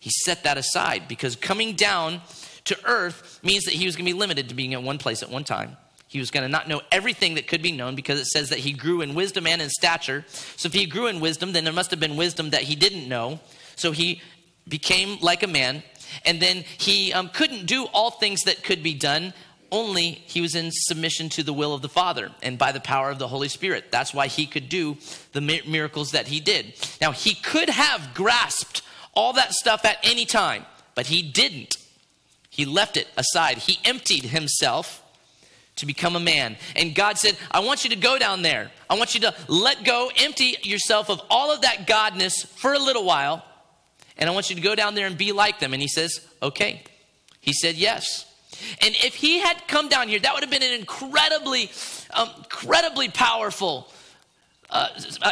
He 0.00 0.08
set 0.24 0.44
that 0.44 0.56
aside 0.56 1.06
because 1.06 1.36
coming 1.36 1.74
down 1.74 2.22
to 2.64 2.78
earth 2.86 3.40
means 3.42 3.64
that 3.64 3.74
he 3.74 3.86
was 3.86 3.96
going 3.96 4.06
to 4.06 4.12
be 4.12 4.18
limited 4.18 4.48
to 4.48 4.54
being 4.54 4.72
in 4.72 4.84
one 4.84 4.98
place 4.98 5.22
at 5.22 5.30
one 5.30 5.44
time. 5.44 5.76
He 6.08 6.18
was 6.18 6.30
going 6.30 6.44
to 6.44 6.48
not 6.48 6.68
know 6.68 6.80
everything 6.92 7.34
that 7.34 7.46
could 7.46 7.62
be 7.62 7.72
known 7.72 7.96
because 7.96 8.20
it 8.20 8.26
says 8.26 8.50
that 8.50 8.60
he 8.60 8.72
grew 8.72 9.00
in 9.00 9.14
wisdom 9.14 9.46
and 9.46 9.60
in 9.60 9.68
stature. 9.68 10.24
So 10.56 10.68
if 10.68 10.72
he 10.72 10.86
grew 10.86 11.08
in 11.08 11.20
wisdom, 11.20 11.52
then 11.52 11.64
there 11.64 11.72
must 11.72 11.90
have 11.90 12.00
been 12.00 12.16
wisdom 12.16 12.50
that 12.50 12.62
he 12.62 12.76
didn't 12.76 13.08
know. 13.08 13.40
So 13.76 13.90
he 13.92 14.22
became 14.68 15.18
like 15.20 15.42
a 15.42 15.46
man. 15.46 15.82
And 16.24 16.40
then 16.40 16.64
he 16.78 17.12
um, 17.12 17.28
couldn't 17.28 17.66
do 17.66 17.86
all 17.92 18.10
things 18.10 18.42
that 18.42 18.62
could 18.62 18.82
be 18.82 18.94
done 18.94 19.32
only 19.74 20.12
he 20.26 20.40
was 20.40 20.54
in 20.54 20.70
submission 20.70 21.28
to 21.30 21.42
the 21.42 21.52
will 21.52 21.74
of 21.74 21.82
the 21.82 21.88
Father 21.88 22.30
and 22.42 22.56
by 22.56 22.70
the 22.70 22.80
power 22.80 23.10
of 23.10 23.18
the 23.18 23.26
Holy 23.26 23.48
Spirit. 23.48 23.90
That's 23.90 24.14
why 24.14 24.28
he 24.28 24.46
could 24.46 24.68
do 24.68 24.96
the 25.32 25.40
miracles 25.40 26.12
that 26.12 26.28
he 26.28 26.38
did. 26.38 26.74
Now, 27.00 27.10
he 27.10 27.34
could 27.34 27.68
have 27.68 28.14
grasped 28.14 28.82
all 29.14 29.32
that 29.32 29.52
stuff 29.52 29.84
at 29.84 29.98
any 30.04 30.26
time, 30.26 30.64
but 30.94 31.06
he 31.06 31.22
didn't. 31.22 31.76
He 32.50 32.64
left 32.64 32.96
it 32.96 33.08
aside. 33.16 33.58
He 33.58 33.80
emptied 33.84 34.26
himself 34.26 35.02
to 35.76 35.86
become 35.86 36.14
a 36.14 36.20
man. 36.20 36.56
And 36.76 36.94
God 36.94 37.18
said, 37.18 37.36
I 37.50 37.58
want 37.58 37.82
you 37.82 37.90
to 37.90 37.96
go 37.96 38.16
down 38.16 38.42
there. 38.42 38.70
I 38.88 38.96
want 38.96 39.14
you 39.14 39.22
to 39.22 39.34
let 39.48 39.84
go, 39.84 40.08
empty 40.16 40.56
yourself 40.62 41.10
of 41.10 41.20
all 41.28 41.52
of 41.52 41.62
that 41.62 41.88
godness 41.88 42.46
for 42.46 42.74
a 42.74 42.78
little 42.78 43.04
while. 43.04 43.44
And 44.16 44.30
I 44.30 44.32
want 44.32 44.50
you 44.50 44.56
to 44.56 44.62
go 44.62 44.74
down 44.74 44.94
there 44.94 45.06
and 45.06 45.18
be 45.18 45.32
like 45.32 45.58
them. 45.58 45.72
And 45.72 45.82
he 45.82 45.88
says, 45.88 46.26
Okay. 46.42 46.82
He 47.40 47.52
said, 47.52 47.74
Yes. 47.74 48.26
And 48.80 48.94
if 49.02 49.14
he 49.14 49.40
had 49.40 49.66
come 49.66 49.88
down 49.88 50.08
here, 50.08 50.18
that 50.20 50.32
would 50.32 50.42
have 50.42 50.50
been 50.50 50.62
an 50.62 50.72
incredibly, 50.72 51.70
um, 52.12 52.30
incredibly 52.38 53.08
powerful 53.08 53.92
uh, 54.70 54.88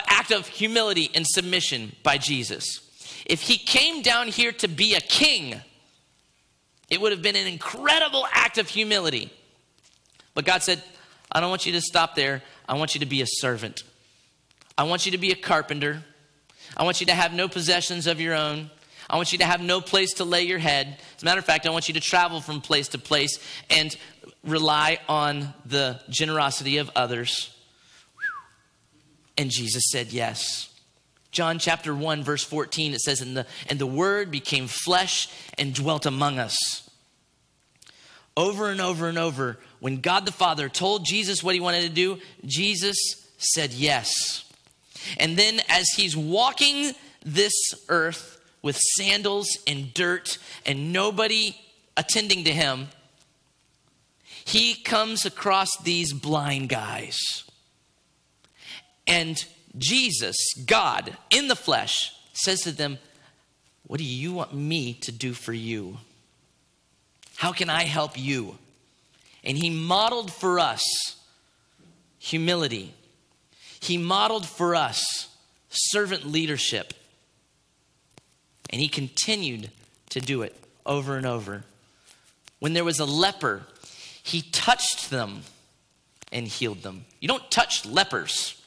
act 0.08 0.32
of 0.32 0.46
humility 0.46 1.10
and 1.14 1.26
submission 1.26 1.92
by 2.02 2.18
Jesus. 2.18 2.80
If 3.26 3.42
he 3.42 3.56
came 3.56 4.02
down 4.02 4.28
here 4.28 4.52
to 4.52 4.68
be 4.68 4.94
a 4.94 5.00
king, 5.00 5.60
it 6.90 7.00
would 7.00 7.12
have 7.12 7.22
been 7.22 7.36
an 7.36 7.46
incredible 7.46 8.26
act 8.32 8.58
of 8.58 8.68
humility. 8.68 9.32
But 10.34 10.44
God 10.44 10.62
said, 10.62 10.82
I 11.30 11.40
don't 11.40 11.50
want 11.50 11.66
you 11.66 11.72
to 11.72 11.80
stop 11.80 12.14
there. 12.14 12.42
I 12.68 12.74
want 12.74 12.94
you 12.94 13.00
to 13.00 13.06
be 13.06 13.22
a 13.22 13.26
servant. 13.26 13.82
I 14.76 14.84
want 14.84 15.06
you 15.06 15.12
to 15.12 15.18
be 15.18 15.30
a 15.30 15.36
carpenter. 15.36 16.02
I 16.76 16.84
want 16.84 17.00
you 17.00 17.06
to 17.06 17.14
have 17.14 17.32
no 17.32 17.48
possessions 17.48 18.06
of 18.06 18.20
your 18.20 18.34
own. 18.34 18.70
I 19.08 19.16
want 19.16 19.32
you 19.32 19.38
to 19.38 19.44
have 19.44 19.60
no 19.60 19.80
place 19.80 20.14
to 20.14 20.24
lay 20.24 20.42
your 20.42 20.58
head. 20.58 20.98
As 21.16 21.22
a 21.22 21.24
matter 21.24 21.38
of 21.38 21.44
fact, 21.44 21.66
I 21.66 21.70
want 21.70 21.88
you 21.88 21.94
to 21.94 22.00
travel 22.00 22.40
from 22.40 22.60
place 22.60 22.88
to 22.88 22.98
place 22.98 23.38
and 23.68 23.94
rely 24.44 24.98
on 25.08 25.52
the 25.66 26.00
generosity 26.08 26.78
of 26.78 26.90
others. 26.96 27.54
And 29.36 29.50
Jesus 29.50 29.84
said, 29.90 30.12
Yes. 30.12 30.68
John 31.30 31.58
chapter 31.58 31.94
1, 31.94 32.22
verse 32.22 32.44
14, 32.44 32.92
it 32.92 33.00
says, 33.00 33.22
And 33.22 33.34
the, 33.34 33.46
and 33.68 33.78
the 33.78 33.86
word 33.86 34.30
became 34.30 34.66
flesh 34.66 35.28
and 35.56 35.74
dwelt 35.74 36.04
among 36.04 36.38
us. 36.38 36.56
Over 38.36 38.70
and 38.70 38.80
over 38.80 39.08
and 39.08 39.18
over, 39.18 39.58
when 39.80 40.00
God 40.00 40.26
the 40.26 40.32
Father 40.32 40.68
told 40.68 41.06
Jesus 41.06 41.42
what 41.42 41.54
he 41.54 41.60
wanted 41.60 41.82
to 41.82 41.88
do, 41.88 42.18
Jesus 42.44 42.96
said 43.38 43.72
yes. 43.72 44.44
And 45.18 45.36
then 45.36 45.60
as 45.68 45.86
he's 45.96 46.16
walking 46.16 46.92
this 47.24 47.52
earth, 47.88 48.32
with 48.62 48.76
sandals 48.96 49.58
and 49.66 49.92
dirt 49.92 50.38
and 50.64 50.92
nobody 50.92 51.56
attending 51.96 52.44
to 52.44 52.52
him, 52.52 52.88
he 54.44 54.74
comes 54.74 55.26
across 55.26 55.76
these 55.82 56.12
blind 56.12 56.68
guys. 56.68 57.18
And 59.06 59.44
Jesus, 59.76 60.36
God 60.64 61.16
in 61.30 61.48
the 61.48 61.56
flesh, 61.56 62.14
says 62.32 62.60
to 62.60 62.72
them, 62.72 62.98
What 63.86 63.98
do 63.98 64.04
you 64.04 64.32
want 64.32 64.54
me 64.54 64.94
to 64.94 65.12
do 65.12 65.32
for 65.32 65.52
you? 65.52 65.98
How 67.36 67.52
can 67.52 67.68
I 67.68 67.84
help 67.84 68.18
you? 68.18 68.56
And 69.44 69.58
he 69.58 69.70
modeled 69.70 70.32
for 70.32 70.60
us 70.60 70.82
humility. 72.18 72.94
He 73.82 73.98
modeled 73.98 74.46
for 74.46 74.76
us 74.76 75.26
servant 75.68 76.24
leadership. 76.24 76.94
And 78.70 78.80
he 78.80 78.86
continued 78.86 79.70
to 80.10 80.20
do 80.20 80.42
it 80.42 80.56
over 80.86 81.16
and 81.16 81.26
over. 81.26 81.64
When 82.60 82.74
there 82.74 82.84
was 82.84 83.00
a 83.00 83.04
leper, 83.04 83.62
he 84.22 84.40
touched 84.40 85.10
them 85.10 85.42
and 86.30 86.46
healed 86.46 86.84
them. 86.84 87.06
You 87.18 87.26
don't 87.26 87.50
touch 87.50 87.84
lepers. 87.84 88.62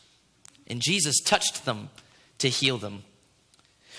And 0.68 0.82
Jesus 0.82 1.22
touched 1.22 1.63
them 1.63 1.89
to 2.39 2.49
heal 2.49 2.78
them. 2.78 3.03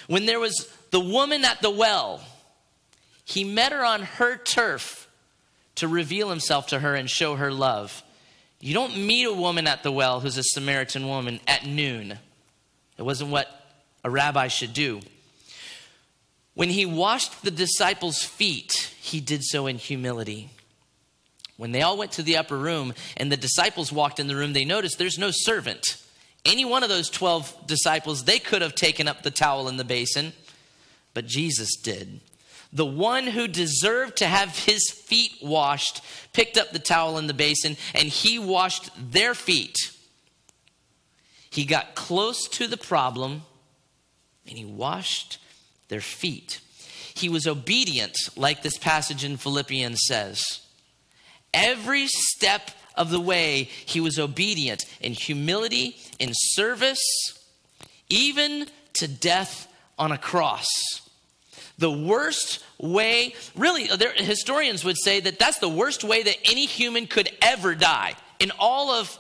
When 0.09 0.27
there 0.27 0.39
was 0.39 0.71
the 0.91 1.01
woman 1.01 1.47
at 1.47 1.63
the 1.63 1.71
well, 1.71 2.21
he 3.25 3.43
met 3.43 3.73
her 3.73 3.83
on 3.83 4.03
her 4.03 4.37
turf 4.37 5.09
to 5.77 5.89
reveal 5.89 6.29
himself 6.29 6.67
to 6.67 6.81
her 6.81 6.95
and 6.95 7.09
show 7.09 7.37
her 7.37 7.51
love. 7.51 8.03
You 8.61 8.75
don't 8.75 8.97
meet 8.97 9.25
a 9.25 9.33
woman 9.33 9.67
at 9.67 9.83
the 9.83 9.93
well 9.93 10.21
who's 10.21 10.39
a 10.39 10.43
Samaritan 10.43 11.07
woman 11.07 11.41
at 11.47 11.67
noon. 11.67 12.19
It 12.99 13.03
wasn't 13.03 13.31
what 13.31 13.49
a 14.03 14.11
rabbi 14.11 14.49
should 14.49 14.73
do. 14.73 15.01
When 16.55 16.71
he 16.71 16.87
washed 16.87 17.43
the 17.43 17.51
disciples' 17.51 18.23
feet, 18.23 18.73
he 18.99 19.21
did 19.21 19.45
so 19.45 19.67
in 19.67 19.77
humility. 19.77 20.49
When 21.59 21.73
they 21.73 21.83
all 21.83 21.99
went 21.99 22.13
to 22.13 22.23
the 22.23 22.39
upper 22.39 22.57
room 22.57 22.95
and 23.17 23.31
the 23.31 23.37
disciples 23.37 23.93
walked 23.93 24.21
in 24.21 24.27
the 24.27 24.37
room, 24.37 24.53
they 24.53 24.65
noticed 24.65 24.99
there's 24.99 25.19
no 25.19 25.31
servant. 25.31 26.03
Any 26.45 26.65
one 26.65 26.83
of 26.83 26.89
those 26.89 27.11
12 27.11 27.67
disciples, 27.67 28.25
they 28.25 28.39
could 28.39 28.63
have 28.63 28.75
taken 28.75 29.09
up 29.09 29.23
the 29.23 29.31
towel 29.31 29.69
in 29.69 29.77
the 29.77 29.85
basin, 29.85 30.33
but 31.13 31.27
Jesus 31.27 31.77
did. 31.77 32.21
The 32.77 32.85
one 32.85 33.29
who 33.29 33.49
deserved 33.49 34.17
to 34.19 34.27
have 34.27 34.67
his 34.67 34.91
feet 34.91 35.33
washed 35.41 36.03
picked 36.35 36.59
up 36.59 36.73
the 36.73 36.79
towel 36.79 37.17
in 37.17 37.27
the 37.27 37.33
basin 37.33 37.79
and 37.95 38.07
he 38.07 38.39
washed 38.39 38.91
their 39.13 39.33
feet. 39.33 39.77
He 41.49 41.65
got 41.65 41.95
close 41.95 42.47
to 42.51 42.67
the 42.67 42.77
problem 42.77 43.45
and 44.47 44.59
he 44.59 44.67
washed 44.67 45.39
their 45.89 46.03
feet. 46.03 46.61
He 47.15 47.31
was 47.31 47.47
obedient, 47.47 48.15
like 48.37 48.61
this 48.61 48.77
passage 48.77 49.25
in 49.25 49.39
Philippians 49.39 50.01
says. 50.07 50.45
Every 51.55 52.09
step 52.09 52.73
of 52.95 53.09
the 53.09 53.23
way, 53.23 53.71
he 53.87 54.03
was 54.03 54.19
obedient 54.19 54.85
in 55.01 55.15
humility, 55.15 55.97
in 56.19 56.33
service, 56.35 57.01
even 58.11 58.67
to 58.93 59.09
death 59.09 59.67
on 59.99 60.13
a 60.13 60.19
cross. 60.19 60.67
The 61.79 61.91
worst 61.91 62.65
way, 62.79 63.35
really, 63.55 63.91
uh, 63.91 63.97
there, 63.97 64.13
historians 64.13 64.85
would 64.85 64.97
say 64.97 65.21
that 65.21 65.39
that's 65.39 65.59
the 65.59 65.69
worst 65.69 66.05
way 66.05 66.23
that 66.23 66.37
any 66.45 66.67
human 66.67 67.07
could 67.07 67.29
ever 67.43 67.75
die 67.75 68.15
in 68.39 68.51
all 68.59 68.91
of 68.91 69.19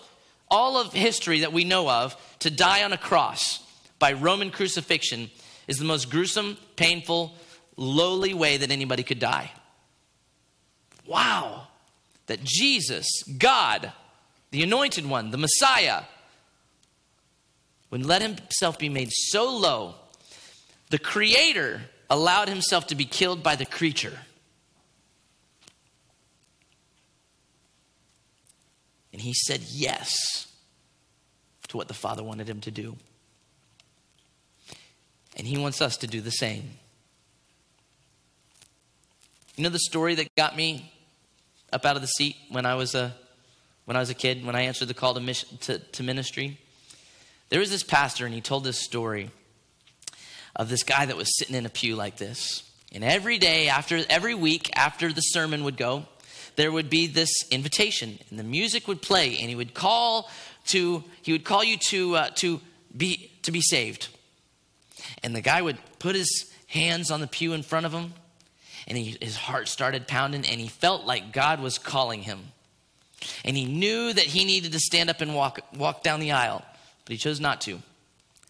all 0.48 0.78
of 0.78 0.92
history 0.92 1.40
that 1.40 1.52
we 1.52 1.64
know 1.64 1.90
of 1.90 2.16
to 2.38 2.50
die 2.50 2.84
on 2.84 2.92
a 2.92 2.98
cross 2.98 3.62
by 3.98 4.12
Roman 4.12 4.50
crucifixion 4.50 5.30
is 5.66 5.78
the 5.78 5.84
most 5.84 6.10
gruesome, 6.10 6.56
painful, 6.76 7.34
lowly 7.76 8.32
way 8.32 8.56
that 8.56 8.70
anybody 8.70 9.02
could 9.02 9.18
die. 9.18 9.50
Wow. 11.06 11.66
That 12.26 12.44
Jesus, 12.44 13.06
God, 13.38 13.92
the 14.50 14.62
anointed 14.62 15.06
one, 15.06 15.30
the 15.30 15.38
Messiah, 15.38 16.02
would 17.90 18.04
let 18.04 18.22
himself 18.22 18.78
be 18.78 18.88
made 18.88 19.10
so 19.10 19.56
low, 19.56 19.94
the 20.90 20.98
Creator 20.98 21.82
allowed 22.08 22.48
himself 22.48 22.86
to 22.88 22.94
be 22.94 23.04
killed 23.04 23.42
by 23.42 23.56
the 23.56 23.66
creature. 23.66 24.18
And 29.12 29.20
he 29.22 29.32
said 29.32 29.62
yes 29.68 30.46
to 31.68 31.76
what 31.76 31.88
the 31.88 31.94
Father 31.94 32.22
wanted 32.22 32.48
him 32.48 32.60
to 32.62 32.70
do. 32.70 32.96
And 35.36 35.46
He 35.46 35.58
wants 35.58 35.82
us 35.82 35.98
to 35.98 36.06
do 36.06 36.20
the 36.20 36.30
same. 36.30 36.70
You 39.56 39.64
know 39.64 39.70
the 39.70 39.78
story 39.78 40.14
that 40.16 40.34
got 40.36 40.56
me 40.56 40.92
up 41.72 41.84
out 41.84 41.96
of 41.96 42.02
the 42.02 42.08
seat 42.08 42.36
when 42.50 42.66
I 42.66 42.74
was 42.74 42.94
a, 42.94 43.14
when 43.84 43.96
I 43.96 44.00
was 44.00 44.10
a 44.10 44.14
kid, 44.14 44.44
when 44.44 44.56
I 44.56 44.62
answered 44.62 44.88
the 44.88 44.94
call 44.94 45.14
to, 45.14 45.20
mission, 45.20 45.58
to, 45.62 45.78
to 45.78 46.02
ministry? 46.02 46.58
There 47.48 47.60
was 47.60 47.70
this 47.70 47.82
pastor, 47.82 48.24
and 48.24 48.34
he 48.34 48.40
told 48.40 48.64
this 48.64 48.80
story 48.80 49.30
of 50.56 50.68
this 50.68 50.82
guy 50.82 51.06
that 51.06 51.16
was 51.16 51.36
sitting 51.36 51.54
in 51.54 51.66
a 51.66 51.70
pew 51.70 51.94
like 51.94 52.16
this. 52.16 52.62
And 52.92 53.04
every 53.04 53.38
day, 53.38 53.68
after 53.68 54.02
every 54.08 54.34
week, 54.34 54.70
after 54.74 55.12
the 55.12 55.20
sermon 55.20 55.64
would 55.64 55.76
go, 55.76 56.06
there 56.56 56.72
would 56.72 56.88
be 56.88 57.06
this 57.06 57.30
invitation, 57.50 58.18
and 58.30 58.38
the 58.38 58.44
music 58.44 58.88
would 58.88 59.02
play, 59.02 59.38
and 59.38 59.48
he 59.48 59.54
would 59.54 59.74
call 59.74 60.30
to 60.68 61.04
he 61.22 61.32
would 61.32 61.44
call 61.44 61.62
you 61.62 61.76
to 61.88 62.16
uh, 62.16 62.30
to 62.36 62.60
be 62.96 63.30
to 63.42 63.52
be 63.52 63.60
saved. 63.60 64.08
And 65.22 65.36
the 65.36 65.42
guy 65.42 65.60
would 65.60 65.78
put 65.98 66.16
his 66.16 66.50
hands 66.68 67.10
on 67.10 67.20
the 67.20 67.26
pew 67.26 67.52
in 67.52 67.62
front 67.62 67.86
of 67.86 67.92
him, 67.92 68.14
and 68.88 68.96
he, 68.96 69.16
his 69.20 69.36
heart 69.36 69.68
started 69.68 70.08
pounding, 70.08 70.46
and 70.46 70.60
he 70.60 70.68
felt 70.68 71.04
like 71.04 71.32
God 71.32 71.60
was 71.60 71.78
calling 71.78 72.22
him. 72.22 72.40
And 73.44 73.56
he 73.56 73.64
knew 73.64 74.12
that 74.12 74.24
he 74.24 74.44
needed 74.44 74.72
to 74.72 74.78
stand 74.78 75.10
up 75.10 75.20
and 75.20 75.34
walk, 75.34 75.60
walk 75.76 76.02
down 76.02 76.20
the 76.20 76.32
aisle, 76.32 76.64
but 77.04 77.12
he 77.12 77.18
chose 77.18 77.40
not 77.40 77.60
to. 77.62 77.80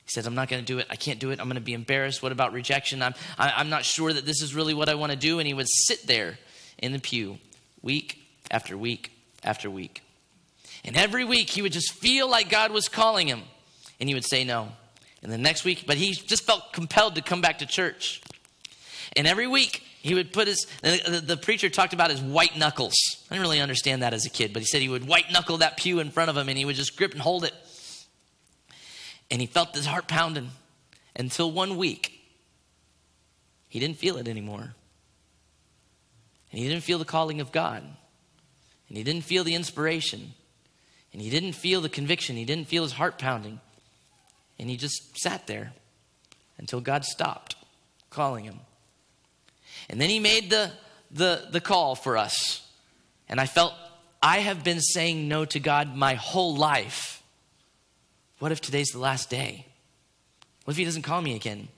He 0.07 0.13
says, 0.13 0.25
I'm 0.25 0.37
not 0.37 0.49
going 0.49 0.65
to 0.65 0.67
do 0.67 0.79
it. 0.79 0.87
I 0.89 0.95
can't 0.95 1.19
do 1.19 1.33
it. 1.33 1.41
I'm 1.41 1.47
going 1.47 1.57
to 1.57 1.61
be 1.61 1.73
embarrassed. 1.73 2.23
What 2.23 2.31
about 2.31 2.53
rejection? 2.53 3.03
I'm, 3.03 3.15
I, 3.37 3.49
am 3.49 3.55
i 3.57 3.61
am 3.61 3.69
not 3.69 3.85
sure 3.85 4.13
that 4.13 4.25
this 4.25 4.41
is 4.41 4.55
really 4.55 4.73
what 4.73 4.89
I 4.89 4.95
want 4.95 5.11
to 5.11 5.19
do. 5.19 5.41
And 5.41 5.49
he 5.49 5.53
would 5.53 5.69
sit 5.69 6.07
there 6.07 6.39
in 6.79 6.93
the 6.93 7.01
pew 7.01 7.39
week 7.83 8.23
after 8.49 8.79
week 8.79 9.11
after 9.43 9.69
week. 9.69 10.05
And 10.85 10.97
every 10.97 11.25
week 11.25 11.51
he 11.51 11.61
would 11.61 11.73
just 11.73 11.93
feel 11.93 12.31
like 12.31 12.49
God 12.49 12.71
was 12.71 12.89
calling 12.89 13.27
him. 13.27 13.43
And 13.99 14.09
he 14.09 14.15
would 14.15 14.25
say 14.25 14.45
no. 14.45 14.69
And 15.25 15.33
the 15.33 15.39
next 15.39 15.65
week, 15.65 15.85
but 15.89 15.97
he 15.97 16.13
just 16.13 16.45
felt 16.45 16.73
compelled 16.73 17.17
to 17.17 17.21
come 17.21 17.41
back 17.41 17.59
to 17.59 17.67
church. 17.67 18.23
And 19.17 19.27
every 19.27 19.49
week 19.49 19.83
he 20.03 20.15
would 20.15 20.33
put 20.33 20.47
his, 20.47 20.69
the, 20.83 21.21
the, 21.25 21.37
preacher 21.37 21.69
talked 21.69 21.93
about 21.93 22.13
his 22.13 22.21
white 22.21 22.57
knuckles. 22.57 22.95
I 23.29 23.35
didn't 23.35 23.43
really 23.43 23.61
understand 23.61 24.03
that 24.03 24.15
as 24.15 24.25
a 24.25 24.31
kid, 24.31 24.53
but 24.53 24.63
he 24.63 24.67
said 24.67 24.83
he 24.83 24.89
would 24.89 25.09
white 25.09 25.33
knuckle 25.33 25.59
that 25.59 25.77
pew 25.77 25.99
in 25.99 26.13
front 26.13 26.31
of 26.31 26.37
him 26.37 26.49
and 26.49 26.57
he 26.57 26.65
would 26.65 26.77
just 26.77 26.97
grip 26.97 27.11
and 27.13 27.21
hold 27.21 27.43
it. 27.45 27.53
And 29.31 29.41
he 29.41 29.47
felt 29.47 29.75
his 29.75 29.87
heart 29.87 30.09
pounding 30.09 30.51
until 31.17 31.51
one 31.51 31.77
week 31.77 32.17
he 33.69 33.81
didn't 33.81 33.99
feel 33.99 34.17
it 34.17 34.29
anymore. 34.29 34.75
And 36.51 36.61
he 36.61 36.69
didn't 36.69 36.85
feel 36.85 36.99
the 36.99 37.05
calling 37.05 37.41
of 37.41 37.53
God. 37.53 37.83
And 38.89 38.97
he 38.97 39.05
didn't 39.05 39.25
feel 39.25 39.45
the 39.45 39.55
inspiration. 39.55 40.33
And 41.13 41.21
he 41.21 41.31
didn't 41.31 41.53
feel 41.53 41.81
the 41.81 41.89
conviction. 41.89 42.37
He 42.37 42.45
didn't 42.45 42.69
feel 42.69 42.85
his 42.85 42.93
heart 42.93 43.19
pounding. 43.19 43.61
And 44.59 44.71
he 44.71 44.77
just 44.77 45.19
sat 45.19 45.47
there 45.47 45.73
until 46.59 46.81
God 46.81 47.05
stopped 47.05 47.57
calling 48.11 48.45
him. 48.45 48.61
And 49.91 50.01
then 50.01 50.09
he 50.09 50.21
made 50.21 50.49
the, 50.49 50.73
the, 51.11 51.49
the 51.51 51.61
call 51.61 51.95
for 51.95 52.17
us. 52.17 52.67
And 53.29 53.41
I 53.41 53.47
felt 53.47 53.75
I 54.23 54.39
have 54.39 54.65
been 54.65 54.81
saying 54.81 55.29
no 55.29 55.45
to 55.45 55.61
God 55.61 55.95
my 55.95 56.15
whole 56.15 56.57
life. 56.57 57.23
What 58.39 58.53
if 58.53 58.61
today's 58.61 58.89
the 58.89 58.99
last 58.99 59.31
day? 59.31 59.67
What 60.65 60.73
if 60.73 60.79
he 60.79 60.85
doesn't 60.85 61.03
call 61.03 61.23
me 61.23 61.35
again? 61.35 61.69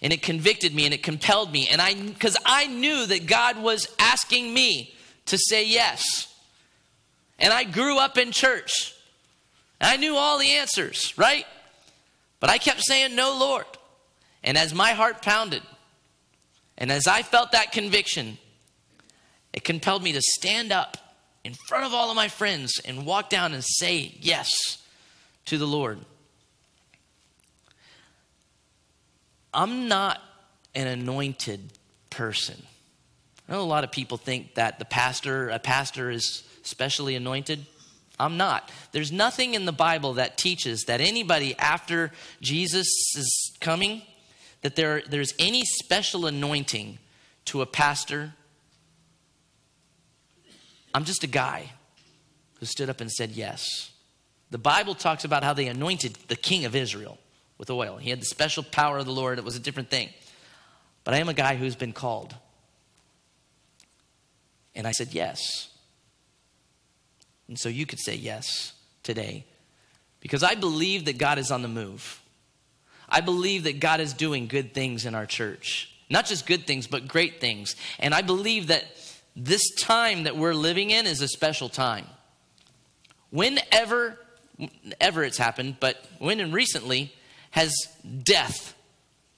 And 0.00 0.12
it 0.12 0.22
convicted 0.22 0.74
me 0.74 0.84
and 0.84 0.94
it 0.94 1.02
compelled 1.02 1.52
me. 1.52 1.68
And 1.68 1.80
I, 1.80 1.94
because 1.94 2.36
I 2.46 2.66
knew 2.66 3.06
that 3.06 3.26
God 3.26 3.62
was 3.62 3.94
asking 3.98 4.52
me 4.52 4.94
to 5.26 5.38
say 5.38 5.66
yes. 5.66 6.34
And 7.38 7.52
I 7.52 7.64
grew 7.64 7.98
up 7.98 8.16
in 8.16 8.32
church. 8.32 8.94
I 9.80 9.96
knew 9.96 10.16
all 10.16 10.38
the 10.38 10.52
answers, 10.52 11.12
right? 11.18 11.44
But 12.40 12.50
I 12.50 12.58
kept 12.58 12.82
saying, 12.82 13.14
No, 13.14 13.36
Lord. 13.36 13.66
And 14.44 14.56
as 14.56 14.74
my 14.74 14.92
heart 14.92 15.22
pounded, 15.22 15.62
and 16.78 16.90
as 16.90 17.06
I 17.06 17.22
felt 17.22 17.52
that 17.52 17.70
conviction, 17.72 18.38
it 19.52 19.62
compelled 19.62 20.02
me 20.02 20.12
to 20.12 20.22
stand 20.22 20.72
up 20.72 20.96
in 21.44 21.54
front 21.68 21.84
of 21.84 21.92
all 21.92 22.10
of 22.10 22.16
my 22.16 22.28
friends 22.28 22.80
and 22.84 23.04
walk 23.04 23.28
down 23.28 23.52
and 23.52 23.62
say 23.62 24.14
yes 24.20 24.81
to 25.46 25.58
the 25.58 25.66
Lord. 25.66 25.98
I'm 29.54 29.88
not 29.88 30.20
an 30.74 30.86
anointed 30.86 31.60
person. 32.10 32.62
I 33.48 33.52
know 33.52 33.60
a 33.60 33.64
lot 33.64 33.84
of 33.84 33.92
people 33.92 34.16
think 34.16 34.54
that 34.54 34.78
the 34.78 34.84
pastor, 34.84 35.48
a 35.50 35.58
pastor 35.58 36.10
is 36.10 36.42
specially 36.62 37.16
anointed. 37.16 37.66
I'm 38.18 38.36
not. 38.36 38.70
There's 38.92 39.12
nothing 39.12 39.54
in 39.54 39.66
the 39.66 39.72
Bible 39.72 40.14
that 40.14 40.38
teaches 40.38 40.84
that 40.86 41.00
anybody 41.00 41.56
after 41.58 42.12
Jesus 42.40 42.86
is 43.16 43.52
coming 43.60 44.02
that 44.62 44.76
there, 44.76 45.02
there's 45.08 45.34
any 45.38 45.64
special 45.64 46.26
anointing 46.26 46.98
to 47.46 47.60
a 47.60 47.66
pastor. 47.66 48.34
I'm 50.94 51.04
just 51.04 51.24
a 51.24 51.28
guy 51.28 51.72
who 52.60 52.66
stood 52.66 52.88
up 52.88 53.00
and 53.00 53.10
said 53.10 53.32
yes. 53.32 53.91
The 54.52 54.58
Bible 54.58 54.94
talks 54.94 55.24
about 55.24 55.42
how 55.42 55.54
they 55.54 55.66
anointed 55.66 56.14
the 56.28 56.36
king 56.36 56.66
of 56.66 56.76
Israel 56.76 57.18
with 57.56 57.70
oil. 57.70 57.96
He 57.96 58.10
had 58.10 58.20
the 58.20 58.26
special 58.26 58.62
power 58.62 58.98
of 58.98 59.06
the 59.06 59.12
Lord, 59.12 59.38
it 59.38 59.44
was 59.46 59.56
a 59.56 59.60
different 59.60 59.88
thing. 59.88 60.10
But 61.04 61.14
I 61.14 61.18
am 61.18 61.30
a 61.30 61.34
guy 61.34 61.56
who's 61.56 61.74
been 61.74 61.94
called. 61.94 62.34
And 64.74 64.86
I 64.86 64.92
said 64.92 65.08
yes. 65.12 65.70
And 67.48 67.58
so 67.58 67.70
you 67.70 67.86
could 67.86 67.98
say 67.98 68.14
yes 68.14 68.74
today 69.02 69.46
because 70.20 70.42
I 70.42 70.54
believe 70.54 71.06
that 71.06 71.16
God 71.16 71.38
is 71.38 71.50
on 71.50 71.62
the 71.62 71.68
move. 71.68 72.20
I 73.08 73.22
believe 73.22 73.64
that 73.64 73.80
God 73.80 74.00
is 74.00 74.12
doing 74.12 74.48
good 74.48 74.74
things 74.74 75.06
in 75.06 75.14
our 75.14 75.26
church. 75.26 75.94
Not 76.10 76.26
just 76.26 76.44
good 76.44 76.66
things, 76.66 76.86
but 76.86 77.08
great 77.08 77.40
things. 77.40 77.74
And 77.98 78.14
I 78.14 78.20
believe 78.20 78.66
that 78.66 78.84
this 79.34 79.62
time 79.80 80.24
that 80.24 80.36
we're 80.36 80.52
living 80.52 80.90
in 80.90 81.06
is 81.06 81.22
a 81.22 81.28
special 81.28 81.70
time. 81.70 82.06
Whenever, 83.30 84.18
ever 85.00 85.24
it's 85.24 85.38
happened, 85.38 85.76
but 85.80 86.04
when 86.18 86.40
and 86.40 86.52
recently, 86.52 87.12
has 87.50 87.74
death 88.22 88.74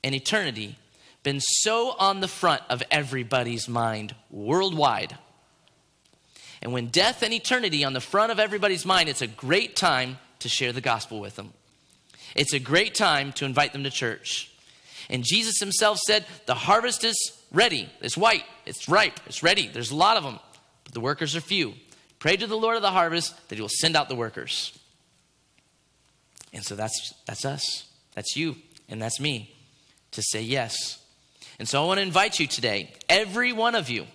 and 0.02 0.14
eternity 0.14 0.78
been 1.22 1.40
so 1.40 1.94
on 1.98 2.20
the 2.20 2.28
front 2.28 2.62
of 2.68 2.82
everybody's 2.90 3.68
mind 3.68 4.14
worldwide? 4.30 5.16
And 6.62 6.72
when 6.72 6.86
death 6.86 7.22
and 7.22 7.32
eternity 7.32 7.84
on 7.84 7.92
the 7.92 8.00
front 8.00 8.32
of 8.32 8.38
everybody's 8.38 8.86
mind, 8.86 9.08
it's 9.08 9.22
a 9.22 9.26
great 9.26 9.76
time 9.76 10.18
to 10.40 10.48
share 10.48 10.72
the 10.72 10.80
gospel 10.80 11.20
with 11.20 11.36
them. 11.36 11.52
It's 12.34 12.52
a 12.52 12.58
great 12.58 12.94
time 12.94 13.32
to 13.34 13.44
invite 13.44 13.72
them 13.72 13.84
to 13.84 13.90
church. 13.90 14.50
And 15.10 15.22
Jesus 15.24 15.58
himself 15.60 15.98
said, 16.06 16.24
The 16.46 16.54
harvest 16.54 17.04
is 17.04 17.16
ready. 17.52 17.88
It's 18.00 18.16
white, 18.16 18.44
it's 18.66 18.88
ripe, 18.88 19.20
it's 19.26 19.42
ready. 19.42 19.68
There's 19.68 19.90
a 19.90 19.96
lot 19.96 20.16
of 20.16 20.24
them, 20.24 20.40
but 20.84 20.94
the 20.94 21.00
workers 21.00 21.36
are 21.36 21.40
few. 21.40 21.74
Pray 22.18 22.36
to 22.36 22.46
the 22.46 22.56
Lord 22.56 22.76
of 22.76 22.82
the 22.82 22.90
harvest 22.90 23.48
that 23.48 23.56
he 23.56 23.60
will 23.60 23.68
send 23.68 23.96
out 23.96 24.08
the 24.08 24.14
workers. 24.14 24.78
And 26.54 26.64
so 26.64 26.76
that's, 26.76 27.12
that's 27.26 27.44
us, 27.44 27.84
that's 28.14 28.36
you, 28.36 28.56
and 28.88 29.02
that's 29.02 29.20
me 29.20 29.54
to 30.12 30.22
say 30.22 30.40
yes. 30.40 31.04
And 31.58 31.68
so 31.68 31.82
I 31.82 31.86
want 31.86 31.98
to 31.98 32.02
invite 32.02 32.38
you 32.38 32.46
today, 32.46 32.92
every 33.08 33.52
one 33.52 33.74
of 33.74 33.90
you. 33.90 34.06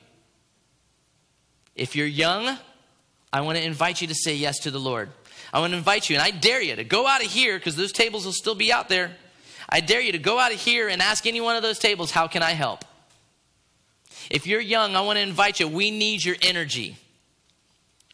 If 1.76 1.96
you're 1.96 2.08
young, 2.08 2.58
I 3.32 3.42
want 3.42 3.58
to 3.58 3.64
invite 3.64 4.02
you 4.02 4.08
to 4.08 4.16
say 4.16 4.36
yes 4.36 4.60
to 4.60 4.72
the 4.72 4.80
Lord. 4.80 5.10
I 5.54 5.60
want 5.60 5.72
to 5.72 5.78
invite 5.78 6.10
you, 6.10 6.16
and 6.16 6.24
I 6.24 6.32
dare 6.32 6.62
you 6.62 6.76
to 6.78 6.84
go 6.84 7.06
out 7.06 7.24
of 7.24 7.30
here 7.30 7.58
because 7.58 7.76
those 7.76 7.92
tables 7.92 8.26
will 8.26 8.34
still 8.34 8.56
be 8.56 8.72
out 8.72 8.88
there. 8.88 9.12
I 9.68 9.82
dare 9.82 10.02
you 10.02 10.14
to 10.14 10.20
go 10.20 10.40
out 10.40 10.54
of 10.54 10.60
here 10.60 10.88
and 10.88 11.02
ask 11.02 11.26
any 11.26 11.42
one 11.42 11.56
of 11.56 11.62
those 11.62 11.80
tables, 11.80 12.10
How 12.10 12.28
can 12.28 12.42
I 12.42 12.52
help? 12.52 12.86
If 14.30 14.48
you're 14.48 14.62
young, 14.62 14.96
I 14.96 15.02
want 15.02 15.18
to 15.18 15.22
invite 15.22 15.60
you. 15.60 15.68
We 15.68 15.92
need 15.92 16.24
your 16.24 16.36
energy. 16.42 16.98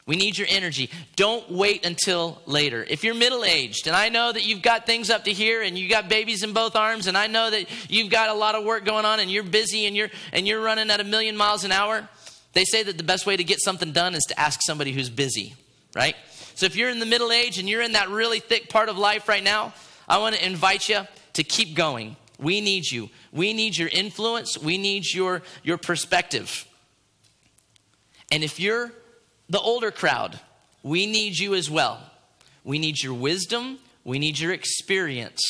We 0.08 0.18
need 0.18 0.38
your 0.38 0.47
energy. 0.49 0.91
Don't 1.16 1.49
wait 1.49 1.84
until 1.84 2.39
later. 2.45 2.86
If 2.88 3.03
you're 3.03 3.16
middle 3.16 3.43
aged, 3.43 3.88
and 3.88 3.95
I 3.95 4.10
know 4.10 4.32
that 4.32 4.45
you've 4.45 4.62
got 4.62 4.86
things 4.86 5.10
up 5.10 5.24
to 5.24 5.34
here 5.34 5.64
and 5.64 5.76
you've 5.78 5.89
got 5.89 6.10
babies 6.10 6.43
in 6.43 6.53
both 6.53 6.76
arms, 6.76 7.08
and 7.08 7.18
I 7.18 7.26
know 7.26 7.49
that 7.49 7.66
you've 7.89 8.12
got 8.12 8.30
a 8.30 8.34
lot 8.34 8.53
of 8.53 8.64
work 8.64 8.86
going 8.86 9.06
on 9.06 9.20
and 9.20 9.32
you're 9.32 9.43
busy 9.43 9.88
and 9.88 9.95
you're 9.95 10.10
and 10.32 10.47
you're 10.47 10.62
running 10.62 10.91
at 10.91 10.99
a 10.99 11.03
million 11.03 11.36
miles 11.36 11.64
an 11.64 11.72
hour, 11.72 12.08
they 12.53 12.66
say 12.66 12.84
that 12.84 12.97
the 12.97 13.03
best 13.03 13.26
way 13.26 13.36
to 13.36 13.43
get 13.43 13.60
something 13.62 13.93
done 13.93 14.14
is 14.14 14.24
to 14.26 14.39
ask 14.39 14.60
somebody 14.62 14.91
who's 14.91 15.10
busy, 15.10 15.56
right? 15.95 16.16
So 16.53 16.68
if 16.68 16.76
you're 16.76 16.89
in 16.89 16.99
the 16.99 17.06
middle 17.08 17.32
age 17.32 17.58
and 17.58 17.68
you're 17.68 17.82
in 17.82 17.93
that 17.93 18.10
really 18.10 18.39
thick 18.39 18.70
part 18.70 18.89
of 18.89 18.97
life 18.99 19.28
right 19.28 19.43
now, 19.43 19.74
I 20.08 20.20
want 20.20 20.36
to 20.36 20.45
invite 20.45 20.88
you 20.88 21.01
to 21.34 21.43
keep 21.43 21.76
going. 21.76 22.16
We 22.38 22.62
need 22.62 22.86
you. 22.86 23.10
We 23.32 23.53
need 23.53 23.76
your 23.76 23.89
influence. 23.89 24.58
We 24.58 24.78
need 24.78 25.12
your, 25.12 25.41
your 25.64 25.78
perspective. 25.78 26.66
And 28.32 28.43
if 28.43 28.60
you're 28.60 28.91
the 29.50 29.60
older 29.60 29.91
crowd, 29.91 30.39
we 30.84 31.06
need 31.06 31.38
you 31.38 31.54
as 31.56 31.70
well. 31.70 32.00
We 32.64 32.80
need 32.80 33.02
your 33.02 33.14
wisdom. 33.14 33.80
We 34.04 34.20
need 34.20 34.39
your 34.39 34.52
experience. 34.52 35.41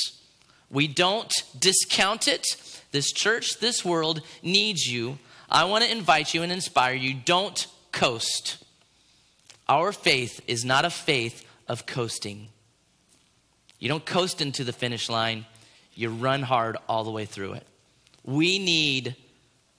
We 0.70 0.88
don't 0.88 1.32
discount 1.58 2.28
it. 2.28 2.46
This 2.92 3.12
church, 3.12 3.60
this 3.60 3.84
world 3.84 4.22
needs 4.42 4.86
you. 4.86 5.20
I 5.50 5.66
want 5.66 5.84
to 5.84 5.92
invite 5.92 6.34
you 6.34 6.44
and 6.44 6.52
inspire 6.52 6.96
you. 6.96 7.14
Don't 7.14 7.68
coast. 7.92 8.64
Our 9.68 9.92
faith 9.92 10.42
is 10.48 10.64
not 10.64 10.86
a 10.86 10.90
faith 10.90 11.46
of 11.68 11.86
coasting. 11.86 12.50
You 13.80 13.90
don't 13.90 14.06
coast 14.06 14.42
into 14.42 14.64
the 14.64 14.74
finish 14.74 15.10
line, 15.10 15.46
you 15.94 16.10
run 16.10 16.42
hard 16.42 16.78
all 16.88 17.04
the 17.04 17.12
way 17.12 17.26
through 17.26 17.54
it. 17.54 17.66
We 18.24 18.60
need 18.60 19.16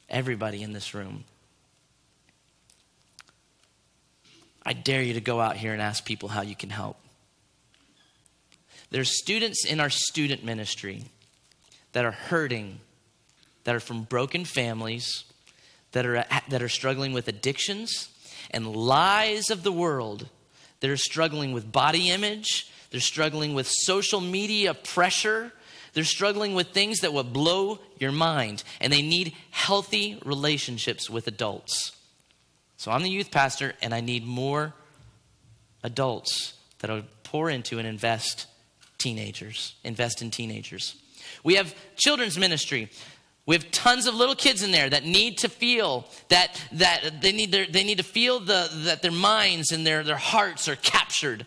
everybody 0.09 0.63
in 0.63 0.73
this 0.73 0.95
room. 0.95 1.25
I 4.67 4.73
dare 4.73 5.01
you 5.01 5.15
to 5.15 5.21
go 5.21 5.41
out 5.41 5.57
here 5.57 5.73
and 5.73 5.81
ask 5.81 6.05
people 6.05 6.29
how 6.29 6.43
you 6.43 6.57
can 6.57 6.71
help. 6.71 6.99
There's 8.91 9.17
students 9.17 9.65
in 9.65 9.79
our 9.79 9.91
student 9.91 10.45
ministry 10.45 11.05
that 11.93 12.05
are 12.05 12.11
hurting, 12.11 12.81
that 13.63 13.77
are 13.77 13.81
from 13.81 14.03
broken 14.03 14.45
families, 14.45 15.25
that 15.93 16.05
are, 16.05 16.25
that 16.49 16.63
are 16.63 16.69
struggling 16.69 17.13
with 17.13 17.29
addictions, 17.29 18.09
and 18.51 18.75
lies 18.75 19.51
of 19.51 19.63
the 19.63 19.71
world. 19.71 20.29
They're 20.81 20.97
struggling 20.97 21.53
with 21.53 21.71
body 21.71 22.11
image, 22.11 22.69
they're 22.91 23.01
struggling 23.01 23.55
with 23.55 23.69
social 23.69 24.21
media 24.21 24.75
pressure, 24.75 25.53
they're 25.93 26.05
struggling 26.05 26.55
with 26.55 26.69
things 26.69 27.01
that 27.01 27.13
will 27.13 27.23
blow 27.23 27.79
your 27.99 28.13
mind, 28.13 28.65
and 28.81 28.93
they 28.93 29.03
need 29.03 29.33
healthy 29.53 30.21
relationships 30.25 31.09
with 31.09 31.29
adults. 31.29 31.96
So 32.77 32.91
I'm 32.91 33.03
the 33.03 33.11
youth 33.11 33.31
pastor, 33.31 33.75
and 33.83 33.95
I 33.95 34.01
need 34.01 34.25
more 34.25 34.75
adults 35.83 36.55
that 36.81 36.91
I 36.91 37.03
pour 37.23 37.49
into 37.49 37.79
and 37.79 37.87
invest 37.87 38.47
teenagers, 38.99 39.75
invest 39.85 40.23
in 40.23 40.31
teenagers. 40.31 40.97
We 41.43 41.55
have 41.55 41.75
children's 41.97 42.39
ministry. 42.39 42.91
We 43.47 43.55
have 43.55 43.71
tons 43.71 44.07
of 44.07 44.15
little 44.15 44.35
kids 44.35 44.63
in 44.63 44.73
there 44.73 44.91
that 44.91 45.05
need 45.05 45.39
to 45.39 45.49
feel 45.49 46.07
that, 46.29 46.61
that 46.73 47.21
they, 47.23 47.33
need 47.33 47.53
their, 47.53 47.67
they 47.67 47.85
need 47.85 47.99
to 47.99 48.05
feel 48.05 48.41
the, 48.41 48.69
that 48.85 49.03
their 49.03 49.13
minds 49.13 49.71
and 49.71 49.87
their, 49.87 50.03
their 50.03 50.17
hearts 50.17 50.69
are 50.69 50.77
captured. 50.77 51.47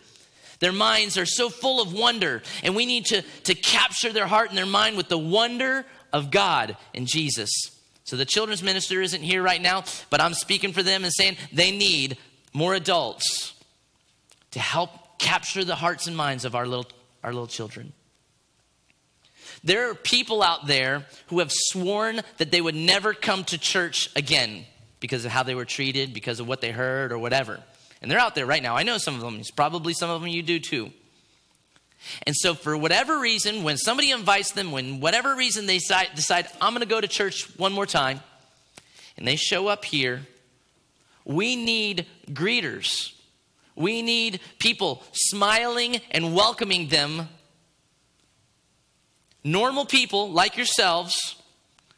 Their 0.60 0.72
minds 0.72 1.16
are 1.16 1.26
so 1.26 1.48
full 1.48 1.80
of 1.80 1.92
wonder, 1.92 2.42
and 2.62 2.74
we 2.74 2.86
need 2.86 3.06
to, 3.06 3.22
to 3.44 3.54
capture 3.54 4.12
their 4.12 4.26
heart 4.26 4.48
and 4.48 4.58
their 4.58 4.66
mind 4.66 4.96
with 4.96 5.08
the 5.08 5.18
wonder 5.18 5.86
of 6.12 6.30
God 6.30 6.76
and 6.94 7.06
Jesus. 7.06 7.50
So 8.04 8.16
the 8.16 8.24
children's 8.24 8.62
minister 8.62 9.00
isn't 9.00 9.22
here 9.22 9.42
right 9.42 9.60
now, 9.60 9.84
but 10.08 10.20
I'm 10.20 10.34
speaking 10.34 10.72
for 10.72 10.82
them 10.82 11.04
and 11.04 11.12
saying 11.12 11.36
they 11.52 11.70
need 11.70 12.18
more 12.52 12.74
adults 12.74 13.54
to 14.50 14.58
help 14.58 15.18
capture 15.18 15.64
the 15.64 15.76
hearts 15.76 16.06
and 16.06 16.16
minds 16.16 16.44
of 16.44 16.54
our 16.54 16.66
little, 16.66 16.88
our 17.22 17.32
little 17.32 17.46
children. 17.46 17.92
There 19.62 19.90
are 19.90 19.94
people 19.94 20.42
out 20.42 20.66
there 20.66 21.06
who 21.26 21.40
have 21.40 21.52
sworn 21.52 22.22
that 22.38 22.50
they 22.50 22.60
would 22.60 22.74
never 22.74 23.12
come 23.12 23.44
to 23.44 23.58
church 23.58 24.08
again 24.16 24.64
because 25.00 25.24
of 25.24 25.30
how 25.30 25.42
they 25.42 25.54
were 25.54 25.64
treated, 25.64 26.14
because 26.14 26.40
of 26.40 26.48
what 26.48 26.60
they 26.60 26.70
heard, 26.70 27.12
or 27.12 27.18
whatever. 27.18 27.60
And 28.00 28.10
they're 28.10 28.18
out 28.18 28.34
there 28.34 28.46
right 28.46 28.62
now. 28.62 28.76
I 28.76 28.82
know 28.82 28.98
some 28.98 29.14
of 29.14 29.20
them. 29.20 29.36
It's 29.36 29.50
probably 29.50 29.92
some 29.92 30.08
of 30.08 30.22
them 30.22 30.30
you 30.30 30.42
do 30.42 30.58
too. 30.58 30.90
And 32.24 32.34
so, 32.34 32.54
for 32.54 32.76
whatever 32.76 33.18
reason, 33.18 33.62
when 33.62 33.76
somebody 33.76 34.10
invites 34.10 34.52
them, 34.52 34.72
when 34.72 35.00
whatever 35.00 35.34
reason 35.34 35.66
they 35.66 35.78
decide, 35.78 36.48
I'm 36.60 36.72
going 36.72 36.80
to 36.80 36.86
go 36.86 37.00
to 37.00 37.08
church 37.08 37.46
one 37.58 37.72
more 37.72 37.86
time, 37.86 38.20
and 39.16 39.28
they 39.28 39.36
show 39.36 39.68
up 39.68 39.84
here, 39.84 40.22
we 41.24 41.56
need 41.56 42.06
greeters. 42.30 43.12
We 43.76 44.02
need 44.02 44.40
people 44.58 45.02
smiling 45.12 46.00
and 46.10 46.34
welcoming 46.34 46.88
them. 46.88 47.28
Normal 49.44 49.86
people 49.86 50.30
like 50.30 50.56
yourselves. 50.56 51.36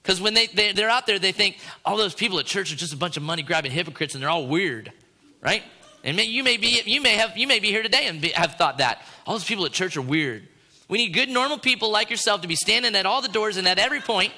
Because 0.03 0.21
when 0.21 0.35
they, 0.35 0.47
they, 0.49 0.73
they're 0.73 0.91
out 0.91 1.07
there, 1.07 1.19
they 1.19 1.33
think 1.33 1.59
all 1.85 1.97
those 1.97 2.15
people 2.15 2.39
at 2.39 2.47
church 2.47 2.73
are 2.73 2.77
just 2.77 2.93
a 2.93 2.97
bunch 2.97 3.17
of 3.17 3.23
money 3.23 3.43
grabbing 3.43 3.71
hypocrites 3.71 4.15
and 4.15 4.23
they're 4.23 4.31
all 4.31 4.47
weird, 4.47 4.93
right? 5.41 5.63
And 6.05 6.19
you 6.19 6.43
may 6.43 6.57
be, 6.57 6.83
you 6.85 7.01
may 7.01 7.17
have, 7.17 7.37
you 7.37 7.47
may 7.47 7.61
be 7.61 7.69
here 7.69 7.83
today 7.83 8.07
and 8.07 8.21
be, 8.21 8.31
have 8.31 8.57
thought 8.57 8.79
that 8.79 9.03
all 9.27 9.35
those 9.35 9.45
people 9.45 9.65
at 9.67 9.73
church 9.73 9.97
are 9.97 10.03
weird. 10.03 10.49
We 10.89 10.99
need 10.99 11.15
good, 11.15 11.29
normal 11.29 11.59
people 11.59 11.91
like 11.91 12.11
yourself 12.11 12.43
to 12.43 12.49
be 12.49 12.57
standing 12.57 12.97
at 12.97 13.07
all 13.07 13.23
the 13.23 13.29
doors 13.29 13.57
and 13.57 13.69
at 13.69 13.79
every 13.79 14.01
point, 14.01 14.33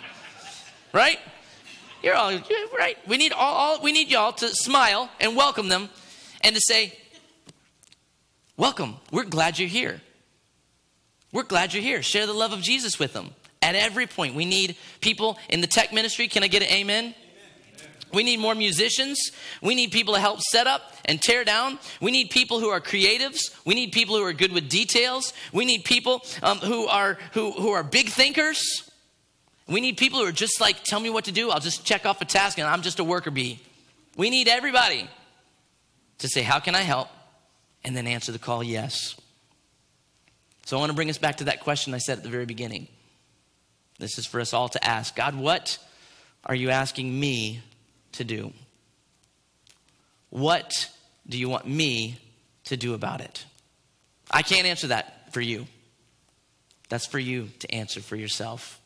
right? 0.93 1.19
You're 2.03 2.15
all 2.15 2.39
right. 2.79 2.99
We 3.09 3.17
need 3.17 3.33
all, 3.33 3.55
all 3.55 3.83
we 3.83 3.91
need 3.91 4.11
y'all 4.11 4.33
to 4.33 4.49
smile 4.49 5.09
and 5.21 5.35
welcome 5.35 5.69
them, 5.69 5.89
and 6.43 6.55
to 6.55 6.61
say, 6.61 6.93
"Welcome. 8.59 8.97
We're 9.11 9.25
glad 9.25 9.59
you're 9.59 9.71
here. 9.71 10.03
We're 11.33 11.45
glad 11.45 11.73
you're 11.73 11.83
here. 11.83 12.03
Share 12.03 12.27
the 12.27 12.35
love 12.35 12.53
of 12.53 12.61
Jesus 12.61 12.99
with 12.99 13.15
them." 13.15 13.35
At 13.63 13.75
every 13.75 14.07
point, 14.07 14.35
we 14.35 14.45
need 14.45 14.77
people 15.01 15.39
in 15.49 15.63
the 15.63 15.67
tech 15.67 15.95
ministry. 15.95 16.29
Can 16.29 16.45
I 16.45 16.49
get 16.49 16.63
an 16.63 16.69
amen? 16.69 17.15
We 18.15 18.23
need 18.23 18.39
more 18.39 18.55
musicians. 18.55 19.31
We 19.61 19.75
need 19.75 19.93
people 19.93 20.15
to 20.15 20.21
help 20.21 20.41
set 20.41 20.67
up 20.67 20.93
and 21.05 21.21
tear 21.21 21.45
down. 21.45 21.79
We 22.01 22.11
need 22.11 22.31
people 22.31 22.61
who 22.61 22.69
are 22.69 22.81
creatives. 22.81 23.55
We 23.65 23.75
need 23.75 23.93
people 23.93 24.17
who 24.17 24.23
are 24.23 24.33
good 24.33 24.53
with 24.53 24.69
details. 24.69 25.33
We 25.53 25.65
need 25.65 25.85
people 25.85 26.23
um, 26.43 26.59
who 26.59 26.87
are 26.87 27.19
who, 27.33 27.51
who 27.53 27.71
are 27.71 27.83
big 27.83 28.09
thinkers. 28.09 28.91
We 29.67 29.81
need 29.81 29.97
people 29.97 30.21
who 30.21 30.27
are 30.27 30.33
just 30.33 30.61
like, 30.61 30.85
tell 30.85 31.01
me 31.01 31.11
what 31.11 31.25
to 31.25 31.33
do. 31.33 31.51
I'll 31.51 31.61
just 31.61 31.85
check 31.85 32.07
off 32.07 32.21
a 32.21 32.25
task 32.25 32.59
and 32.59 32.67
I'm 32.67 32.83
just 32.83 32.99
a 32.99 33.05
worker 33.05 33.31
bee. 33.31 33.61
We 34.17 34.31
need 34.31 34.47
everybody 34.47 35.09
to 36.19 36.29
say, 36.29 36.43
how 36.43 36.61
can 36.61 36.75
I 36.75 36.83
help? 36.83 37.09
And 37.83 37.97
then 37.97 38.07
answer 38.07 38.31
the 38.31 38.39
call, 38.39 38.63
yes. 38.63 39.17
So 40.67 40.77
I 40.77 40.81
want 40.81 40.91
to 40.91 40.97
bring 40.97 41.11
us 41.11 41.19
back 41.19 41.39
to 41.39 41.45
that 41.45 41.61
question 41.61 41.95
I 41.95 41.99
said 41.99 42.19
at 42.19 42.25
the 42.25 42.31
very 42.31 42.47
beginning. 42.47 42.89
This 43.99 44.19
is 44.19 44.27
for 44.27 44.41
us 44.41 44.53
all 44.53 44.69
to 44.71 44.85
ask 44.85 45.15
God, 45.15 45.35
what 45.35 45.79
are 46.45 46.55
you 46.55 46.71
asking 46.71 47.19
me 47.19 47.63
to 48.15 48.25
do? 48.25 48.53
What 50.31 50.91
do 51.29 51.39
you 51.39 51.49
want 51.49 51.67
me 51.67 52.19
to 52.65 52.77
do 52.77 52.95
about 52.95 53.21
it? 53.21 53.45
I 54.31 54.43
can't 54.43 54.67
answer 54.67 54.89
that 54.89 55.33
for 55.33 55.41
you. 55.41 55.67
That's 56.89 57.07
for 57.07 57.19
you 57.19 57.51
to 57.61 57.75
answer 57.75 58.01
for 58.01 58.17
yourself. 58.17 58.81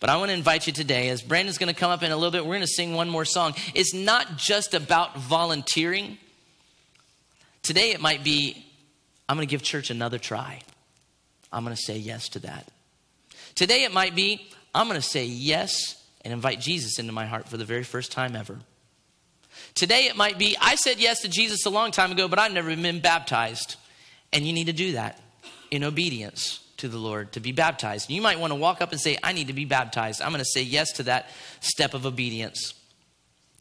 But 0.00 0.10
I 0.10 0.16
want 0.16 0.30
to 0.30 0.34
invite 0.34 0.66
you 0.66 0.72
today, 0.72 1.08
as 1.08 1.22
Brandon's 1.22 1.58
going 1.58 1.72
to 1.72 1.78
come 1.78 1.90
up 1.90 2.02
in 2.02 2.12
a 2.12 2.16
little 2.16 2.30
bit, 2.30 2.44
we're 2.44 2.54
going 2.54 2.60
to 2.60 2.66
sing 2.68 2.94
one 2.94 3.08
more 3.08 3.24
song. 3.24 3.54
It's 3.74 3.92
not 3.92 4.36
just 4.36 4.74
about 4.74 5.18
volunteering. 5.18 6.18
Today 7.62 7.90
it 7.90 8.00
might 8.00 8.22
be, 8.22 8.64
I'm 9.28 9.36
going 9.36 9.46
to 9.46 9.50
give 9.50 9.62
church 9.62 9.90
another 9.90 10.18
try. 10.18 10.60
I'm 11.52 11.64
going 11.64 11.74
to 11.74 11.82
say 11.82 11.98
yes 11.98 12.28
to 12.30 12.38
that. 12.40 12.70
Today 13.56 13.82
it 13.82 13.92
might 13.92 14.14
be, 14.14 14.48
I'm 14.74 14.86
going 14.88 15.00
to 15.00 15.06
say 15.06 15.24
yes 15.24 15.97
and 16.22 16.32
invite 16.32 16.60
Jesus 16.60 16.98
into 16.98 17.12
my 17.12 17.26
heart 17.26 17.48
for 17.48 17.56
the 17.56 17.64
very 17.64 17.84
first 17.84 18.12
time 18.12 18.34
ever. 18.36 18.58
Today 19.74 20.06
it 20.06 20.16
might 20.16 20.38
be, 20.38 20.56
I 20.60 20.74
said 20.74 20.98
yes 20.98 21.22
to 21.22 21.28
Jesus 21.28 21.66
a 21.66 21.70
long 21.70 21.90
time 21.90 22.12
ago, 22.12 22.28
but 22.28 22.38
I've 22.38 22.52
never 22.52 22.74
been 22.74 23.00
baptized. 23.00 23.76
And 24.32 24.46
you 24.46 24.52
need 24.52 24.66
to 24.66 24.72
do 24.72 24.92
that 24.92 25.20
in 25.70 25.84
obedience 25.84 26.60
to 26.78 26.88
the 26.88 26.98
Lord 26.98 27.32
to 27.32 27.40
be 27.40 27.52
baptized. 27.52 28.10
You 28.10 28.22
might 28.22 28.38
want 28.38 28.52
to 28.52 28.58
walk 28.58 28.80
up 28.80 28.92
and 28.92 29.00
say, 29.00 29.18
I 29.22 29.32
need 29.32 29.48
to 29.48 29.52
be 29.52 29.64
baptized. 29.64 30.22
I'm 30.22 30.30
going 30.30 30.40
to 30.40 30.44
say 30.44 30.62
yes 30.62 30.92
to 30.92 31.04
that 31.04 31.30
step 31.60 31.94
of 31.94 32.06
obedience. 32.06 32.74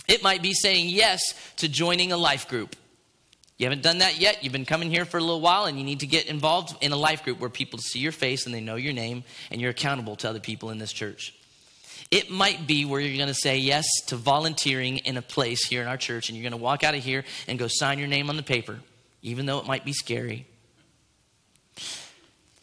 It 0.07 0.23
might 0.23 0.41
be 0.41 0.53
saying 0.53 0.89
yes 0.89 1.21
to 1.57 1.67
joining 1.67 2.11
a 2.11 2.17
life 2.17 2.47
group. 2.47 2.75
You 3.57 3.65
haven't 3.65 3.81
done 3.81 3.97
that 3.99 4.19
yet. 4.19 4.43
You've 4.43 4.53
been 4.53 4.65
coming 4.65 4.91
here 4.91 5.03
for 5.03 5.17
a 5.17 5.21
little 5.21 5.41
while, 5.41 5.65
and 5.65 5.79
you 5.79 5.83
need 5.83 6.01
to 6.01 6.07
get 6.07 6.27
involved 6.27 6.77
in 6.81 6.91
a 6.91 6.95
life 6.95 7.23
group 7.23 7.39
where 7.39 7.49
people 7.49 7.79
see 7.79 7.99
your 7.99 8.11
face 8.11 8.45
and 8.45 8.53
they 8.53 8.61
know 8.61 8.75
your 8.75 8.93
name, 8.93 9.23
and 9.49 9.59
you're 9.59 9.71
accountable 9.71 10.15
to 10.17 10.29
other 10.29 10.39
people 10.39 10.69
in 10.69 10.77
this 10.77 10.93
church. 10.93 11.33
It 12.09 12.29
might 12.29 12.65
be 12.65 12.85
where 12.85 13.01
you're 13.01 13.17
going 13.17 13.27
to 13.27 13.33
say 13.33 13.57
yes 13.57 13.85
to 14.07 14.15
volunteering 14.15 14.99
in 14.99 15.17
a 15.17 15.21
place 15.21 15.65
here 15.67 15.81
in 15.81 15.87
our 15.87 15.97
church, 15.97 16.29
and 16.29 16.37
you're 16.37 16.43
going 16.43 16.57
to 16.57 16.63
walk 16.63 16.83
out 16.83 16.95
of 16.95 17.03
here 17.03 17.25
and 17.47 17.59
go 17.59 17.67
sign 17.67 17.99
your 17.99 18.07
name 18.07 18.29
on 18.29 18.37
the 18.37 18.43
paper, 18.43 18.79
even 19.21 19.45
though 19.45 19.59
it 19.59 19.65
might 19.65 19.83
be 19.83 19.93
scary. 19.93 20.47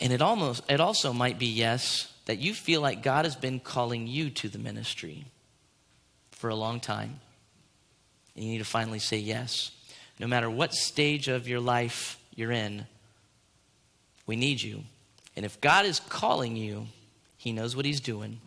And 0.00 0.12
it 0.12 0.22
almost 0.22 0.62
it 0.70 0.80
also 0.80 1.12
might 1.12 1.38
be 1.38 1.46
yes 1.46 2.12
that 2.26 2.38
you 2.38 2.54
feel 2.54 2.80
like 2.80 3.02
God 3.02 3.26
has 3.26 3.36
been 3.36 3.60
calling 3.60 4.06
you 4.06 4.30
to 4.30 4.48
the 4.48 4.58
ministry 4.58 5.26
for 6.30 6.48
a 6.48 6.54
long 6.54 6.80
time. 6.80 7.20
And 8.34 8.44
you 8.44 8.52
need 8.52 8.58
to 8.58 8.64
finally 8.64 8.98
say 8.98 9.18
yes. 9.18 9.70
No 10.18 10.26
matter 10.26 10.48
what 10.48 10.72
stage 10.72 11.28
of 11.28 11.48
your 11.48 11.60
life 11.60 12.18
you're 12.34 12.52
in, 12.52 12.86
we 14.26 14.36
need 14.36 14.62
you. 14.62 14.84
And 15.36 15.44
if 15.44 15.60
God 15.60 15.84
is 15.84 16.00
calling 16.00 16.56
you, 16.56 16.86
He 17.36 17.52
knows 17.52 17.76
what 17.76 17.84
He's 17.84 18.00
doing. 18.00 18.40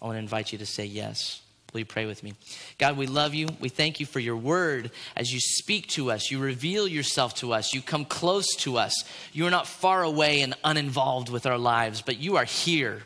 I 0.00 0.06
want 0.06 0.16
to 0.16 0.20
invite 0.20 0.52
you 0.52 0.58
to 0.58 0.66
say 0.66 0.84
yes. 0.84 1.40
Will 1.72 1.80
you 1.80 1.86
pray 1.86 2.06
with 2.06 2.22
me? 2.22 2.34
God, 2.78 2.96
we 2.96 3.06
love 3.06 3.34
you. 3.34 3.48
We 3.60 3.68
thank 3.68 4.00
you 4.00 4.06
for 4.06 4.20
your 4.20 4.36
word 4.36 4.90
as 5.14 5.30
you 5.30 5.40
speak 5.40 5.88
to 5.88 6.10
us. 6.10 6.30
You 6.30 6.38
reveal 6.38 6.88
yourself 6.88 7.34
to 7.36 7.52
us. 7.52 7.74
You 7.74 7.82
come 7.82 8.04
close 8.04 8.46
to 8.60 8.78
us. 8.78 8.94
You 9.32 9.46
are 9.46 9.50
not 9.50 9.66
far 9.66 10.02
away 10.02 10.40
and 10.40 10.54
uninvolved 10.64 11.28
with 11.28 11.44
our 11.44 11.58
lives, 11.58 12.00
but 12.00 12.18
you 12.18 12.36
are 12.36 12.44
here. 12.44 13.02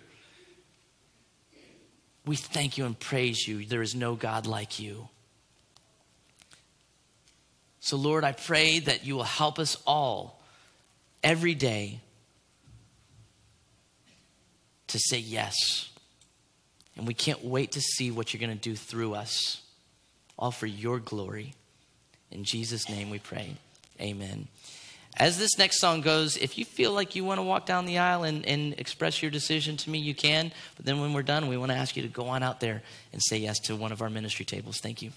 We 2.27 2.37
thank 2.37 2.79
you 2.79 2.85
and 2.85 2.99
praise 2.99 3.49
you. 3.49 3.65
There 3.65 3.83
is 3.83 3.95
no 3.95 4.15
God 4.15 4.47
like 4.47 4.79
you. 4.79 5.09
So, 7.81 7.97
Lord, 7.97 8.25
I 8.25 8.33
pray 8.33 8.79
that 8.79 9.05
you 9.05 9.17
will 9.17 9.25
help 9.25 9.59
us 9.59 9.77
all 9.87 10.41
every 11.25 11.55
day 11.55 12.01
to 14.87 14.99
say 14.99 15.19
yes. 15.19 15.90
And 17.01 17.09
we 17.09 17.15
can't 17.15 17.43
wait 17.43 17.73
to 17.73 17.81
see 17.81 18.11
what 18.11 18.35
you're 18.35 18.47
going 18.47 18.55
to 18.55 18.63
do 18.63 18.77
through 18.77 19.15
us, 19.15 19.63
all 20.39 20.51
for 20.51 20.67
your 20.67 20.99
glory. 20.99 21.55
In 22.31 22.45
Jesus' 22.45 22.91
name 22.91 23.09
we 23.09 23.19
pray. 23.19 23.57
Amen. 23.99 24.49
As 25.17 25.39
this 25.39 25.57
next 25.57 25.81
song 25.81 26.03
goes, 26.03 26.37
if 26.37 26.59
you 26.59 26.67
feel 26.67 26.93
like 26.93 27.17
you 27.17 27.25
want 27.25 27.39
to 27.39 27.43
walk 27.43 27.65
down 27.65 27.87
the 27.87 27.97
aisle 27.97 28.25
and, 28.25 28.45
and 28.45 28.75
express 28.77 29.23
your 29.23 29.31
decision 29.31 29.79
to 29.79 29.89
me, 29.89 29.99
you 29.99 30.15
can. 30.15 30.53
But 30.77 30.85
then 30.85 31.01
when 31.01 31.15
we're 31.15 31.23
done, 31.23 31.49
we 31.49 31.57
want 31.57 31.73
to 31.73 31.79
ask 31.79 31.97
you 31.97 32.03
to 32.03 32.09
go 32.09 32.27
on 32.27 32.43
out 32.43 32.61
there 32.61 32.83
and 33.15 33.23
say 33.23 33.39
yes 33.39 33.59
to 33.61 33.77
one 33.77 33.93
of 33.93 34.03
our 34.03 34.11
ministry 34.11 34.45
tables. 34.45 34.79
Thank 34.83 35.01
you. 35.01 35.11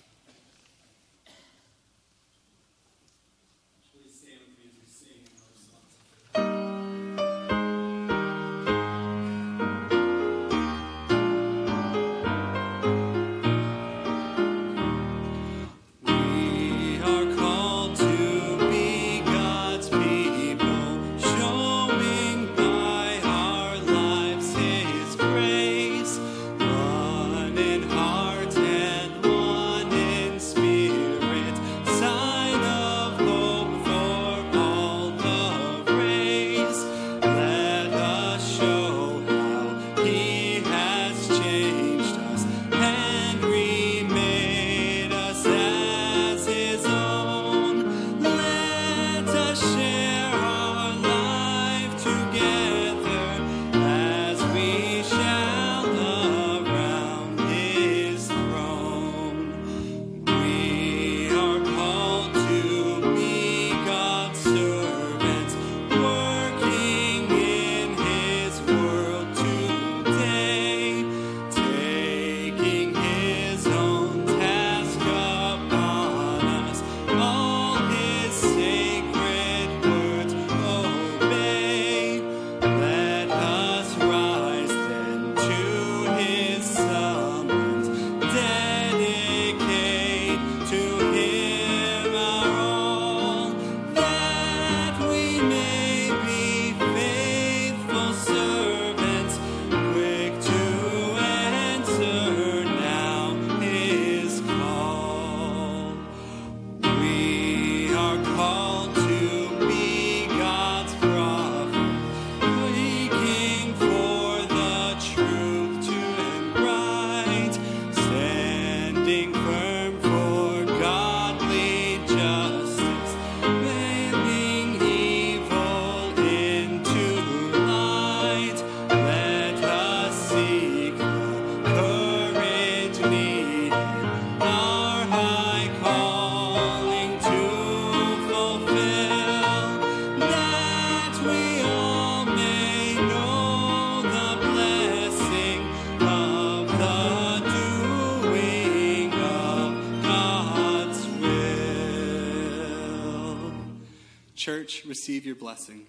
Receive 154.85 155.26
your 155.26 155.35
blessing. 155.35 155.85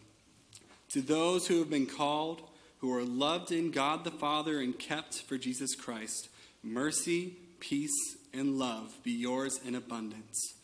To 0.91 1.01
those 1.01 1.47
who 1.47 1.59
have 1.59 1.71
been 1.71 1.87
called, 1.87 2.43
who 2.79 2.95
are 2.95 3.05
loved 3.05 3.51
in 3.51 3.71
God 3.71 4.05
the 4.05 4.11
Father 4.11 4.61
and 4.61 4.79
kept 4.79 5.23
for 5.23 5.39
Jesus 5.39 5.75
Christ, 5.75 6.29
mercy, 6.63 7.37
peace, 7.61 8.17
and 8.33 8.59
love 8.59 8.95
be 9.03 9.13
yours 9.13 9.59
in 9.65 9.75
abundance. 9.75 10.55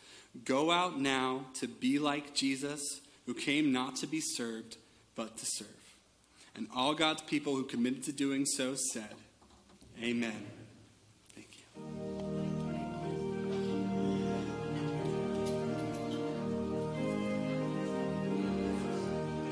Go 0.45 0.71
out 0.71 1.01
now 1.01 1.47
to 1.55 1.67
be 1.67 1.99
like 1.99 2.35
Jesus, 2.35 3.01
who 3.27 3.35
came 3.35 3.73
not 3.73 3.97
to 3.97 4.07
be 4.07 4.21
served, 4.21 4.77
but 5.15 5.37
to 5.39 5.47
serve. 5.47 5.67
And 6.55 6.69
all 6.75 6.95
God's 6.95 7.23
people 7.23 7.55
who 7.55 7.65
committed 7.65 8.05
to 8.05 8.13
doing 8.13 8.45
so 8.45 8.75
said, 8.75 9.15
Amen. 10.03 10.47